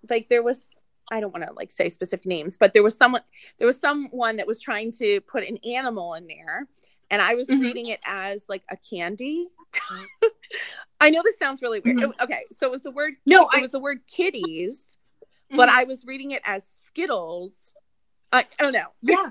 Like 0.09 0.29
there 0.29 0.43
was 0.43 0.65
I 1.11 1.21
don't 1.21 1.33
want 1.33 1.45
to 1.47 1.53
like 1.53 1.73
say 1.73 1.89
specific 1.91 2.27
names, 2.27 2.57
but 2.57 2.73
there 2.73 2.83
was 2.83 2.97
someone 2.97 3.23
there 3.59 3.67
was 3.67 3.79
someone 3.79 4.37
that 4.37 4.47
was 4.47 4.61
trying 4.61 4.93
to 4.93 5.21
put 5.23 5.47
an 5.47 5.59
animal 5.59 6.15
in 6.15 6.27
there 6.27 6.67
and 7.11 7.23
I 7.23 7.35
was 7.35 7.49
mm-hmm. 7.49 7.63
reading 7.63 7.87
it 7.89 8.01
as 8.05 8.45
like 8.49 8.63
a 8.71 8.77
candy. 8.77 9.49
I 11.01 11.11
know 11.11 11.23
this 11.23 11.39
sounds 11.39 11.63
really 11.63 11.81
weird. 11.81 11.99
Mm-hmm. 11.99 12.23
Okay, 12.23 12.43
so 12.59 12.67
it 12.67 12.73
was 12.73 12.83
the 12.83 12.91
word 12.91 13.15
no, 13.27 13.49
it 13.49 13.59
I... 13.59 13.61
was 13.61 13.71
the 13.71 13.79
word 13.79 14.01
kitties, 14.07 14.99
mm-hmm. 15.23 15.57
but 15.57 15.69
I 15.69 15.85
was 15.85 16.05
reading 16.05 16.33
it 16.33 16.43
as 16.45 16.69
Skittles. 16.87 17.75
I, 18.33 18.45
I 18.59 18.63
don't 18.63 18.73
know. 18.73 18.89
Yeah. 19.01 19.31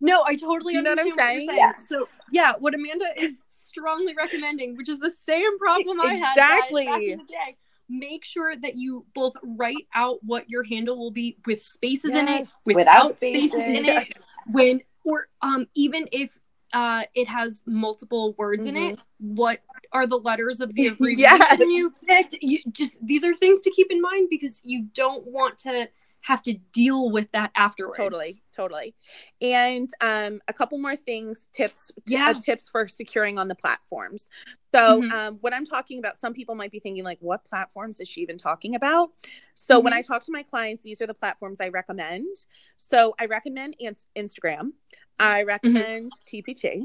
no, 0.00 0.24
I 0.24 0.36
totally 0.36 0.74
you 0.74 0.82
know 0.82 0.90
understand 0.90 1.16
what, 1.16 1.24
I'm 1.24 1.40
saying? 1.40 1.46
What 1.46 1.56
yeah. 1.56 1.76
So 1.76 2.08
yeah, 2.30 2.52
what 2.58 2.74
Amanda 2.74 3.06
is 3.16 3.40
strongly 3.48 4.14
recommending, 4.14 4.76
which 4.76 4.88
is 4.88 4.98
the 4.98 5.10
same 5.10 5.58
problem 5.58 6.00
I 6.00 6.14
had 6.14 6.32
exactly. 6.32 6.86
back 6.86 7.02
in 7.02 7.18
the 7.18 7.24
day. 7.24 7.56
Make 7.88 8.24
sure 8.24 8.56
that 8.56 8.74
you 8.74 9.06
both 9.14 9.34
write 9.44 9.86
out 9.94 10.18
what 10.22 10.50
your 10.50 10.64
handle 10.64 10.98
will 10.98 11.12
be 11.12 11.38
with 11.46 11.62
spaces 11.62 12.10
yes, 12.12 12.28
in 12.28 12.34
it, 12.34 12.76
without, 12.76 13.06
without 13.06 13.16
spaces. 13.18 13.50
spaces 13.52 13.78
in 13.78 13.84
it. 13.84 14.12
When 14.48 14.80
or 15.04 15.28
um 15.40 15.66
even 15.74 16.06
if 16.12 16.36
uh, 16.76 17.04
it 17.14 17.26
has 17.26 17.64
multiple 17.66 18.34
words 18.36 18.66
mm-hmm. 18.66 18.76
in 18.76 18.82
it. 18.82 18.96
Mm-hmm. 18.96 19.34
What 19.34 19.60
are 19.92 20.06
the 20.06 20.18
letters 20.18 20.60
of 20.60 20.74
the 20.74 20.86
abbreviation 20.88 21.38
yes. 21.38 21.58
you 21.58 21.94
picked? 22.06 22.36
You 22.42 22.58
just 22.70 22.96
these 23.02 23.24
are 23.24 23.34
things 23.34 23.62
to 23.62 23.70
keep 23.70 23.90
in 23.90 24.02
mind 24.02 24.28
because 24.28 24.60
you 24.62 24.82
don't 24.92 25.26
want 25.26 25.56
to 25.60 25.88
have 26.24 26.42
to 26.42 26.54
deal 26.72 27.10
with 27.10 27.30
that 27.32 27.50
afterwards. 27.54 27.96
Totally, 27.96 28.34
totally. 28.54 28.94
And 29.40 29.88
um, 30.02 30.42
a 30.48 30.52
couple 30.52 30.76
more 30.76 30.96
things, 30.96 31.46
tips, 31.52 31.92
yeah, 32.06 32.30
uh, 32.30 32.34
tips 32.34 32.68
for 32.68 32.88
securing 32.88 33.38
on 33.38 33.48
the 33.48 33.54
platforms. 33.54 34.28
So 34.74 35.00
mm-hmm. 35.00 35.12
um, 35.16 35.38
when 35.40 35.54
I'm 35.54 35.64
talking 35.64 36.00
about, 36.00 36.18
some 36.18 36.34
people 36.34 36.56
might 36.56 36.72
be 36.72 36.80
thinking 36.80 37.04
like, 37.04 37.18
what 37.20 37.44
platforms 37.44 38.00
is 38.00 38.08
she 38.08 38.20
even 38.22 38.36
talking 38.36 38.74
about? 38.74 39.10
So 39.54 39.76
mm-hmm. 39.76 39.84
when 39.84 39.92
I 39.94 40.02
talk 40.02 40.24
to 40.24 40.32
my 40.32 40.42
clients, 40.42 40.82
these 40.82 41.00
are 41.00 41.06
the 41.06 41.14
platforms 41.14 41.58
I 41.60 41.68
recommend. 41.68 42.36
So 42.76 43.14
I 43.18 43.26
recommend 43.26 43.76
Instagram. 44.16 44.72
I 45.18 45.40
mm-hmm. 45.40 45.48
recommend 45.48 46.12
mm-hmm. 46.12 46.50
TPT. 46.50 46.84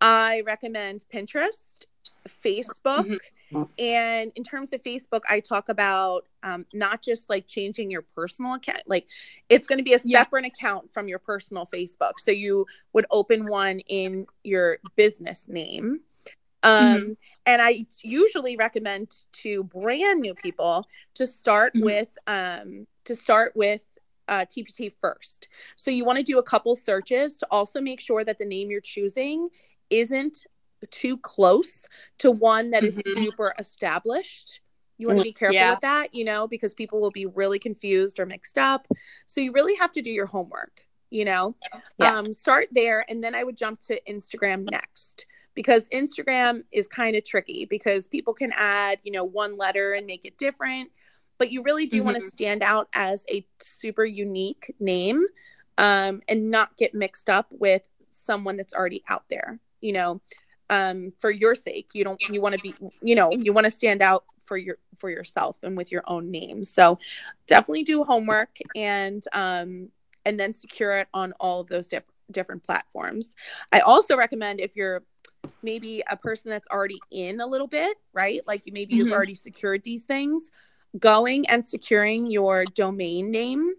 I 0.00 0.42
recommend 0.44 1.04
Pinterest, 1.12 1.86
Facebook. 2.28 3.18
Mm-hmm. 3.52 3.62
And 3.78 4.32
in 4.34 4.44
terms 4.44 4.72
of 4.72 4.82
Facebook, 4.82 5.20
I 5.28 5.40
talk 5.40 5.68
about 5.68 6.26
um, 6.42 6.64
not 6.72 7.02
just 7.02 7.28
like 7.28 7.46
changing 7.46 7.90
your 7.90 8.02
personal 8.14 8.54
account, 8.54 8.82
like 8.86 9.06
it's 9.48 9.66
going 9.66 9.78
to 9.78 9.84
be 9.84 9.94
a 9.94 9.98
separate 9.98 10.44
yeah. 10.44 10.48
account 10.48 10.92
from 10.92 11.06
your 11.06 11.18
personal 11.18 11.68
Facebook. 11.72 12.12
So 12.18 12.30
you 12.30 12.66
would 12.92 13.06
open 13.10 13.46
one 13.46 13.80
in 13.80 14.26
your 14.42 14.78
business 14.96 15.46
name. 15.48 16.00
Um, 16.62 16.96
mm-hmm. 16.96 17.12
And 17.46 17.60
I 17.60 17.86
usually 18.02 18.56
recommend 18.56 19.14
to 19.32 19.64
brand 19.64 20.20
new 20.20 20.34
people 20.34 20.86
to 21.14 21.26
start 21.26 21.74
mm-hmm. 21.74 21.84
with 21.84 22.08
um, 22.26 22.86
to 23.04 23.16
start 23.16 23.52
with 23.56 23.84
uh, 24.28 24.44
TPT 24.44 24.92
first. 25.00 25.48
So 25.76 25.90
you 25.90 26.04
want 26.04 26.18
to 26.18 26.22
do 26.22 26.38
a 26.38 26.42
couple 26.42 26.74
searches 26.74 27.36
to 27.38 27.46
also 27.50 27.80
make 27.80 28.00
sure 28.00 28.24
that 28.24 28.38
the 28.38 28.44
name 28.44 28.70
you're 28.70 28.80
choosing 28.80 29.48
isn't 29.90 30.46
too 30.90 31.16
close 31.18 31.86
to 32.18 32.30
one 32.30 32.70
that 32.70 32.84
is 32.84 32.98
mm-hmm. 32.98 33.22
super 33.22 33.54
established. 33.58 34.60
You 34.98 35.08
want 35.08 35.18
to 35.18 35.24
be 35.24 35.32
careful 35.32 35.54
yeah. 35.54 35.70
with 35.70 35.80
that, 35.80 36.14
you 36.14 36.24
know, 36.24 36.46
because 36.46 36.74
people 36.74 37.00
will 37.00 37.10
be 37.10 37.26
really 37.26 37.58
confused 37.58 38.20
or 38.20 38.26
mixed 38.26 38.56
up. 38.56 38.86
So 39.26 39.40
you 39.40 39.52
really 39.52 39.74
have 39.76 39.90
to 39.92 40.02
do 40.02 40.12
your 40.12 40.26
homework, 40.26 40.86
you 41.10 41.24
know. 41.24 41.56
Yeah. 41.98 42.18
Um, 42.18 42.32
start 42.32 42.68
there, 42.70 43.04
and 43.08 43.22
then 43.22 43.34
I 43.34 43.42
would 43.42 43.56
jump 43.56 43.80
to 43.82 44.00
Instagram 44.08 44.70
next 44.70 45.26
because 45.54 45.88
Instagram 45.88 46.62
is 46.70 46.88
kind 46.88 47.16
of 47.16 47.24
tricky 47.24 47.64
because 47.64 48.06
people 48.06 48.32
can 48.32 48.52
add, 48.54 48.98
you 49.02 49.12
know, 49.12 49.24
one 49.24 49.56
letter 49.56 49.92
and 49.94 50.06
make 50.06 50.24
it 50.24 50.38
different 50.38 50.90
but 51.42 51.50
you 51.50 51.64
really 51.64 51.86
do 51.86 51.96
mm-hmm. 51.96 52.06
want 52.06 52.20
to 52.20 52.30
stand 52.30 52.62
out 52.62 52.88
as 52.92 53.24
a 53.28 53.44
super 53.58 54.04
unique 54.04 54.76
name 54.78 55.26
um, 55.76 56.22
and 56.28 56.52
not 56.52 56.76
get 56.76 56.94
mixed 56.94 57.28
up 57.28 57.48
with 57.50 57.82
someone 58.12 58.56
that's 58.56 58.72
already 58.72 59.02
out 59.08 59.24
there 59.28 59.58
you 59.80 59.92
know 59.92 60.20
um, 60.70 61.10
for 61.18 61.32
your 61.32 61.56
sake 61.56 61.90
you 61.94 62.04
don't 62.04 62.22
you 62.28 62.40
want 62.40 62.54
to 62.54 62.60
be 62.60 62.76
you 63.00 63.16
know 63.16 63.32
you 63.32 63.52
want 63.52 63.64
to 63.64 63.72
stand 63.72 64.02
out 64.02 64.22
for 64.44 64.56
your 64.56 64.78
for 64.96 65.10
yourself 65.10 65.58
and 65.64 65.76
with 65.76 65.90
your 65.90 66.04
own 66.06 66.30
name 66.30 66.62
so 66.62 66.96
definitely 67.48 67.82
do 67.82 68.04
homework 68.04 68.58
and 68.76 69.24
um 69.32 69.88
and 70.24 70.38
then 70.38 70.52
secure 70.52 70.96
it 70.98 71.08
on 71.12 71.32
all 71.40 71.60
of 71.60 71.66
those 71.66 71.88
different 71.88 72.14
different 72.30 72.62
platforms 72.62 73.34
i 73.72 73.80
also 73.80 74.16
recommend 74.16 74.60
if 74.60 74.76
you're 74.76 75.02
maybe 75.64 76.04
a 76.08 76.16
person 76.16 76.52
that's 76.52 76.68
already 76.68 77.00
in 77.10 77.40
a 77.40 77.46
little 77.46 77.66
bit 77.66 77.96
right 78.12 78.42
like 78.46 78.62
you 78.64 78.72
maybe 78.72 78.94
mm-hmm. 78.94 79.06
you've 79.06 79.12
already 79.12 79.34
secured 79.34 79.82
these 79.82 80.04
things 80.04 80.52
going 80.98 81.48
and 81.48 81.66
securing 81.66 82.26
your 82.26 82.64
domain 82.64 83.30
name 83.30 83.72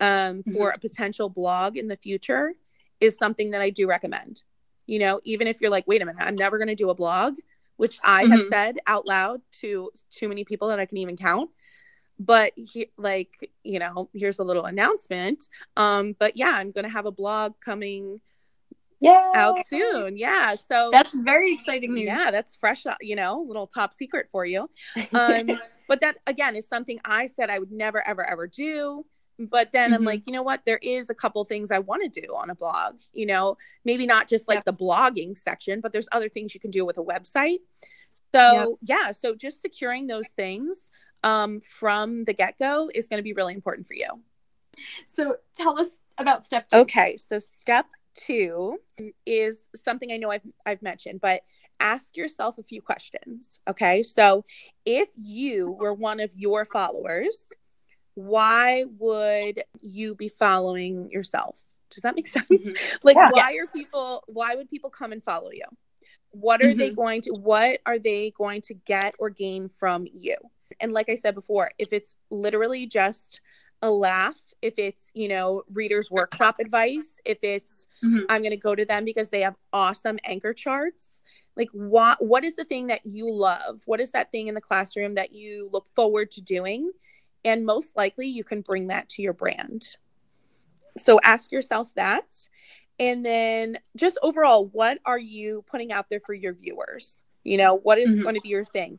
um, 0.00 0.42
for 0.42 0.68
mm-hmm. 0.68 0.76
a 0.76 0.78
potential 0.78 1.28
blog 1.28 1.76
in 1.76 1.88
the 1.88 1.96
future 1.96 2.52
is 3.00 3.16
something 3.16 3.50
that 3.50 3.60
I 3.60 3.70
do 3.70 3.88
recommend. 3.88 4.42
You 4.86 4.98
know, 4.98 5.20
even 5.24 5.46
if 5.46 5.60
you're 5.60 5.70
like, 5.70 5.86
wait 5.86 6.02
a 6.02 6.06
minute, 6.06 6.22
I'm 6.22 6.36
never 6.36 6.58
going 6.58 6.68
to 6.68 6.74
do 6.74 6.90
a 6.90 6.94
blog, 6.94 7.34
which 7.76 7.98
I 8.02 8.24
mm-hmm. 8.24 8.32
have 8.32 8.42
said 8.48 8.78
out 8.86 9.06
loud 9.06 9.40
to 9.60 9.90
too 10.10 10.28
many 10.28 10.44
people 10.44 10.68
that 10.68 10.78
I 10.78 10.86
can 10.86 10.98
even 10.98 11.16
count. 11.16 11.50
But 12.18 12.52
he, 12.56 12.90
like, 12.96 13.50
you 13.64 13.78
know, 13.78 14.08
here's 14.14 14.38
a 14.38 14.44
little 14.44 14.64
announcement. 14.64 15.48
Um, 15.76 16.14
but 16.18 16.36
yeah, 16.36 16.52
I'm 16.54 16.70
going 16.70 16.84
to 16.84 16.90
have 16.90 17.06
a 17.06 17.12
blog 17.12 17.54
coming 17.64 18.20
yeah 19.02 19.32
out 19.34 19.58
soon 19.66 20.16
yeah 20.16 20.54
so 20.54 20.88
that's 20.92 21.12
very 21.22 21.52
exciting 21.52 21.92
news 21.92 22.06
yeah 22.06 22.30
that's 22.30 22.54
fresh 22.54 22.84
you 23.00 23.16
know 23.16 23.44
little 23.48 23.66
top 23.66 23.92
secret 23.92 24.28
for 24.30 24.46
you 24.46 24.70
um 25.12 25.60
but 25.92 26.00
that 26.00 26.16
again 26.26 26.56
is 26.56 26.66
something 26.66 26.98
i 27.04 27.26
said 27.26 27.50
i 27.50 27.58
would 27.58 27.70
never 27.70 28.00
ever 28.08 28.26
ever 28.26 28.46
do. 28.46 29.04
But 29.38 29.72
then 29.72 29.90
mm-hmm. 29.90 29.98
i'm 29.98 30.04
like 30.06 30.22
you 30.26 30.32
know 30.32 30.42
what? 30.42 30.64
There 30.64 30.78
is 30.80 31.10
a 31.10 31.14
couple 31.14 31.44
things 31.44 31.70
i 31.70 31.80
want 31.80 32.02
to 32.10 32.20
do 32.22 32.34
on 32.34 32.48
a 32.48 32.54
blog 32.54 32.94
you 33.12 33.26
know? 33.26 33.58
Maybe 33.84 34.06
not 34.06 34.26
just 34.26 34.48
like 34.48 34.64
the 34.64 34.72
blogging 34.72 35.36
section 35.36 35.82
but 35.82 35.92
there's 35.92 36.08
other 36.10 36.30
things 36.30 36.54
you 36.54 36.60
can 36.60 36.70
do 36.70 36.86
with 36.86 36.96
a 36.96 37.02
website. 37.02 37.58
So 38.34 38.78
yeah 38.80 39.12
so 39.12 39.34
just 39.34 39.60
securing 39.60 40.06
those 40.06 40.28
things 40.28 40.80
um, 41.24 41.60
from 41.60 42.24
the 42.24 42.32
get-go 42.32 42.90
is 42.94 43.08
going 43.08 43.18
to 43.18 43.22
be 43.22 43.34
really 43.34 43.52
important 43.52 43.86
for 43.86 43.94
you. 43.94 44.08
So 45.04 45.36
tell 45.54 45.78
us 45.78 45.98
about 46.16 46.46
step 46.46 46.70
two. 46.70 46.78
Okay 46.78 47.18
so 47.18 47.38
step 47.38 47.84
two 48.14 48.78
is 49.26 49.68
something 49.84 50.10
I 50.10 50.16
know 50.16 50.30
I've, 50.30 50.46
I've 50.64 50.80
mentioned, 50.80 51.20
but 51.20 51.42
ask 51.80 52.16
yourself 52.16 52.58
a 52.58 52.62
few 52.62 52.80
questions. 52.80 53.60
Okay. 53.68 54.02
So 54.02 54.44
if 54.84 55.08
you 55.16 55.72
were 55.72 55.94
one 55.94 56.20
of 56.20 56.30
your 56.34 56.64
followers, 56.64 57.44
why 58.14 58.84
would 58.98 59.62
you 59.80 60.14
be 60.14 60.28
following 60.28 61.10
yourself? 61.10 61.60
Does 61.90 62.02
that 62.02 62.16
make 62.16 62.26
sense? 62.26 62.46
Mm-hmm. 62.48 62.98
Like, 63.02 63.16
yeah, 63.16 63.30
why 63.30 63.52
yes. 63.54 63.68
are 63.68 63.72
people, 63.72 64.24
why 64.26 64.54
would 64.54 64.70
people 64.70 64.90
come 64.90 65.12
and 65.12 65.22
follow 65.22 65.50
you? 65.50 65.64
What 66.30 66.62
are 66.62 66.68
mm-hmm. 66.68 66.78
they 66.78 66.90
going 66.90 67.22
to, 67.22 67.30
what 67.32 67.80
are 67.84 67.98
they 67.98 68.30
going 68.30 68.62
to 68.62 68.74
get 68.74 69.14
or 69.18 69.28
gain 69.28 69.68
from 69.68 70.06
you? 70.12 70.36
And 70.80 70.92
like 70.92 71.08
I 71.08 71.16
said 71.16 71.34
before, 71.34 71.70
if 71.78 71.92
it's 71.92 72.14
literally 72.30 72.86
just 72.86 73.40
a 73.82 73.90
laugh, 73.90 74.38
if 74.62 74.78
it's, 74.78 75.10
you 75.14 75.28
know, 75.28 75.64
readers 75.72 76.10
workshop 76.10 76.56
advice, 76.60 77.20
if 77.24 77.38
it's, 77.42 77.86
mm-hmm. 78.02 78.24
I'm 78.28 78.40
going 78.40 78.52
to 78.52 78.56
go 78.56 78.74
to 78.74 78.84
them 78.84 79.04
because 79.04 79.30
they 79.30 79.40
have 79.40 79.56
awesome 79.72 80.18
anchor 80.24 80.52
charts. 80.52 81.21
Like 81.56 81.68
what 81.72 82.24
what 82.24 82.44
is 82.44 82.56
the 82.56 82.64
thing 82.64 82.86
that 82.88 83.04
you 83.04 83.32
love? 83.32 83.82
What 83.84 84.00
is 84.00 84.12
that 84.12 84.32
thing 84.32 84.48
in 84.48 84.54
the 84.54 84.60
classroom 84.60 85.14
that 85.14 85.32
you 85.32 85.68
look 85.72 85.86
forward 85.94 86.30
to 86.32 86.40
doing? 86.40 86.90
And 87.44 87.66
most 87.66 87.96
likely 87.96 88.26
you 88.28 88.44
can 88.44 88.60
bring 88.60 88.88
that 88.88 89.08
to 89.10 89.22
your 89.22 89.32
brand. 89.32 89.96
So 90.96 91.20
ask 91.22 91.50
yourself 91.52 91.92
that. 91.94 92.34
And 92.98 93.24
then 93.24 93.78
just 93.96 94.18
overall, 94.22 94.66
what 94.66 94.98
are 95.04 95.18
you 95.18 95.64
putting 95.68 95.92
out 95.92 96.06
there 96.08 96.20
for 96.20 96.34
your 96.34 96.54
viewers? 96.54 97.22
You 97.42 97.56
know, 97.56 97.74
what 97.74 97.98
is 97.98 98.12
mm-hmm. 98.12 98.22
going 98.22 98.34
to 98.36 98.40
be 98.40 98.50
your 98.50 98.64
thing? 98.64 98.98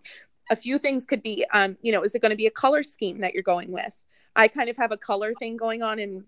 A 0.51 0.55
few 0.55 0.77
things 0.77 1.05
could 1.05 1.23
be 1.23 1.45
um, 1.53 1.77
you 1.81 1.91
know, 1.91 2.03
is 2.03 2.13
it 2.13 2.21
going 2.21 2.31
to 2.31 2.37
be 2.37 2.47
a 2.47 2.51
color 2.51 2.83
scheme 2.83 3.21
that 3.21 3.33
you're 3.33 3.43
going 3.43 3.71
with? 3.71 3.93
I 4.35 4.47
kind 4.47 4.69
of 4.69 4.77
have 4.77 4.91
a 4.91 4.97
color 4.97 5.33
thing 5.35 5.57
going 5.57 5.83
on 5.83 5.99
in 5.99 6.25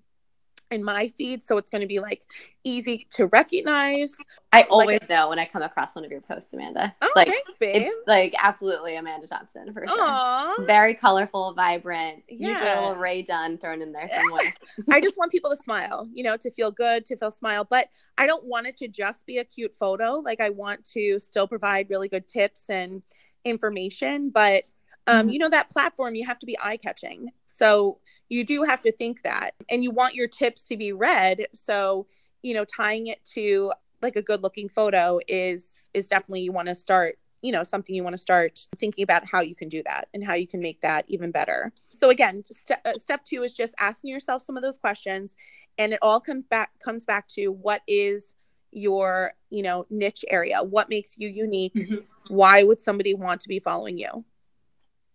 in 0.75 0.83
my 0.83 1.07
feed 1.07 1.43
so 1.43 1.57
it's 1.57 1.69
going 1.69 1.81
to 1.81 1.87
be 1.87 1.99
like 1.99 2.21
easy 2.63 3.07
to 3.09 3.27
recognize 3.27 4.15
i 4.51 4.63
always 4.63 4.99
like, 5.01 5.09
know 5.09 5.29
when 5.29 5.39
i 5.39 5.45
come 5.45 5.61
across 5.61 5.95
one 5.95 6.03
of 6.03 6.11
your 6.11 6.21
posts 6.21 6.53
amanda 6.53 6.93
oh, 7.01 7.11
like 7.15 7.27
thanks, 7.27 7.53
babe. 7.59 7.87
it's 7.87 8.07
like 8.07 8.35
absolutely 8.37 8.95
amanda 8.95 9.25
thompson 9.25 9.73
for 9.73 9.87
sure 9.87 9.97
Aww. 9.97 10.67
very 10.67 10.93
colorful 10.93 11.53
vibrant 11.53 12.23
yeah. 12.27 12.49
usually 12.49 12.69
a 12.69 12.81
little 12.81 12.95
Rae 12.95 13.21
Dunn 13.21 13.57
thrown 13.57 13.81
in 13.81 13.91
there 13.91 14.09
somewhere 14.13 14.53
i 14.91 14.99
just 14.99 15.17
want 15.17 15.31
people 15.31 15.49
to 15.49 15.57
smile 15.57 16.07
you 16.13 16.23
know 16.23 16.37
to 16.37 16.51
feel 16.51 16.71
good 16.71 17.05
to 17.05 17.15
feel 17.15 17.31
smile 17.31 17.63
but 17.63 17.87
i 18.17 18.27
don't 18.27 18.43
want 18.43 18.67
it 18.67 18.77
to 18.77 18.87
just 18.87 19.25
be 19.25 19.37
a 19.37 19.43
cute 19.45 19.73
photo 19.73 20.15
like 20.19 20.41
i 20.41 20.49
want 20.49 20.85
to 20.85 21.17
still 21.17 21.47
provide 21.47 21.89
really 21.89 22.09
good 22.09 22.27
tips 22.27 22.69
and 22.69 23.01
information 23.45 24.29
but 24.29 24.65
um, 25.07 25.21
mm-hmm. 25.21 25.29
you 25.29 25.39
know 25.39 25.49
that 25.49 25.69
platform 25.69 26.15
you 26.15 26.25
have 26.25 26.39
to 26.39 26.45
be 26.45 26.57
eye 26.61 26.77
catching 26.77 27.29
so 27.45 27.99
you 28.29 28.43
do 28.43 28.63
have 28.63 28.81
to 28.81 28.91
think 28.91 29.21
that 29.23 29.51
and 29.69 29.83
you 29.83 29.91
want 29.91 30.15
your 30.15 30.27
tips 30.27 30.63
to 30.65 30.77
be 30.77 30.91
read. 30.91 31.47
So 31.53 32.07
you 32.45 32.53
know 32.53 32.63
tying 32.63 33.07
it 33.07 33.23
to 33.33 33.73
like 34.03 34.15
a 34.15 34.21
good 34.21 34.43
looking 34.43 34.69
photo 34.69 35.19
is 35.27 35.89
is 35.95 36.07
definitely 36.07 36.41
you 36.41 36.51
want 36.51 36.67
to 36.67 36.75
start 36.75 37.17
you 37.41 37.51
know 37.51 37.63
something 37.63 37.95
you 37.95 38.03
want 38.03 38.13
to 38.13 38.21
start 38.21 38.67
thinking 38.77 39.03
about 39.03 39.23
how 39.25 39.41
you 39.41 39.55
can 39.55 39.67
do 39.67 39.81
that 39.83 40.07
and 40.13 40.23
how 40.23 40.35
you 40.35 40.47
can 40.47 40.59
make 40.59 40.79
that 40.81 41.05
even 41.07 41.31
better. 41.31 41.73
So 41.89 42.11
again 42.11 42.43
st- 42.45 42.79
uh, 42.85 42.93
step 42.93 43.25
two 43.25 43.41
is 43.43 43.53
just 43.53 43.73
asking 43.79 44.11
yourself 44.11 44.43
some 44.43 44.55
of 44.55 44.63
those 44.63 44.77
questions 44.77 45.35
and 45.79 45.91
it 45.91 45.99
all 46.03 46.19
comes 46.19 46.45
back 46.45 46.69
comes 46.79 47.03
back 47.03 47.27
to 47.29 47.47
what 47.47 47.81
is 47.87 48.35
your 48.71 49.33
you 49.49 49.63
know 49.63 49.87
niche 49.89 50.23
area? 50.29 50.61
What 50.61 50.87
makes 50.87 51.17
you 51.17 51.27
unique? 51.27 51.73
Mm-hmm. 51.73 52.35
why 52.35 52.63
would 52.63 52.79
somebody 52.79 53.15
want 53.15 53.41
to 53.41 53.47
be 53.47 53.59
following 53.59 53.97
you? 53.97 54.23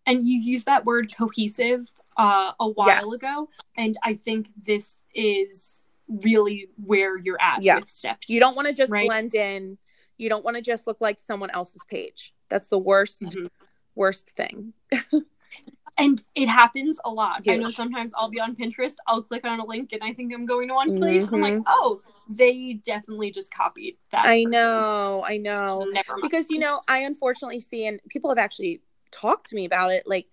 And 0.07 0.27
you 0.27 0.39
use 0.39 0.65
that 0.65 0.85
word 0.85 1.15
cohesive 1.17 1.93
uh, 2.21 2.53
a 2.61 2.69
while 2.69 2.89
yes. 2.89 3.13
ago, 3.13 3.49
and 3.77 3.97
I 4.05 4.15
think 4.15 4.49
this 4.63 5.03
is 5.15 5.87
really 6.07 6.69
where 6.85 7.17
you're 7.17 7.41
at 7.41 7.63
yeah. 7.63 7.77
with 7.77 7.89
step 7.89 8.21
two, 8.21 8.35
You 8.35 8.41
don't 8.41 8.57
want 8.57 8.69
to 8.69 8.75
just 8.75 8.93
right? 8.93 9.07
blend 9.07 9.35
in. 9.35 9.79
You 10.19 10.29
don't 10.29 10.45
want 10.45 10.57
to 10.57 10.63
just 10.63 10.87
look 10.87 11.01
like 11.01 11.19
someone 11.19 11.51
else's 11.51 11.83
page. 11.89 12.35
That's 12.51 12.69
the 12.69 12.79
worst, 12.79 13.23
mm-hmm. 13.23 13.47
worst 13.95 14.29
thing. 14.31 14.75
and 15.97 16.23
it 16.35 16.47
happens 16.47 17.01
a 17.07 17.11
lot. 17.11 17.43
Huge. 17.43 17.55
I 17.55 17.57
know 17.57 17.71
sometimes 17.71 18.13
I'll 18.15 18.29
be 18.29 18.39
on 18.39 18.55
Pinterest, 18.55 18.97
I'll 19.07 19.23
click 19.23 19.47
on 19.47 19.61
a 19.61 19.65
link, 19.65 19.93
and 19.93 20.03
I 20.03 20.13
think 20.13 20.35
I'm 20.35 20.45
going 20.45 20.69
to 20.69 20.75
one 20.75 20.99
place. 20.99 21.23
Mm-hmm. 21.23 21.35
I'm 21.35 21.41
like, 21.41 21.55
mm-hmm. 21.55 21.63
oh, 21.69 22.03
they 22.29 22.75
definitely 22.85 23.31
just 23.31 23.53
copied 23.55 23.97
that. 24.11 24.27
I 24.27 24.45
know, 24.45 25.25
I 25.27 25.39
know. 25.39 25.91
Because 26.21 26.51
you 26.51 26.59
know, 26.59 26.81
I 26.87 26.99
unfortunately 26.99 27.61
see, 27.61 27.87
and 27.87 27.99
people 28.11 28.31
have 28.31 28.39
actually 28.39 28.83
talked 29.11 29.49
to 29.51 29.57
me 29.57 29.65
about 29.65 29.91
it, 29.93 30.07
like 30.07 30.27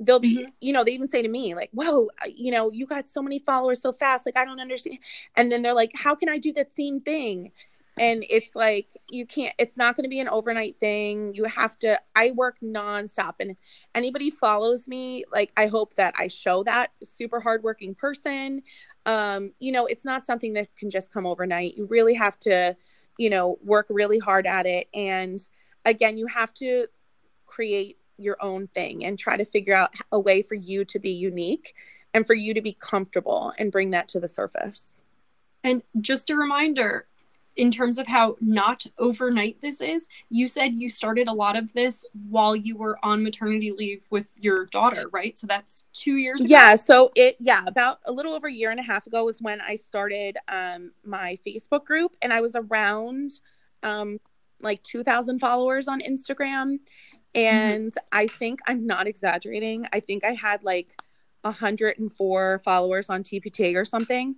they'll 0.00 0.18
be 0.18 0.38
mm-hmm. 0.38 0.50
you 0.60 0.72
know 0.72 0.82
they 0.82 0.92
even 0.92 1.06
say 1.06 1.22
to 1.22 1.28
me 1.28 1.54
like 1.54 1.70
whoa 1.72 2.08
you 2.34 2.50
know 2.50 2.70
you 2.70 2.86
got 2.86 3.08
so 3.08 3.22
many 3.22 3.38
followers 3.38 3.80
so 3.80 3.92
fast 3.92 4.26
like 4.26 4.36
i 4.36 4.44
don't 4.44 4.60
understand. 4.60 4.98
And 5.36 5.52
then 5.52 5.62
they're 5.62 5.74
like 5.74 5.92
how 5.94 6.14
can 6.14 6.28
i 6.28 6.38
do 6.38 6.52
that 6.54 6.72
same 6.72 7.00
thing? 7.00 7.52
And 7.98 8.24
it's 8.30 8.56
like 8.56 8.88
you 9.10 9.26
can't 9.26 9.54
it's 9.58 9.76
not 9.76 9.94
going 9.94 10.04
to 10.04 10.08
be 10.08 10.20
an 10.20 10.28
overnight 10.28 10.80
thing. 10.80 11.34
You 11.34 11.44
have 11.44 11.78
to 11.80 12.00
i 12.16 12.30
work 12.30 12.56
nonstop 12.62 13.34
and 13.40 13.56
anybody 13.94 14.30
follows 14.30 14.88
me 14.88 15.24
like 15.30 15.52
i 15.56 15.66
hope 15.66 15.94
that 15.96 16.14
i 16.16 16.28
show 16.28 16.62
that 16.64 16.92
super 17.02 17.40
hardworking 17.40 17.94
person. 17.94 18.62
Um 19.04 19.52
you 19.58 19.70
know 19.70 19.86
it's 19.86 20.04
not 20.04 20.24
something 20.24 20.54
that 20.54 20.74
can 20.76 20.88
just 20.88 21.12
come 21.12 21.26
overnight. 21.26 21.76
You 21.76 21.86
really 21.86 22.14
have 22.14 22.38
to 22.40 22.74
you 23.18 23.28
know 23.28 23.58
work 23.62 23.86
really 23.90 24.18
hard 24.18 24.46
at 24.46 24.64
it. 24.64 24.88
And 24.94 25.38
again 25.84 26.16
you 26.16 26.26
have 26.26 26.54
to 26.54 26.86
create 27.46 27.98
your 28.20 28.36
own 28.40 28.68
thing 28.68 29.04
and 29.04 29.18
try 29.18 29.36
to 29.36 29.44
figure 29.44 29.74
out 29.74 29.92
a 30.12 30.20
way 30.20 30.42
for 30.42 30.54
you 30.54 30.84
to 30.86 30.98
be 30.98 31.10
unique 31.10 31.74
and 32.12 32.26
for 32.26 32.34
you 32.34 32.54
to 32.54 32.60
be 32.60 32.76
comfortable 32.80 33.52
and 33.58 33.72
bring 33.72 33.90
that 33.90 34.08
to 34.08 34.20
the 34.20 34.28
surface. 34.28 34.98
And 35.62 35.82
just 36.00 36.30
a 36.30 36.36
reminder, 36.36 37.06
in 37.56 37.70
terms 37.70 37.98
of 37.98 38.06
how 38.06 38.36
not 38.40 38.86
overnight 38.98 39.60
this 39.60 39.80
is, 39.80 40.08
you 40.30 40.48
said 40.48 40.72
you 40.72 40.88
started 40.88 41.28
a 41.28 41.32
lot 41.32 41.56
of 41.56 41.72
this 41.72 42.04
while 42.28 42.56
you 42.56 42.76
were 42.76 42.98
on 43.02 43.22
maternity 43.22 43.72
leave 43.72 44.04
with 44.10 44.32
your 44.36 44.66
daughter, 44.66 45.08
right? 45.12 45.38
So 45.38 45.46
that's 45.46 45.84
two 45.92 46.16
years 46.16 46.40
ago. 46.40 46.48
Yeah. 46.48 46.74
So 46.76 47.10
it, 47.14 47.36
yeah, 47.38 47.62
about 47.66 47.98
a 48.06 48.12
little 48.12 48.32
over 48.32 48.46
a 48.46 48.52
year 48.52 48.70
and 48.70 48.80
a 48.80 48.84
half 48.84 49.06
ago 49.06 49.24
was 49.24 49.42
when 49.42 49.60
I 49.60 49.76
started 49.76 50.38
um, 50.48 50.92
my 51.04 51.38
Facebook 51.46 51.84
group, 51.84 52.16
and 52.22 52.32
I 52.32 52.40
was 52.40 52.54
around 52.54 53.30
um, 53.82 54.18
like 54.62 54.82
2,000 54.82 55.38
followers 55.38 55.88
on 55.88 56.00
Instagram. 56.00 56.78
Mm-hmm. 57.34 57.56
And 57.56 57.92
mm-hmm. 57.92 58.06
I 58.12 58.26
think 58.26 58.60
I'm 58.66 58.86
not 58.86 59.06
exaggerating. 59.06 59.86
I 59.92 60.00
think 60.00 60.24
I 60.24 60.32
had 60.32 60.64
like 60.64 60.88
104 61.42 62.58
followers 62.64 63.10
on 63.10 63.22
TPT 63.22 63.76
or 63.76 63.84
something. 63.84 64.36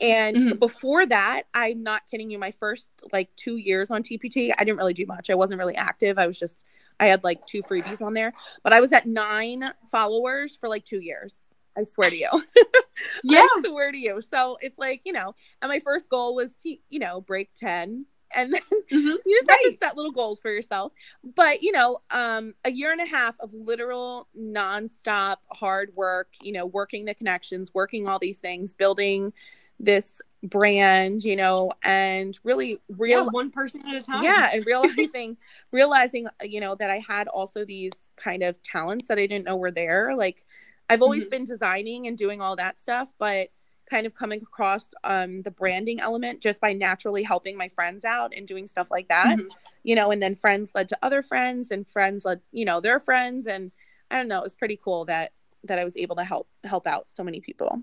And 0.00 0.36
mm-hmm. 0.36 0.58
before 0.58 1.06
that, 1.06 1.44
I'm 1.54 1.82
not 1.82 2.02
kidding 2.10 2.30
you, 2.30 2.38
my 2.38 2.50
first 2.50 2.90
like 3.12 3.30
two 3.36 3.56
years 3.56 3.90
on 3.90 4.02
TPT, 4.02 4.52
I 4.56 4.64
didn't 4.64 4.78
really 4.78 4.94
do 4.94 5.06
much. 5.06 5.30
I 5.30 5.34
wasn't 5.34 5.58
really 5.60 5.76
active. 5.76 6.18
I 6.18 6.26
was 6.26 6.38
just, 6.38 6.66
I 6.98 7.06
had 7.06 7.22
like 7.22 7.46
two 7.46 7.62
freebies 7.62 8.02
on 8.02 8.12
there, 8.12 8.32
but 8.64 8.72
I 8.72 8.80
was 8.80 8.92
at 8.92 9.06
nine 9.06 9.70
followers 9.90 10.56
for 10.56 10.68
like 10.68 10.84
two 10.84 11.00
years. 11.00 11.36
I 11.76 11.84
swear 11.84 12.10
to 12.10 12.16
you. 12.16 12.28
yeah. 13.24 13.38
I 13.38 13.62
swear 13.64 13.92
to 13.92 13.98
you. 13.98 14.20
So 14.20 14.58
it's 14.60 14.78
like, 14.78 15.02
you 15.04 15.12
know, 15.12 15.34
and 15.62 15.70
my 15.70 15.80
first 15.80 16.10
goal 16.10 16.34
was 16.34 16.52
to, 16.62 16.76
you 16.90 16.98
know, 16.98 17.20
break 17.20 17.54
10 17.54 18.06
and 18.34 18.52
then 18.52 18.60
mm-hmm. 18.72 18.96
you 18.96 19.38
just 19.38 19.48
right. 19.48 19.58
have 19.62 19.72
to 19.72 19.76
set 19.76 19.96
little 19.96 20.12
goals 20.12 20.40
for 20.40 20.50
yourself 20.50 20.92
but 21.34 21.62
you 21.62 21.72
know 21.72 22.00
um 22.10 22.54
a 22.64 22.70
year 22.70 22.92
and 22.92 23.00
a 23.00 23.06
half 23.06 23.38
of 23.40 23.52
literal 23.52 24.28
nonstop 24.38 25.36
hard 25.52 25.92
work 25.94 26.28
you 26.42 26.52
know 26.52 26.66
working 26.66 27.04
the 27.04 27.14
connections 27.14 27.72
working 27.74 28.08
all 28.08 28.18
these 28.18 28.38
things 28.38 28.74
building 28.74 29.32
this 29.78 30.22
brand 30.44 31.22
you 31.22 31.36
know 31.36 31.70
and 31.84 32.38
really 32.44 32.80
real 32.88 33.24
yeah, 33.24 33.30
one 33.30 33.50
person 33.50 33.86
at 33.86 33.94
a 33.94 34.04
time 34.04 34.22
yeah 34.22 34.50
and 34.52 34.64
realizing 34.66 35.36
realizing 35.70 36.26
you 36.42 36.60
know 36.60 36.74
that 36.74 36.90
i 36.90 36.98
had 37.06 37.28
also 37.28 37.64
these 37.64 38.10
kind 38.16 38.42
of 38.42 38.60
talents 38.62 39.08
that 39.08 39.18
i 39.18 39.26
didn't 39.26 39.44
know 39.44 39.56
were 39.56 39.70
there 39.70 40.14
like 40.16 40.44
i've 40.88 41.02
always 41.02 41.22
mm-hmm. 41.22 41.30
been 41.30 41.44
designing 41.44 42.06
and 42.06 42.18
doing 42.18 42.40
all 42.40 42.56
that 42.56 42.78
stuff 42.78 43.12
but 43.18 43.50
kind 43.92 44.06
of 44.06 44.14
coming 44.14 44.40
across 44.40 44.88
um, 45.04 45.42
the 45.42 45.50
branding 45.50 46.00
element 46.00 46.40
just 46.40 46.62
by 46.62 46.72
naturally 46.72 47.22
helping 47.22 47.58
my 47.58 47.68
friends 47.68 48.06
out 48.06 48.32
and 48.34 48.48
doing 48.48 48.66
stuff 48.66 48.88
like 48.90 49.08
that. 49.08 49.36
Mm-hmm. 49.38 49.48
You 49.84 49.94
know, 49.96 50.10
and 50.10 50.22
then 50.22 50.34
friends 50.34 50.70
led 50.74 50.88
to 50.88 50.98
other 51.02 51.22
friends 51.22 51.70
and 51.70 51.86
friends 51.86 52.24
led, 52.24 52.40
you 52.52 52.64
know, 52.64 52.80
their 52.80 52.98
friends. 52.98 53.46
And 53.46 53.70
I 54.10 54.16
don't 54.16 54.28
know, 54.28 54.38
it 54.38 54.44
was 54.44 54.54
pretty 54.54 54.80
cool 54.82 55.04
that 55.06 55.32
that 55.64 55.78
I 55.78 55.84
was 55.84 55.96
able 55.96 56.16
to 56.16 56.24
help 56.24 56.48
help 56.64 56.86
out 56.86 57.04
so 57.08 57.22
many 57.22 57.40
people. 57.40 57.82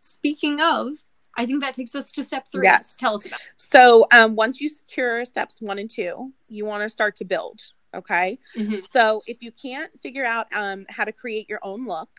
Speaking 0.00 0.60
of, 0.60 0.92
I 1.38 1.46
think 1.46 1.62
that 1.62 1.74
takes 1.74 1.94
us 1.94 2.12
to 2.12 2.22
step 2.22 2.48
three. 2.52 2.66
Yes. 2.66 2.94
Tell 2.96 3.14
us 3.14 3.24
about. 3.24 3.40
It. 3.40 3.46
So 3.56 4.06
um, 4.12 4.36
once 4.36 4.60
you 4.60 4.68
secure 4.68 5.24
steps 5.24 5.56
one 5.60 5.78
and 5.78 5.88
two, 5.88 6.32
you 6.48 6.66
want 6.66 6.82
to 6.82 6.88
start 6.88 7.16
to 7.16 7.24
build. 7.24 7.62
Okay. 7.94 8.38
Mm-hmm. 8.56 8.80
So 8.92 9.22
if 9.26 9.42
you 9.42 9.52
can't 9.52 9.90
figure 10.00 10.24
out 10.24 10.46
um, 10.52 10.84
how 10.90 11.04
to 11.04 11.12
create 11.12 11.48
your 11.48 11.60
own 11.62 11.86
look, 11.86 12.10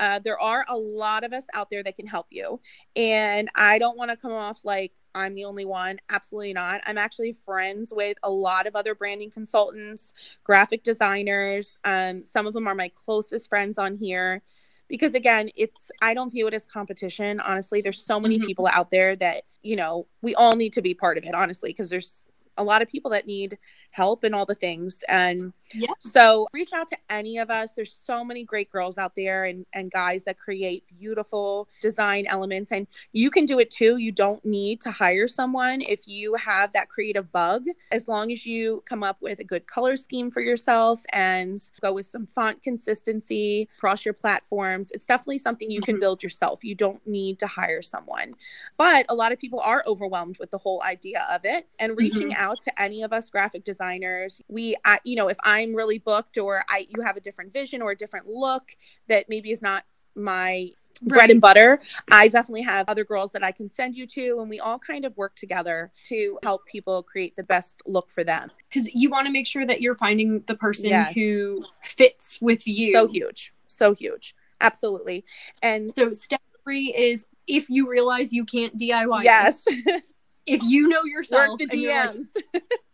uh, 0.00 0.20
there 0.20 0.38
are 0.38 0.64
a 0.68 0.76
lot 0.76 1.24
of 1.24 1.32
us 1.32 1.44
out 1.54 1.70
there 1.70 1.82
that 1.82 1.96
can 1.96 2.06
help 2.06 2.26
you. 2.30 2.60
And 2.96 3.48
I 3.54 3.78
don't 3.78 3.96
want 3.96 4.10
to 4.10 4.16
come 4.16 4.32
off 4.32 4.64
like 4.64 4.92
I'm 5.14 5.34
the 5.34 5.44
only 5.44 5.64
one. 5.64 5.98
Absolutely 6.10 6.52
not. 6.52 6.80
I'm 6.86 6.98
actually 6.98 7.36
friends 7.44 7.92
with 7.94 8.18
a 8.22 8.30
lot 8.30 8.66
of 8.66 8.76
other 8.76 8.94
branding 8.94 9.30
consultants, 9.30 10.14
graphic 10.44 10.82
designers. 10.82 11.76
Um, 11.84 12.24
some 12.24 12.46
of 12.46 12.54
them 12.54 12.66
are 12.68 12.74
my 12.74 12.90
closest 12.94 13.48
friends 13.48 13.78
on 13.78 13.96
here. 13.96 14.42
Because 14.88 15.14
again, 15.14 15.50
it's 15.54 15.90
I 16.00 16.14
don't 16.14 16.32
view 16.32 16.46
it 16.46 16.54
as 16.54 16.64
competition. 16.64 17.40
Honestly, 17.40 17.82
there's 17.82 18.02
so 18.02 18.18
many 18.18 18.36
mm-hmm. 18.36 18.46
people 18.46 18.68
out 18.72 18.90
there 18.90 19.16
that 19.16 19.44
you 19.62 19.76
know 19.76 20.06
we 20.22 20.34
all 20.34 20.56
need 20.56 20.72
to 20.74 20.82
be 20.82 20.94
part 20.94 21.18
of 21.18 21.24
it. 21.24 21.34
Honestly, 21.34 21.70
because 21.70 21.90
there's 21.90 22.26
a 22.56 22.64
lot 22.64 22.80
of 22.80 22.88
people 22.88 23.10
that 23.10 23.26
need 23.26 23.58
help 23.90 24.24
and 24.24 24.34
all 24.34 24.46
the 24.46 24.54
things. 24.54 25.02
And 25.08 25.52
yeah. 25.74 25.92
so 25.98 26.46
reach 26.52 26.72
out 26.72 26.88
to 26.88 26.96
any 27.10 27.38
of 27.38 27.50
us. 27.50 27.72
There's 27.72 27.98
so 28.04 28.24
many 28.24 28.44
great 28.44 28.70
girls 28.70 28.98
out 28.98 29.14
there 29.14 29.44
and, 29.44 29.66
and 29.72 29.90
guys 29.90 30.24
that 30.24 30.38
create 30.38 30.84
beautiful 30.98 31.68
design 31.80 32.26
elements. 32.26 32.72
And 32.72 32.86
you 33.12 33.30
can 33.30 33.46
do 33.46 33.58
it 33.58 33.70
too. 33.70 33.96
You 33.96 34.12
don't 34.12 34.44
need 34.44 34.80
to 34.82 34.90
hire 34.90 35.28
someone 35.28 35.80
if 35.82 36.06
you 36.06 36.34
have 36.34 36.72
that 36.72 36.88
creative 36.88 37.30
bug, 37.32 37.64
as 37.90 38.08
long 38.08 38.30
as 38.30 38.46
you 38.46 38.82
come 38.86 39.02
up 39.02 39.20
with 39.20 39.40
a 39.40 39.44
good 39.44 39.66
color 39.66 39.96
scheme 39.96 40.30
for 40.30 40.40
yourself 40.40 41.02
and 41.12 41.60
go 41.80 41.92
with 41.92 42.06
some 42.06 42.28
font 42.34 42.62
consistency 42.62 43.68
across 43.78 44.04
your 44.04 44.14
platforms. 44.14 44.90
It's 44.92 45.06
definitely 45.06 45.38
something 45.38 45.70
you 45.70 45.80
can 45.80 45.96
mm-hmm. 45.96 46.00
build 46.00 46.22
yourself. 46.22 46.64
You 46.64 46.74
don't 46.74 47.04
need 47.06 47.38
to 47.40 47.46
hire 47.46 47.82
someone. 47.82 48.34
But 48.76 49.06
a 49.08 49.14
lot 49.14 49.32
of 49.32 49.38
people 49.38 49.60
are 49.60 49.82
overwhelmed 49.86 50.38
with 50.38 50.50
the 50.50 50.58
whole 50.58 50.82
idea 50.82 51.26
of 51.30 51.44
it. 51.44 51.66
And 51.78 51.96
reaching 51.96 52.30
mm-hmm. 52.30 52.42
out 52.42 52.60
to 52.62 52.82
any 52.82 53.02
of 53.02 53.12
us 53.12 53.30
graphic 53.30 53.64
designers 53.64 53.77
designers 53.78 54.40
we 54.48 54.76
I, 54.84 54.98
you 55.04 55.16
know 55.16 55.28
if 55.28 55.36
i'm 55.44 55.74
really 55.74 55.98
booked 55.98 56.38
or 56.38 56.64
i 56.68 56.86
you 56.88 57.02
have 57.02 57.16
a 57.16 57.20
different 57.20 57.52
vision 57.52 57.82
or 57.82 57.92
a 57.92 57.96
different 57.96 58.26
look 58.26 58.76
that 59.08 59.28
maybe 59.28 59.50
is 59.50 59.62
not 59.62 59.84
my 60.14 60.70
Right. 61.00 61.18
bread 61.18 61.30
and 61.30 61.40
butter. 61.40 61.80
I 62.10 62.26
definitely 62.26 62.62
have 62.62 62.88
other 62.88 63.04
girls 63.04 63.30
that 63.30 63.44
I 63.44 63.52
can 63.52 63.70
send 63.70 63.94
you 63.94 64.04
to, 64.08 64.40
and 64.40 64.50
we 64.50 64.58
all 64.58 64.80
kind 64.80 65.04
of 65.04 65.16
work 65.16 65.36
together 65.36 65.92
to 66.08 66.40
help 66.42 66.66
people 66.66 67.04
create 67.04 67.36
the 67.36 67.44
best 67.44 67.82
look 67.86 68.10
for 68.10 68.24
them. 68.24 68.50
Because 68.68 68.92
you 68.92 69.08
want 69.08 69.26
to 69.26 69.32
make 69.32 69.46
sure 69.46 69.64
that 69.64 69.80
you're 69.80 69.94
finding 69.94 70.40
the 70.46 70.56
person 70.56 70.90
yes. 70.90 71.14
who 71.14 71.64
fits 71.82 72.42
with 72.42 72.66
you. 72.66 72.90
So 72.92 73.06
huge. 73.06 73.52
So 73.68 73.94
huge. 73.94 74.34
Absolutely. 74.60 75.24
And 75.62 75.92
so, 75.96 76.12
step 76.12 76.40
three 76.64 76.92
is 76.92 77.26
if 77.46 77.70
you 77.70 77.88
realize 77.88 78.32
you 78.32 78.44
can't 78.44 78.76
DIY. 78.76 79.22
Yes. 79.22 79.64
if 80.46 80.62
you 80.62 80.88
know 80.88 81.04
yourself, 81.04 81.50
work 81.50 81.58
the 81.60 81.66
DMs. 81.66 82.26
Like, 82.52 82.62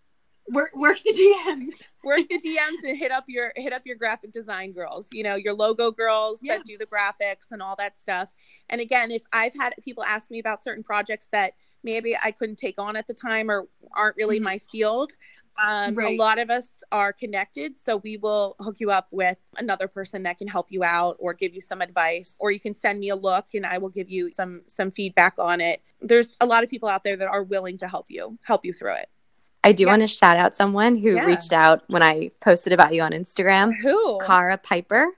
work 0.48 0.70
work 0.74 0.98
the 1.02 1.12
DMs. 1.12 1.74
Work 2.02 2.28
the 2.28 2.38
DMs 2.38 2.86
and 2.88 2.96
hit 2.96 3.10
up 3.10 3.24
your 3.28 3.52
hit 3.56 3.72
up 3.72 3.82
your 3.84 3.96
graphic 3.96 4.32
design 4.32 4.72
girls. 4.72 5.08
You 5.12 5.22
know, 5.22 5.36
your 5.36 5.54
logo 5.54 5.90
girls 5.90 6.38
yeah. 6.42 6.56
that 6.56 6.66
do 6.66 6.76
the 6.78 6.86
graphics 6.86 7.50
and 7.50 7.62
all 7.62 7.76
that 7.76 7.98
stuff. 7.98 8.30
And 8.68 8.80
again, 8.80 9.10
if 9.10 9.22
I've 9.32 9.54
had 9.54 9.74
people 9.82 10.04
ask 10.04 10.30
me 10.30 10.38
about 10.38 10.62
certain 10.62 10.84
projects 10.84 11.28
that 11.32 11.54
maybe 11.82 12.16
I 12.16 12.30
couldn't 12.30 12.56
take 12.56 12.78
on 12.78 12.96
at 12.96 13.06
the 13.06 13.14
time 13.14 13.50
or 13.50 13.68
aren't 13.94 14.16
really 14.16 14.36
mm-hmm. 14.36 14.44
my 14.44 14.58
field, 14.58 15.12
um, 15.62 15.94
right. 15.94 16.14
a 16.14 16.20
lot 16.20 16.38
of 16.38 16.50
us 16.50 16.68
are 16.90 17.12
connected 17.12 17.78
so 17.78 17.98
we 17.98 18.16
will 18.16 18.56
hook 18.58 18.76
you 18.80 18.90
up 18.90 19.06
with 19.10 19.38
another 19.56 19.86
person 19.86 20.24
that 20.24 20.38
can 20.38 20.48
help 20.48 20.66
you 20.70 20.82
out 20.82 21.16
or 21.20 21.32
give 21.32 21.54
you 21.54 21.60
some 21.60 21.80
advice 21.80 22.34
or 22.40 22.50
you 22.50 22.58
can 22.58 22.74
send 22.74 22.98
me 22.98 23.10
a 23.10 23.16
look 23.16 23.46
and 23.54 23.64
i 23.64 23.78
will 23.78 23.88
give 23.88 24.10
you 24.10 24.32
some 24.32 24.62
some 24.66 24.90
feedback 24.90 25.34
on 25.38 25.60
it 25.60 25.80
there's 26.00 26.36
a 26.40 26.46
lot 26.46 26.64
of 26.64 26.70
people 26.70 26.88
out 26.88 27.04
there 27.04 27.16
that 27.16 27.28
are 27.28 27.44
willing 27.44 27.78
to 27.78 27.86
help 27.86 28.06
you 28.08 28.36
help 28.42 28.64
you 28.64 28.72
through 28.72 28.94
it 28.94 29.08
I 29.64 29.72
do 29.72 29.84
yeah. 29.84 29.90
want 29.90 30.02
to 30.02 30.06
shout 30.06 30.36
out 30.36 30.54
someone 30.54 30.94
who 30.94 31.14
yeah. 31.14 31.24
reached 31.24 31.52
out 31.52 31.82
when 31.88 32.02
I 32.02 32.30
posted 32.40 32.74
about 32.74 32.94
you 32.94 33.00
on 33.00 33.12
Instagram. 33.12 33.72
Who? 33.80 34.20
Cara 34.20 34.58
Piper. 34.58 35.08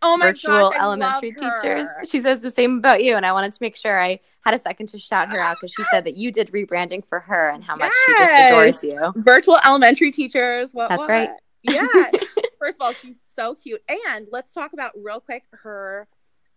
Oh 0.00 0.16
my 0.16 0.26
god. 0.26 0.28
virtual 0.28 0.70
gosh, 0.70 0.80
elementary 0.80 1.32
teachers. 1.32 1.88
She 2.08 2.20
says 2.20 2.40
the 2.40 2.50
same 2.50 2.78
about 2.78 3.02
you, 3.02 3.16
and 3.16 3.26
I 3.26 3.32
wanted 3.32 3.50
to 3.52 3.58
make 3.60 3.74
sure 3.74 4.00
I 4.00 4.20
had 4.44 4.54
a 4.54 4.58
second 4.58 4.86
to 4.88 4.98
shout 5.00 5.32
her 5.32 5.38
out 5.40 5.56
because 5.60 5.72
she 5.72 5.82
said 5.90 6.04
that 6.04 6.16
you 6.16 6.30
did 6.30 6.52
rebranding 6.52 7.00
for 7.08 7.18
her 7.18 7.50
and 7.50 7.64
how 7.64 7.76
yes. 7.76 7.86
much 7.86 7.92
she 8.06 8.12
just 8.12 8.52
adores 8.52 8.84
you. 8.84 9.12
Virtual 9.16 9.58
elementary 9.66 10.12
teachers. 10.12 10.72
What, 10.72 10.88
That's 10.88 11.00
what? 11.00 11.08
right. 11.08 11.30
Yeah. 11.62 11.86
First 12.60 12.76
of 12.76 12.82
all, 12.82 12.92
she's 12.92 13.16
so 13.34 13.56
cute, 13.56 13.82
and 13.88 14.28
let's 14.30 14.52
talk 14.52 14.72
about 14.72 14.92
real 14.96 15.18
quick 15.18 15.42
her 15.50 16.06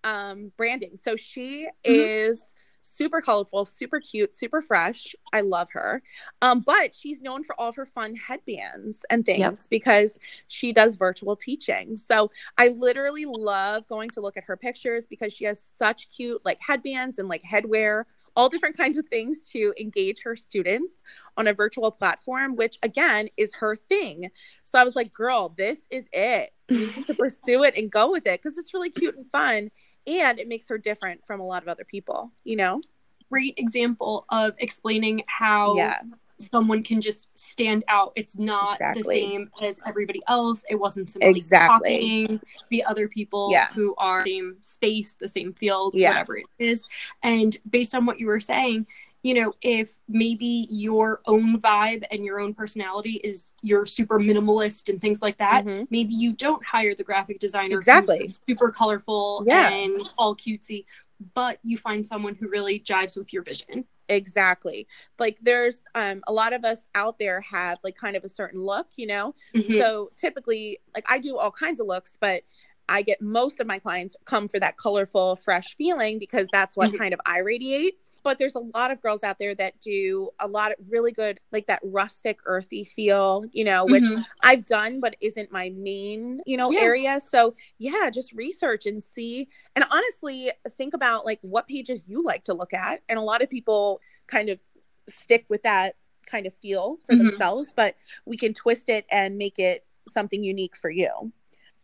um 0.04 0.52
branding. 0.56 0.98
So 1.02 1.16
she 1.16 1.64
mm-hmm. 1.64 1.92
is 1.92 2.44
super 2.82 3.22
colorful, 3.22 3.66
super 3.66 4.00
cute, 4.00 4.36
super 4.36 4.62
fresh. 4.62 5.16
I 5.34 5.42
love 5.42 5.70
her. 5.72 6.02
Um, 6.42 6.62
but 6.62 6.96
she's 6.96 7.22
known 7.22 7.44
for 7.44 7.60
all 7.60 7.70
of 7.70 7.76
her 7.76 7.86
fun 7.86 8.16
headbands 8.16 9.06
and 9.10 9.26
things 9.26 9.40
yep. 9.40 9.60
because 9.70 10.18
she 10.48 10.74
does 10.74 10.96
virtual 10.96 11.36
teaching. 11.36 11.98
So 11.98 12.32
I 12.58 12.70
literally 12.70 13.26
love 13.26 13.88
going 13.88 14.10
to 14.12 14.22
look 14.22 14.38
at 14.38 14.46
her 14.46 14.58
pictures 14.58 15.06
because 15.06 15.34
she 15.34 15.46
has 15.46 15.62
such 15.62 16.10
cute 16.12 16.42
like 16.46 16.60
headbands 16.62 17.20
and 17.20 17.30
like 17.30 17.44
headwear 17.44 18.06
all 18.36 18.48
different 18.48 18.78
kinds 18.78 18.98
of 18.98 19.06
things 19.08 19.50
to 19.50 19.74
engage 19.80 20.22
her 20.24 20.36
students 20.36 21.04
on 21.36 21.48
a 21.48 21.54
virtual 21.54 21.92
platform, 21.92 22.56
which 22.56 22.78
again 22.84 23.30
is 23.36 23.56
her 23.56 23.76
thing. 23.76 24.30
So 24.64 24.80
I 24.80 24.84
was 24.84 24.96
like, 24.96 25.14
girl, 25.14 25.50
this 25.50 25.82
is 25.90 26.08
it. 26.14 26.52
You 26.70 26.88
need 26.96 27.08
to 27.08 27.14
pursue 27.16 27.64
it 27.64 27.76
and 27.76 27.92
go 27.92 28.12
with 28.12 28.26
it 28.28 28.42
because 28.42 28.58
it's 28.58 28.74
really 28.74 28.92
cute 28.92 29.18
and 29.18 29.28
fun 29.28 29.72
and 30.08 30.40
it 30.40 30.48
makes 30.48 30.68
her 30.70 30.78
different 30.78 31.26
from 31.26 31.40
a 31.40 31.46
lot 31.46 31.62
of 31.62 31.68
other 31.68 31.86
people 31.86 32.32
you 32.44 32.56
know 32.56 32.82
great 33.30 33.54
example 33.58 34.26
of 34.30 34.54
explaining 34.60 35.24
how 35.28 35.76
yeah 35.76 36.00
someone 36.40 36.84
can 36.84 37.02
just 37.02 37.28
stand 37.38 37.84
out. 37.88 38.14
It's 38.16 38.38
not 38.38 38.76
exactly. 38.76 39.02
the 39.02 39.10
same 39.10 39.52
as 39.62 39.82
everybody 39.86 40.22
else. 40.28 40.66
It 40.70 40.76
wasn't 40.76 41.12
simply 41.12 41.30
exactly. 41.32 41.78
copying 41.78 42.42
the 42.70 42.84
other 42.86 43.08
people 43.08 43.50
yeah. 43.52 43.68
who 43.74 43.94
are 43.98 44.24
the 44.24 44.32
same 44.32 44.58
space, 44.62 45.14
the 45.14 45.28
same 45.28 45.54
field, 45.54 45.96
yeah. 45.96 46.10
whatever 46.10 46.38
it 46.38 46.46
is. 46.58 46.88
And 47.24 47.56
based 47.70 47.94
on 47.94 48.06
what 48.06 48.20
you 48.20 48.28
were 48.28 48.40
saying, 48.40 48.88
you 49.22 49.34
know, 49.34 49.54
if 49.62 49.96
maybe 50.08 50.68
your 50.70 51.22
own 51.26 51.60
vibe 51.60 52.06
and 52.10 52.24
your 52.24 52.40
own 52.40 52.54
personality 52.54 53.20
is 53.24 53.52
you're 53.62 53.86
super 53.86 54.20
minimalist 54.20 54.90
and 54.90 55.02
things 55.02 55.22
like 55.22 55.38
that, 55.38 55.66
mm-hmm. 55.66 55.84
maybe 55.90 56.14
you 56.14 56.32
don't 56.32 56.64
hire 56.66 56.96
the 56.96 57.04
graphic 57.04 57.40
designer 57.40 57.78
exactly 57.78 58.32
super 58.48 58.72
colorful 58.72 59.44
yeah. 59.46 59.70
and 59.70 60.10
all 60.18 60.36
cutesy, 60.36 60.86
but 61.34 61.60
you 61.64 61.78
find 61.78 62.08
someone 62.08 62.36
who 62.36 62.48
really 62.48 62.80
jives 62.80 63.18
with 63.18 63.34
your 63.34 63.44
vision. 63.44 63.86
Exactly. 64.08 64.88
Like 65.20 65.38
there's 65.42 65.82
um 65.96 66.22
a 66.26 66.34
lot 66.34 66.54
of 66.54 66.64
us 66.64 66.82
out 66.96 67.20
there 67.20 67.42
have 67.42 67.78
like 67.84 67.96
kind 67.96 68.16
of 68.16 68.24
a 68.24 68.30
certain 68.30 68.64
look, 68.64 68.88
you 68.96 69.06
know. 69.06 69.36
Mm-hmm. 69.54 69.78
So 69.78 70.10
typically 70.18 70.80
like 70.96 71.06
I 71.10 71.20
do 71.20 71.38
all 71.38 71.52
kinds 71.52 71.80
of 71.80 71.88
looks, 71.88 72.18
but 72.20 72.44
I 72.88 73.04
get 73.04 73.22
most 73.22 73.60
of 73.60 73.68
my 73.68 73.80
clients 73.80 74.16
come 74.26 74.48
for 74.48 74.60
that 74.60 74.78
colorful, 74.78 75.36
fresh 75.36 75.76
feeling 75.76 76.20
because 76.20 76.48
that's 76.52 76.76
what 76.76 76.90
mm-hmm. 76.90 76.98
kind 76.98 77.14
of 77.14 77.20
I 77.26 77.40
radiate 77.40 78.00
but 78.24 78.38
there's 78.38 78.56
a 78.56 78.60
lot 78.76 78.92
of 78.92 79.02
girls 79.02 79.24
out 79.24 79.38
there 79.40 79.56
that 79.56 79.80
do 79.80 80.30
a 80.40 80.48
lot 80.48 80.72
of 80.72 80.78
really 80.90 81.12
good 81.12 81.40
like 81.52 81.68
that 81.68 81.80
rustic 81.84 82.40
earthy 82.46 82.84
feel 82.84 83.46
you 83.52 83.64
know 83.64 83.86
which 83.86 84.04
mm-hmm. 84.04 84.22
i've 84.42 84.66
done 84.66 85.00
but 85.00 85.16
isn't 85.22 85.52
my 85.52 85.70
main 85.76 86.42
you 86.46 86.58
know 86.58 86.72
yeah. 86.72 86.80
area 86.80 87.20
so 87.20 87.54
yeah 87.78 88.10
just 88.10 88.34
research 88.34 88.86
and 88.86 89.04
see 89.04 89.48
and 89.76 89.86
honestly 89.90 90.52
think 90.72 90.94
about 90.94 91.26
like 91.26 91.40
what 91.42 91.68
pages 91.68 92.04
you 92.08 92.24
like 92.24 92.44
to 92.44 92.54
look 92.54 92.74
at 92.74 93.02
and 93.10 93.18
a 93.18 93.24
lot 93.24 93.42
of 93.42 93.50
people 93.50 94.00
kind 94.28 94.50
of 94.50 94.60
stick 95.08 95.46
with 95.50 95.64
that 95.64 95.96
kind 96.26 96.46
of 96.46 96.54
feel 96.56 96.98
for 97.06 97.14
mm-hmm. 97.14 97.28
themselves 97.28 97.74
but 97.76 97.96
we 98.26 98.38
can 98.38 98.54
twist 98.54 98.90
it 98.90 99.06
and 99.10 99.38
make 99.38 99.58
it 99.58 99.86
something 100.08 100.44
unique 100.44 100.76
for 100.76 100.90
you 100.90 101.32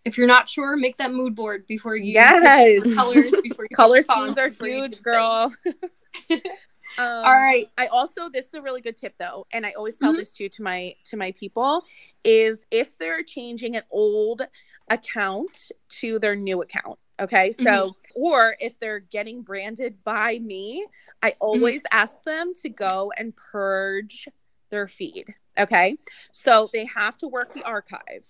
if 0.05 0.19
you're 0.19 0.27
not 0.27 0.47
sure, 0.47 0.77
make 0.77 0.97
that 0.97 1.11
mood 1.11 1.33
board 1.33 1.65
before 1.65 1.95
you 1.95 2.13
yes 2.13 2.83
colors 2.93 3.33
before 3.41 3.65
you 3.69 3.75
color 3.75 4.03
schemes 4.03 4.37
are 4.37 4.49
huge, 4.49 5.01
girl. 5.01 5.51
um, 6.31 6.39
All 6.99 7.31
right. 7.31 7.69
I 7.77 7.87
also 7.87 8.29
this 8.29 8.45
is 8.45 8.53
a 8.53 8.61
really 8.61 8.81
good 8.81 8.97
tip 8.97 9.15
though, 9.19 9.45
and 9.51 9.65
I 9.65 9.71
always 9.71 9.97
tell 9.97 10.11
mm-hmm. 10.11 10.19
this 10.19 10.31
to 10.33 10.49
to 10.49 10.63
my 10.63 10.95
to 11.05 11.17
my 11.17 11.31
people 11.31 11.83
is 12.23 12.65
if 12.71 12.97
they're 12.97 13.23
changing 13.23 13.75
an 13.75 13.83
old 13.91 14.41
account 14.89 15.71
to 15.89 16.19
their 16.19 16.35
new 16.35 16.61
account. 16.61 16.99
Okay. 17.19 17.53
So, 17.53 17.63
mm-hmm. 17.63 17.93
or 18.15 18.57
if 18.59 18.79
they're 18.79 18.99
getting 18.99 19.41
branded 19.41 20.03
by 20.03 20.39
me, 20.39 20.85
I 21.21 21.31
mm-hmm. 21.31 21.37
always 21.39 21.81
mm-hmm. 21.81 21.97
ask 21.97 22.21
them 22.23 22.53
to 22.61 22.69
go 22.69 23.11
and 23.17 23.33
purge 23.35 24.27
their 24.69 24.87
feed. 24.87 25.33
Okay. 25.57 25.97
So 26.33 26.69
they 26.73 26.87
have 26.93 27.17
to 27.19 27.27
work 27.27 27.53
the 27.53 27.63
archive. 27.63 28.25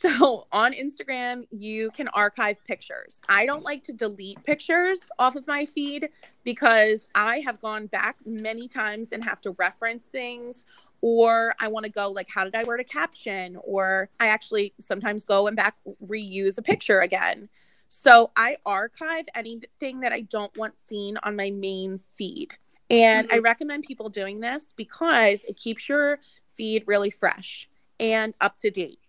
So 0.00 0.46
on 0.52 0.74
Instagram, 0.74 1.48
you 1.50 1.90
can 1.90 2.06
archive 2.08 2.64
pictures. 2.64 3.20
I 3.28 3.46
don't 3.46 3.64
like 3.64 3.82
to 3.84 3.92
delete 3.92 4.40
pictures 4.44 5.04
off 5.18 5.34
of 5.34 5.48
my 5.48 5.66
feed 5.66 6.08
because 6.44 7.08
I 7.16 7.40
have 7.40 7.60
gone 7.60 7.86
back 7.86 8.16
many 8.24 8.68
times 8.68 9.10
and 9.10 9.24
have 9.24 9.40
to 9.40 9.56
reference 9.58 10.06
things 10.06 10.66
or 11.00 11.52
I 11.60 11.66
want 11.66 11.84
to 11.86 11.90
go 11.90 12.10
like 12.10 12.28
how 12.32 12.44
did 12.44 12.54
I 12.54 12.62
word 12.62 12.78
a 12.78 12.84
caption 12.84 13.58
or 13.64 14.08
I 14.20 14.28
actually 14.28 14.72
sometimes 14.78 15.24
go 15.24 15.48
and 15.48 15.56
back 15.56 15.74
reuse 16.06 16.58
a 16.58 16.62
picture 16.62 17.00
again. 17.00 17.48
So 17.88 18.30
I 18.36 18.58
archive 18.64 19.26
anything 19.34 20.00
that 20.00 20.12
I 20.12 20.20
don't 20.20 20.56
want 20.56 20.78
seen 20.78 21.18
on 21.24 21.34
my 21.34 21.50
main 21.50 21.98
feed. 21.98 22.54
And 22.88 23.26
mm-hmm. 23.26 23.34
I 23.34 23.38
recommend 23.38 23.82
people 23.82 24.10
doing 24.10 24.38
this 24.38 24.72
because 24.76 25.42
it 25.42 25.56
keeps 25.56 25.88
your 25.88 26.20
feed 26.56 26.84
really 26.86 27.10
fresh 27.10 27.68
and 27.98 28.32
up 28.40 28.58
to 28.58 28.70
date. 28.70 29.00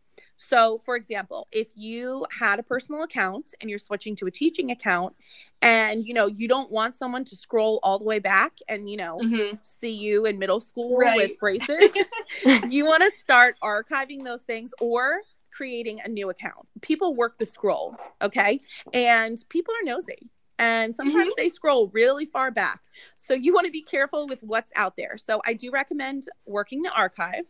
So, 0.42 0.78
for 0.86 0.96
example, 0.96 1.50
if 1.52 1.68
you 1.76 2.26
had 2.32 2.60
a 2.60 2.64
personal 2.64 3.04
account 3.04 3.54
and 3.60 3.70
you're 3.70 3.78
switching 3.78 4.16
to 4.16 4.26
a 4.26 4.32
teaching 4.32 4.72
account 4.72 5.14
and 5.62 6.08
you 6.08 6.14
know, 6.14 6.28
you 6.28 6.48
don't 6.48 6.72
want 6.72 6.96
someone 6.96 7.26
to 7.26 7.36
scroll 7.36 7.82
all 7.84 8.00
the 8.00 8.06
way 8.06 8.20
back 8.20 8.54
and 8.70 8.90
you 8.90 8.96
know, 8.96 9.20
mm-hmm. 9.22 9.58
see 9.64 9.92
you 9.92 10.26
in 10.26 10.40
middle 10.40 10.62
school 10.62 10.98
right. 10.98 11.18
with 11.18 11.38
braces, 11.40 11.92
you 12.70 12.86
want 12.86 13.04
to 13.04 13.12
start 13.20 13.58
archiving 13.62 14.24
those 14.24 14.44
things 14.44 14.74
or 14.80 15.20
creating 15.52 16.00
a 16.06 16.08
new 16.08 16.30
account. 16.30 16.70
People 16.82 17.16
work 17.16 17.38
the 17.38 17.46
scroll, 17.46 17.98
okay? 18.22 18.62
And 18.94 19.38
people 19.50 19.74
are 19.74 19.84
nosy 19.84 20.30
and 20.58 20.96
sometimes 20.96 21.34
mm-hmm. 21.34 21.42
they 21.42 21.50
scroll 21.50 21.90
really 21.90 22.26
far 22.26 22.50
back. 22.50 22.80
So 23.18 23.34
you 23.34 23.54
want 23.54 23.66
to 23.66 23.72
be 23.74 23.82
careful 23.82 24.26
with 24.26 24.42
what's 24.42 24.72
out 24.74 24.96
there. 24.96 25.18
So 25.18 25.42
I 25.46 25.54
do 25.54 25.70
recommend 25.70 26.28
working 26.46 26.82
the 26.82 26.92
archive. 26.92 27.46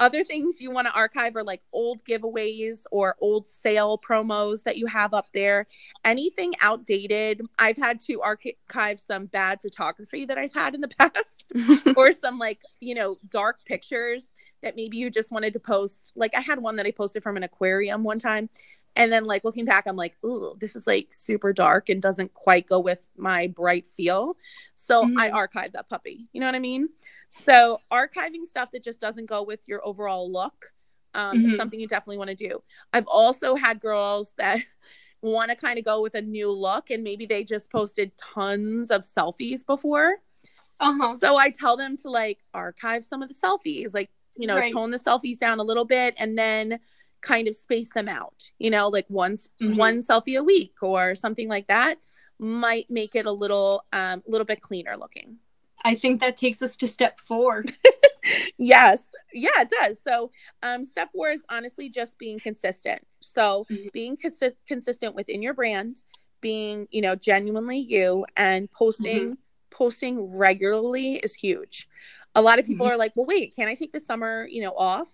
Other 0.00 0.22
things 0.22 0.60
you 0.60 0.70
want 0.70 0.86
to 0.86 0.92
archive 0.92 1.34
are 1.34 1.42
like 1.42 1.62
old 1.72 2.04
giveaways 2.04 2.84
or 2.92 3.16
old 3.20 3.48
sale 3.48 3.98
promos 3.98 4.62
that 4.62 4.76
you 4.76 4.86
have 4.86 5.12
up 5.12 5.26
there. 5.34 5.66
Anything 6.04 6.52
outdated. 6.60 7.42
I've 7.58 7.76
had 7.76 8.00
to 8.02 8.22
archive 8.22 9.00
some 9.00 9.26
bad 9.26 9.60
photography 9.60 10.24
that 10.26 10.38
I've 10.38 10.54
had 10.54 10.76
in 10.76 10.80
the 10.80 10.88
past 10.98 11.52
or 11.96 12.12
some 12.12 12.38
like, 12.38 12.58
you 12.78 12.94
know, 12.94 13.18
dark 13.30 13.58
pictures 13.64 14.28
that 14.62 14.76
maybe 14.76 14.98
you 14.98 15.10
just 15.10 15.32
wanted 15.32 15.52
to 15.54 15.60
post. 15.60 16.12
Like 16.14 16.36
I 16.36 16.40
had 16.40 16.60
one 16.60 16.76
that 16.76 16.86
I 16.86 16.92
posted 16.92 17.22
from 17.22 17.36
an 17.36 17.42
aquarium 17.42 18.04
one 18.04 18.20
time. 18.20 18.48
And 18.94 19.12
then 19.12 19.26
like 19.26 19.44
looking 19.44 19.64
back, 19.64 19.84
I'm 19.86 19.96
like, 19.96 20.16
ooh, 20.24 20.56
this 20.58 20.74
is 20.74 20.86
like 20.86 21.08
super 21.12 21.52
dark 21.52 21.88
and 21.88 22.02
doesn't 22.02 22.34
quite 22.34 22.66
go 22.66 22.80
with 22.80 23.08
my 23.16 23.48
bright 23.48 23.86
feel. 23.86 24.36
So 24.74 25.04
mm-hmm. 25.04 25.18
I 25.18 25.30
archived 25.30 25.72
that 25.72 25.88
puppy. 25.88 26.28
You 26.32 26.40
know 26.40 26.46
what 26.46 26.56
I 26.56 26.60
mean? 26.60 26.88
So 27.28 27.80
archiving 27.90 28.44
stuff 28.44 28.70
that 28.72 28.82
just 28.82 29.00
doesn't 29.00 29.26
go 29.26 29.42
with 29.42 29.68
your 29.68 29.86
overall 29.86 30.30
look 30.30 30.72
um, 31.14 31.38
mm-hmm. 31.38 31.50
is 31.50 31.56
something 31.56 31.78
you 31.78 31.88
definitely 31.88 32.18
want 32.18 32.30
to 32.30 32.36
do. 32.36 32.62
I've 32.92 33.06
also 33.06 33.54
had 33.54 33.80
girls 33.80 34.34
that 34.38 34.60
want 35.22 35.50
to 35.50 35.56
kind 35.56 35.78
of 35.78 35.84
go 35.84 36.02
with 36.02 36.14
a 36.14 36.22
new 36.22 36.50
look 36.50 36.90
and 36.90 37.02
maybe 37.02 37.26
they 37.26 37.44
just 37.44 37.70
posted 37.70 38.12
tons 38.16 38.90
of 38.90 39.02
selfies 39.02 39.66
before. 39.66 40.16
Uh-huh. 40.80 41.18
So 41.18 41.36
I 41.36 41.50
tell 41.50 41.76
them 41.76 41.96
to 41.98 42.10
like 42.10 42.38
archive 42.54 43.04
some 43.04 43.22
of 43.22 43.28
the 43.28 43.34
selfies, 43.34 43.92
like, 43.92 44.10
you 44.36 44.46
know, 44.46 44.56
right. 44.56 44.72
tone 44.72 44.92
the 44.92 44.98
selfies 44.98 45.38
down 45.38 45.58
a 45.58 45.64
little 45.64 45.84
bit 45.84 46.14
and 46.18 46.38
then 46.38 46.78
kind 47.20 47.48
of 47.48 47.56
space 47.56 47.90
them 47.90 48.08
out, 48.08 48.50
you 48.58 48.70
know, 48.70 48.88
like 48.88 49.06
once 49.08 49.48
mm-hmm. 49.60 49.76
one 49.76 49.98
selfie 49.98 50.38
a 50.38 50.44
week 50.44 50.74
or 50.82 51.16
something 51.16 51.48
like 51.48 51.66
that 51.66 51.98
might 52.38 52.88
make 52.88 53.16
it 53.16 53.26
a 53.26 53.32
little 53.32 53.82
um 53.92 54.22
a 54.26 54.30
little 54.30 54.44
bit 54.44 54.60
cleaner 54.60 54.96
looking. 54.96 55.38
I 55.84 55.94
think 55.94 56.20
that 56.20 56.36
takes 56.36 56.62
us 56.62 56.76
to 56.78 56.88
step 56.88 57.20
four. 57.20 57.64
yes. 58.58 59.08
Yeah, 59.32 59.50
it 59.60 59.70
does. 59.70 60.00
So, 60.02 60.30
um, 60.62 60.84
step 60.84 61.10
four 61.12 61.30
is 61.30 61.44
honestly 61.48 61.88
just 61.88 62.18
being 62.18 62.38
consistent. 62.38 63.06
So, 63.20 63.66
mm-hmm. 63.70 63.88
being 63.92 64.16
consi- 64.16 64.54
consistent 64.66 65.14
within 65.14 65.42
your 65.42 65.54
brand, 65.54 66.02
being, 66.40 66.88
you 66.90 67.02
know, 67.02 67.14
genuinely 67.14 67.78
you 67.78 68.26
and 68.36 68.70
posting, 68.70 69.20
mm-hmm. 69.20 69.32
posting 69.70 70.36
regularly 70.36 71.16
is 71.16 71.34
huge. 71.34 71.88
A 72.34 72.42
lot 72.42 72.58
of 72.58 72.66
people 72.66 72.86
mm-hmm. 72.86 72.94
are 72.94 72.98
like, 72.98 73.12
well, 73.14 73.26
wait, 73.26 73.54
can 73.54 73.68
I 73.68 73.74
take 73.74 73.92
the 73.92 74.00
summer, 74.00 74.46
you 74.50 74.62
know, 74.62 74.72
off? 74.76 75.08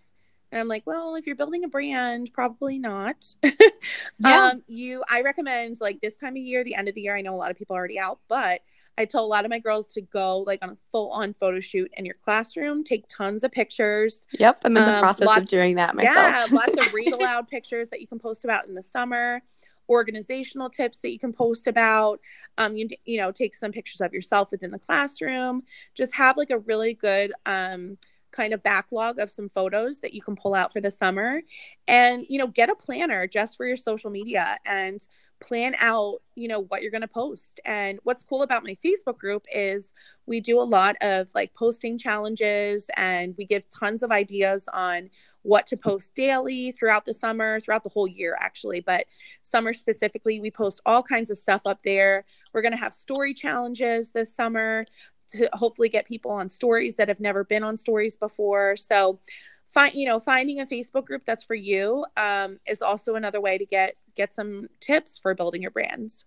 And 0.54 0.60
I'm 0.60 0.68
like, 0.68 0.84
well, 0.86 1.16
if 1.16 1.26
you're 1.26 1.34
building 1.34 1.64
a 1.64 1.68
brand, 1.68 2.30
probably 2.32 2.78
not. 2.78 3.26
yeah. 3.42 4.50
Um, 4.52 4.62
you, 4.68 5.02
I 5.10 5.22
recommend 5.22 5.78
like 5.80 6.00
this 6.00 6.16
time 6.16 6.34
of 6.34 6.42
year, 6.42 6.62
the 6.62 6.76
end 6.76 6.88
of 6.88 6.94
the 6.94 7.00
year. 7.00 7.16
I 7.16 7.22
know 7.22 7.34
a 7.34 7.36
lot 7.36 7.50
of 7.50 7.58
people 7.58 7.74
are 7.74 7.78
already 7.80 7.98
out, 7.98 8.20
but 8.28 8.60
I 8.96 9.04
tell 9.04 9.24
a 9.24 9.26
lot 9.26 9.44
of 9.44 9.50
my 9.50 9.58
girls 9.58 9.86
to 9.94 10.00
go 10.00 10.38
like 10.40 10.60
on 10.62 10.70
a 10.70 10.76
full 10.92 11.10
on 11.10 11.34
photo 11.34 11.60
shoot 11.60 11.90
in 11.96 12.04
your 12.04 12.14
classroom, 12.14 12.84
take 12.84 13.06
tons 13.08 13.44
of 13.44 13.52
pictures. 13.52 14.20
Yep, 14.32 14.62
I'm 14.64 14.76
in 14.76 14.84
the 14.84 14.94
um, 14.94 15.00
process 15.00 15.26
lots, 15.26 15.42
of 15.42 15.48
doing 15.48 15.76
that 15.76 15.94
myself. 15.94 16.16
Yeah, 16.16 16.46
lots 16.50 16.76
of 16.76 16.92
read 16.92 17.12
aloud 17.12 17.48
pictures 17.48 17.88
that 17.90 18.00
you 18.00 18.06
can 18.06 18.18
post 18.18 18.44
about 18.44 18.66
in 18.66 18.74
the 18.74 18.82
summer, 18.82 19.42
organizational 19.88 20.70
tips 20.70 20.98
that 20.98 21.10
you 21.10 21.18
can 21.18 21.32
post 21.32 21.66
about. 21.66 22.20
Um, 22.58 22.76
you 22.76 22.88
you 23.04 23.18
know, 23.18 23.32
take 23.32 23.54
some 23.54 23.72
pictures 23.72 24.00
of 24.00 24.12
yourself 24.12 24.50
within 24.50 24.70
the 24.70 24.78
classroom. 24.78 25.64
Just 25.94 26.14
have 26.14 26.36
like 26.36 26.50
a 26.50 26.58
really 26.58 26.94
good 26.94 27.32
um 27.46 27.98
kind 28.34 28.52
of 28.52 28.62
backlog 28.64 29.20
of 29.20 29.30
some 29.30 29.48
photos 29.48 30.00
that 30.00 30.12
you 30.12 30.20
can 30.20 30.34
pull 30.34 30.54
out 30.54 30.72
for 30.72 30.80
the 30.80 30.90
summer 30.90 31.40
and 31.86 32.26
you 32.28 32.36
know 32.36 32.48
get 32.48 32.68
a 32.68 32.74
planner 32.74 33.28
just 33.28 33.56
for 33.56 33.64
your 33.64 33.76
social 33.76 34.10
media 34.10 34.58
and 34.66 35.06
plan 35.44 35.74
out 35.78 36.22
you 36.34 36.48
know 36.48 36.60
what 36.60 36.82
you're 36.82 36.90
going 36.90 37.00
to 37.00 37.08
post. 37.08 37.60
And 37.64 37.98
what's 38.02 38.24
cool 38.24 38.42
about 38.42 38.64
my 38.64 38.76
facebook 38.84 39.18
group 39.18 39.44
is 39.54 39.92
we 40.26 40.40
do 40.40 40.58
a 40.58 40.62
lot 40.62 40.96
of 41.00 41.28
like 41.34 41.54
posting 41.54 41.98
challenges 41.98 42.86
and 42.96 43.34
we 43.36 43.44
give 43.44 43.68
tons 43.70 44.02
of 44.02 44.10
ideas 44.10 44.66
on 44.72 45.10
what 45.42 45.66
to 45.66 45.76
post 45.76 46.14
daily 46.14 46.72
throughout 46.72 47.04
the 47.04 47.12
summer 47.12 47.60
throughout 47.60 47.84
the 47.84 47.90
whole 47.90 48.08
year 48.08 48.36
actually. 48.40 48.80
But 48.80 49.06
summer 49.42 49.72
specifically 49.72 50.40
we 50.40 50.50
post 50.50 50.80
all 50.86 51.02
kinds 51.02 51.30
of 51.30 51.36
stuff 51.36 51.62
up 51.66 51.80
there. 51.84 52.24
We're 52.52 52.62
going 52.62 52.72
to 52.72 52.78
have 52.78 52.94
story 52.94 53.34
challenges 53.34 54.10
this 54.10 54.34
summer 54.34 54.86
to 55.30 55.48
hopefully 55.52 55.88
get 55.88 56.06
people 56.06 56.30
on 56.30 56.48
stories 56.48 56.96
that 56.96 57.08
have 57.08 57.20
never 57.20 57.44
been 57.44 57.62
on 57.62 57.76
stories 57.76 58.16
before. 58.16 58.76
So 58.76 59.20
find 59.68 59.94
you 59.94 60.06
know 60.06 60.18
finding 60.18 60.60
a 60.60 60.66
facebook 60.66 61.04
group 61.04 61.24
that's 61.24 61.42
for 61.42 61.54
you 61.54 62.04
um, 62.16 62.58
is 62.66 62.82
also 62.82 63.14
another 63.14 63.40
way 63.40 63.58
to 63.58 63.66
get 63.66 63.96
get 64.14 64.32
some 64.32 64.68
tips 64.80 65.18
for 65.18 65.34
building 65.34 65.62
your 65.62 65.70
brands. 65.70 66.26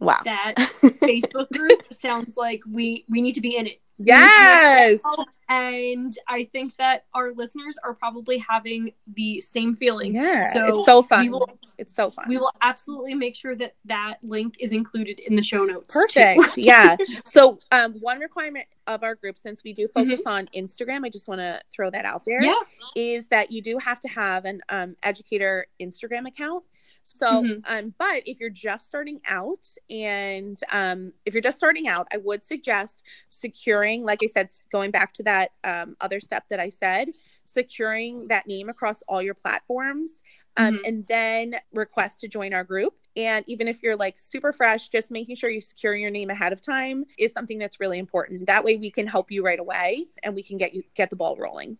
Wow. 0.00 0.20
That 0.24 0.54
facebook 0.82 1.50
group 1.52 1.92
sounds 1.92 2.36
like 2.36 2.60
we 2.70 3.04
we 3.08 3.22
need 3.22 3.34
to 3.34 3.40
be 3.40 3.56
in 3.56 3.66
it 3.66 3.81
yes. 3.98 5.00
And 5.48 6.16
i 6.28 6.44
think 6.44 6.76
that 6.78 7.04
our 7.12 7.32
listeners 7.32 7.76
are 7.84 7.92
probably 7.92 8.38
having 8.38 8.92
the 9.14 9.40
same 9.40 9.76
feeling. 9.76 10.14
Yeah 10.14 10.52
so 10.52 10.78
it's 10.78 10.86
so 10.86 11.02
fun. 11.02 11.30
will, 11.30 11.58
it's 11.78 11.94
so 11.94 12.10
fun. 12.10 12.24
we 12.28 12.38
will 12.38 12.52
absolutely 12.62 13.14
make 13.14 13.34
sure 13.34 13.54
that 13.56 13.74
that 13.84 14.16
link 14.22 14.56
is 14.60 14.72
included 14.72 15.20
in 15.20 15.34
the 15.34 15.42
show 15.42 15.64
notes 15.64 15.94
perfect. 15.94 16.56
Yeah. 16.56 16.96
So 17.24 17.58
um, 17.70 17.94
one 18.00 18.20
requirement 18.20 18.66
of 18.86 19.02
our 19.02 19.14
group 19.14 19.36
since 19.36 19.62
we 19.62 19.72
do 19.72 19.88
focus 19.88 20.20
mm-hmm. 20.20 20.28
on 20.28 20.48
instagram 20.56 21.04
i 21.04 21.08
just 21.08 21.28
want 21.28 21.40
to 21.40 21.60
throw 21.72 21.90
that 21.90 22.04
out 22.04 22.24
there. 22.24 22.42
Yeah. 22.42 22.54
is 22.96 23.28
that 23.28 23.52
you 23.52 23.62
do 23.62 23.78
have 23.78 24.00
to 24.00 24.08
have 24.08 24.44
an 24.44 24.60
um, 24.70 24.96
educator 25.02 25.66
instagram 25.80 26.26
account 26.26 26.64
so, 27.02 27.26
mm-hmm. 27.26 27.60
um, 27.64 27.94
but 27.98 28.22
if 28.26 28.40
you're 28.40 28.50
just 28.50 28.86
starting 28.86 29.20
out 29.26 29.66
and 29.90 30.58
um, 30.70 31.12
if 31.26 31.34
you're 31.34 31.42
just 31.42 31.58
starting 31.58 31.88
out, 31.88 32.06
I 32.12 32.18
would 32.18 32.44
suggest 32.44 33.02
securing, 33.28 34.04
like 34.04 34.20
I 34.22 34.26
said, 34.26 34.50
going 34.70 34.90
back 34.90 35.12
to 35.14 35.22
that 35.24 35.50
um, 35.64 35.96
other 36.00 36.20
step 36.20 36.44
that 36.50 36.60
I 36.60 36.68
said, 36.68 37.08
securing 37.44 38.28
that 38.28 38.46
name 38.46 38.68
across 38.68 39.02
all 39.08 39.22
your 39.22 39.34
platforms. 39.34 40.12
Um, 40.54 40.74
mm-hmm. 40.74 40.84
and 40.84 41.06
then 41.06 41.54
request 41.72 42.20
to 42.20 42.28
join 42.28 42.52
our 42.52 42.62
group. 42.62 42.92
And 43.16 43.42
even 43.48 43.68
if 43.68 43.82
you're 43.82 43.96
like 43.96 44.18
super 44.18 44.52
fresh, 44.52 44.90
just 44.90 45.10
making 45.10 45.36
sure 45.36 45.48
you 45.48 45.62
secure 45.62 45.94
your 45.94 46.10
name 46.10 46.28
ahead 46.28 46.52
of 46.52 46.60
time 46.60 47.06
is 47.16 47.32
something 47.32 47.58
that's 47.58 47.80
really 47.80 47.98
important. 47.98 48.46
That 48.48 48.62
way 48.62 48.76
we 48.76 48.90
can 48.90 49.06
help 49.06 49.30
you 49.30 49.42
right 49.42 49.58
away 49.58 50.04
and 50.22 50.34
we 50.34 50.42
can 50.42 50.58
get 50.58 50.74
you 50.74 50.82
get 50.94 51.08
the 51.08 51.16
ball 51.16 51.36
rolling. 51.38 51.78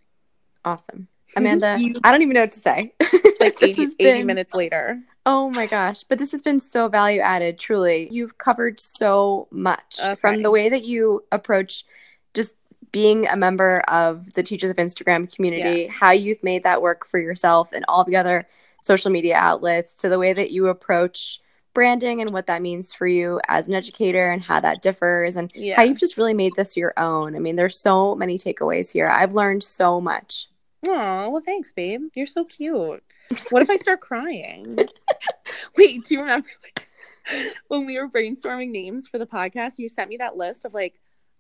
Awesome. 0.65 1.09
Amanda, 1.37 1.79
I 2.05 2.13
don't 2.13 2.23
even 2.23 2.35
know 2.35 2.41
what 2.41 2.53
to 2.53 2.59
say. 2.59 2.95
like 3.41 3.59
80, 3.63 3.83
80 3.83 3.95
been... 3.99 4.27
minutes 4.27 4.55
later. 4.55 5.03
Oh 5.25 5.51
my 5.51 5.67
gosh. 5.67 6.05
But 6.05 6.19
this 6.19 6.33
has 6.33 6.43
been 6.43 6.61
so 6.61 6.89
value 6.89 7.21
added, 7.21 7.59
truly. 7.59 8.09
You've 8.11 8.39
covered 8.39 8.81
so 8.81 9.47
much 9.51 9.99
okay. 10.03 10.15
from 10.17 10.43
the 10.43 10.51
way 10.51 10.69
that 10.69 10.85
you 10.85 11.25
approach 11.31 11.85
just 12.35 12.57
being 12.91 13.27
a 13.27 13.37
member 13.37 13.81
of 13.89 14.33
the 14.35 14.43
Teachers 14.43 14.71
of 14.71 14.77
Instagram 14.77 15.33
community, 15.35 15.83
yeah. 15.83 15.91
how 15.91 16.11
you've 16.11 16.43
made 16.43 16.65
that 16.65 16.83
work 16.83 17.07
for 17.07 17.19
yourself 17.19 17.73
and 17.73 17.85
all 17.89 18.05
the 18.05 18.17
other 18.17 18.47
social 18.81 19.11
media 19.11 19.37
outlets, 19.37 19.97
to 19.99 20.09
the 20.09 20.19
way 20.19 20.33
that 20.33 20.51
you 20.51 20.67
approach 20.67 21.41
branding 21.73 22.21
and 22.21 22.31
what 22.31 22.49
that 22.49 22.61
means 22.61 22.93
for 22.93 23.07
you 23.07 23.41
as 23.49 23.69
an 23.69 23.75
educator 23.75 24.31
and 24.31 24.43
how 24.43 24.61
that 24.61 24.83
differs 24.83 25.37
and 25.37 25.51
yeah. 25.55 25.75
how 25.75 25.83
you've 25.83 25.99
just 25.99 26.19
really 26.19 26.35
made 26.35 26.55
this 26.55 26.77
your 26.77 26.93
own. 26.99 27.35
I 27.35 27.39
mean, 27.39 27.57
there's 27.57 27.79
so 27.79 28.15
many 28.15 28.37
takeaways 28.37 28.93
here. 28.93 29.09
I've 29.09 29.33
learned 29.33 29.63
so 29.63 30.01
much. 30.01 30.49
Oh, 30.87 31.31
well, 31.31 31.43
thanks, 31.43 31.73
babe. 31.73 32.03
You're 32.15 32.27
so 32.27 32.45
cute. 32.45 33.03
What 33.51 33.63
if 33.63 33.71
I 33.71 33.77
start 33.77 34.01
crying? 34.01 34.79
Wait, 35.77 36.05
do 36.05 36.15
you 36.15 36.21
remember 36.21 36.49
when 37.69 37.87
we 37.87 37.99
were 37.99 38.09
brainstorming 38.09 38.71
names 38.71 39.09
for 39.09 39.19
the 39.19 39.27
podcast? 39.27 39.75
You 39.79 39.89
sent 39.89 40.11
me 40.11 40.17
that 40.19 40.37
list 40.37 40.65
of 40.65 40.75
like, 40.75 40.95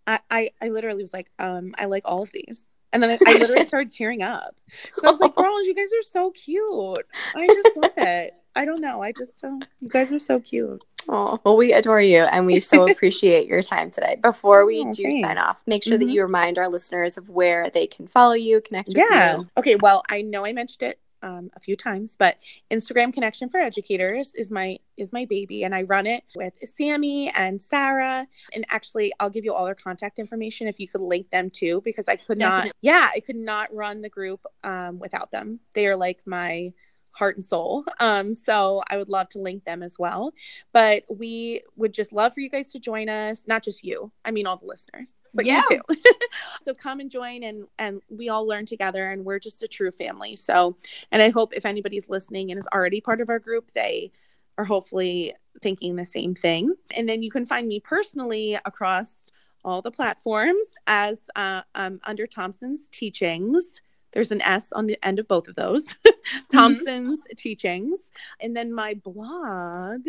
I, 0.06 0.20
I, 0.30 0.50
I 0.60 0.68
literally 0.68 1.02
was 1.02 1.12
like, 1.12 1.30
um, 1.38 1.74
I 1.78 1.86
like 1.86 2.02
all 2.06 2.22
of 2.22 2.32
these. 2.32 2.66
And 2.92 3.02
then 3.02 3.10
I, 3.10 3.18
I 3.26 3.38
literally 3.38 3.64
started 3.64 3.92
tearing 3.92 4.22
up. 4.22 4.54
So 4.98 5.06
I 5.08 5.10
was 5.10 5.20
like, 5.20 5.34
girls, 5.34 5.66
you 5.66 5.74
guys 5.74 5.88
are 5.98 6.02
so 6.02 6.30
cute. 6.30 7.06
I 7.34 7.46
just 7.46 7.76
love 7.76 7.92
it. 7.96 8.34
I 8.54 8.64
don't 8.66 8.82
know. 8.82 9.02
I 9.02 9.12
just, 9.12 9.42
um, 9.44 9.62
you 9.80 9.88
guys 9.88 10.12
are 10.12 10.18
so 10.18 10.38
cute. 10.40 10.82
Oh, 11.08 11.40
well, 11.42 11.56
we 11.56 11.72
adore 11.72 12.02
you 12.02 12.18
and 12.20 12.46
we 12.46 12.60
so 12.60 12.86
appreciate 12.90 13.46
your 13.48 13.62
time 13.62 13.90
today. 13.90 14.18
Before 14.22 14.66
we 14.66 14.80
Oh, 14.86 14.92
do 14.92 15.04
thanks. 15.04 15.26
sign 15.26 15.38
off, 15.38 15.62
make 15.66 15.82
sure 15.82 15.96
that 15.96 16.04
Mhm. 16.04 16.12
you 16.12 16.22
remind 16.22 16.58
our 16.58 16.68
listeners 16.68 17.16
of 17.16 17.30
where 17.30 17.70
they 17.70 17.86
can 17.86 18.06
follow 18.06 18.34
you, 18.34 18.60
connect 18.60 18.88
with 18.88 18.98
Yeah. 18.98 19.38
you. 19.38 19.48
Okay. 19.56 19.76
Well, 19.76 20.02
I 20.10 20.20
know 20.22 20.44
I 20.44 20.52
mentioned 20.52 20.82
it 20.82 21.00
um, 21.22 21.50
a 21.54 21.60
few 21.60 21.76
times, 21.76 22.16
but 22.18 22.38
Instagram 22.70 23.12
Connection 23.12 23.48
for 23.48 23.58
Educators 23.58 24.34
is 24.34 24.50
my 24.50 24.78
is 24.96 25.12
my 25.12 25.24
baby, 25.24 25.64
and 25.64 25.74
I 25.74 25.82
run 25.82 26.06
it 26.06 26.24
with 26.34 26.54
Sammy 26.64 27.30
and 27.30 27.60
Sarah. 27.60 28.26
And 28.54 28.64
actually, 28.68 29.12
I'll 29.20 29.30
give 29.30 29.44
you 29.44 29.54
all 29.54 29.64
their 29.64 29.74
contact 29.74 30.18
information 30.18 30.66
if 30.66 30.78
you 30.78 30.88
could 30.88 31.00
link 31.00 31.30
them 31.30 31.50
too, 31.50 31.80
because 31.84 32.08
I 32.08 32.16
could 32.16 32.38
not. 32.38 32.68
Yeah, 32.80 33.08
I 33.14 33.20
could 33.20 33.36
not 33.36 33.74
run 33.74 34.02
the 34.02 34.08
group 34.08 34.44
um, 34.64 34.98
without 34.98 35.30
them. 35.30 35.60
They 35.74 35.86
are 35.86 35.96
like 35.96 36.20
my 36.26 36.72
heart 37.12 37.36
and 37.36 37.44
soul. 37.44 37.84
Um, 38.00 38.34
so 38.34 38.82
I 38.90 38.96
would 38.96 39.08
love 39.08 39.28
to 39.30 39.38
link 39.38 39.64
them 39.64 39.82
as 39.82 39.98
well. 39.98 40.32
But 40.72 41.04
we 41.08 41.62
would 41.76 41.92
just 41.92 42.12
love 42.12 42.34
for 42.34 42.40
you 42.40 42.48
guys 42.48 42.72
to 42.72 42.78
join 42.80 43.08
us, 43.08 43.44
not 43.46 43.62
just 43.62 43.84
you. 43.84 44.10
I 44.24 44.30
mean 44.30 44.46
all 44.46 44.56
the 44.56 44.66
listeners, 44.66 45.12
but 45.34 45.44
Yeah. 45.44 45.62
you 45.70 45.80
too. 45.88 45.96
so 46.62 46.74
come 46.74 47.00
and 47.00 47.10
join 47.10 47.42
and 47.42 47.66
and 47.78 48.00
we 48.08 48.28
all 48.28 48.46
learn 48.46 48.66
together 48.66 49.10
and 49.10 49.24
we're 49.24 49.38
just 49.38 49.62
a 49.62 49.68
true 49.68 49.90
family. 49.90 50.36
So 50.36 50.76
and 51.10 51.22
I 51.22 51.28
hope 51.30 51.54
if 51.54 51.66
anybody's 51.66 52.08
listening 52.08 52.50
and 52.50 52.58
is 52.58 52.68
already 52.72 53.00
part 53.00 53.20
of 53.20 53.28
our 53.28 53.38
group, 53.38 53.70
they 53.72 54.10
are 54.58 54.64
hopefully 54.64 55.34
thinking 55.60 55.96
the 55.96 56.06
same 56.06 56.34
thing. 56.34 56.74
And 56.94 57.08
then 57.08 57.22
you 57.22 57.30
can 57.30 57.46
find 57.46 57.68
me 57.68 57.80
personally 57.80 58.58
across 58.64 59.28
all 59.64 59.80
the 59.80 59.90
platforms 59.90 60.66
as 60.86 61.30
uh, 61.36 61.62
um, 61.74 62.00
under 62.04 62.26
Thompson's 62.26 62.88
teachings. 62.88 63.80
There's 64.12 64.30
an 64.30 64.42
S 64.42 64.72
on 64.72 64.86
the 64.86 64.98
end 65.04 65.18
of 65.18 65.28
both 65.28 65.48
of 65.48 65.54
those. 65.56 65.86
Mm-hmm. 66.32 66.56
Thompson's 66.56 67.18
teachings. 67.36 68.10
And 68.40 68.56
then 68.56 68.72
my 68.72 68.94
blog 68.94 70.02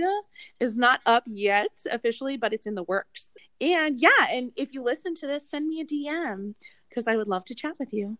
is 0.60 0.78
not 0.78 1.02
up 1.08 1.24
yet 1.26 1.86
officially, 1.92 2.38
but 2.38 2.54
it's 2.54 2.68
in 2.68 2.76
the 2.76 2.84
works. 2.84 3.30
And 3.60 4.00
yeah, 4.00 4.28
and 4.30 4.52
if 4.56 4.74
you 4.74 4.84
listen 4.84 5.16
to 5.16 5.28
this, 5.28 5.50
send 5.50 5.68
me 5.68 5.82
a 5.82 5.86
DM 5.86 6.54
because 6.88 7.08
I 7.08 7.18
would 7.18 7.28
love 7.28 7.46
to 7.46 7.56
chat 7.56 7.74
with 7.80 7.94
you. 7.94 8.18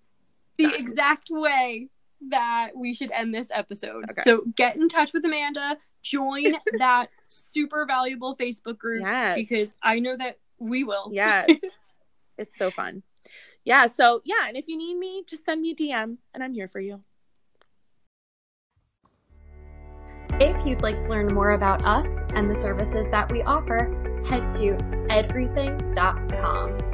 the 0.58 0.74
exact 0.76 1.30
way 1.30 1.90
that 2.30 2.72
we 2.76 2.94
should 2.96 3.12
end 3.12 3.34
this 3.34 3.52
episode. 3.54 4.06
Okay. 4.10 4.24
So 4.24 4.42
get 4.56 4.76
in 4.76 4.90
touch 4.90 5.14
with 5.14 5.24
Amanda, 5.24 5.78
join 6.02 6.54
that 6.80 7.08
super 7.28 7.86
valuable 7.86 8.36
Facebook 8.36 8.80
group 8.80 9.02
Yes. 9.02 9.36
because 9.36 9.76
I 9.84 10.00
know 10.00 10.18
that 10.18 10.40
we 10.58 10.84
will. 10.84 11.12
Yes. 11.14 11.50
it's 12.38 12.58
so 12.58 12.72
fun. 12.72 13.04
Yeah. 13.64 13.88
So, 13.88 14.22
yeah. 14.24 14.48
And 14.48 14.58
if 14.58 14.68
you 14.68 14.78
need 14.78 14.96
me, 14.96 15.24
just 15.26 15.46
send 15.46 15.62
me 15.62 15.72
a 15.72 15.76
DM 15.76 16.18
and 16.34 16.44
I'm 16.44 16.54
here 16.54 16.68
for 16.68 16.80
you. 16.80 17.02
If 20.40 20.66
you'd 20.66 20.82
like 20.82 20.98
to 20.98 21.10
learn 21.10 21.28
more 21.28 21.52
about 21.52 21.86
us 21.86 22.22
and 22.34 22.50
the 22.50 22.56
services 22.56 23.10
that 23.12 23.32
we 23.32 23.44
offer, 23.44 24.24
head 24.28 24.50
to 24.56 24.78
everything.com. 25.10 26.93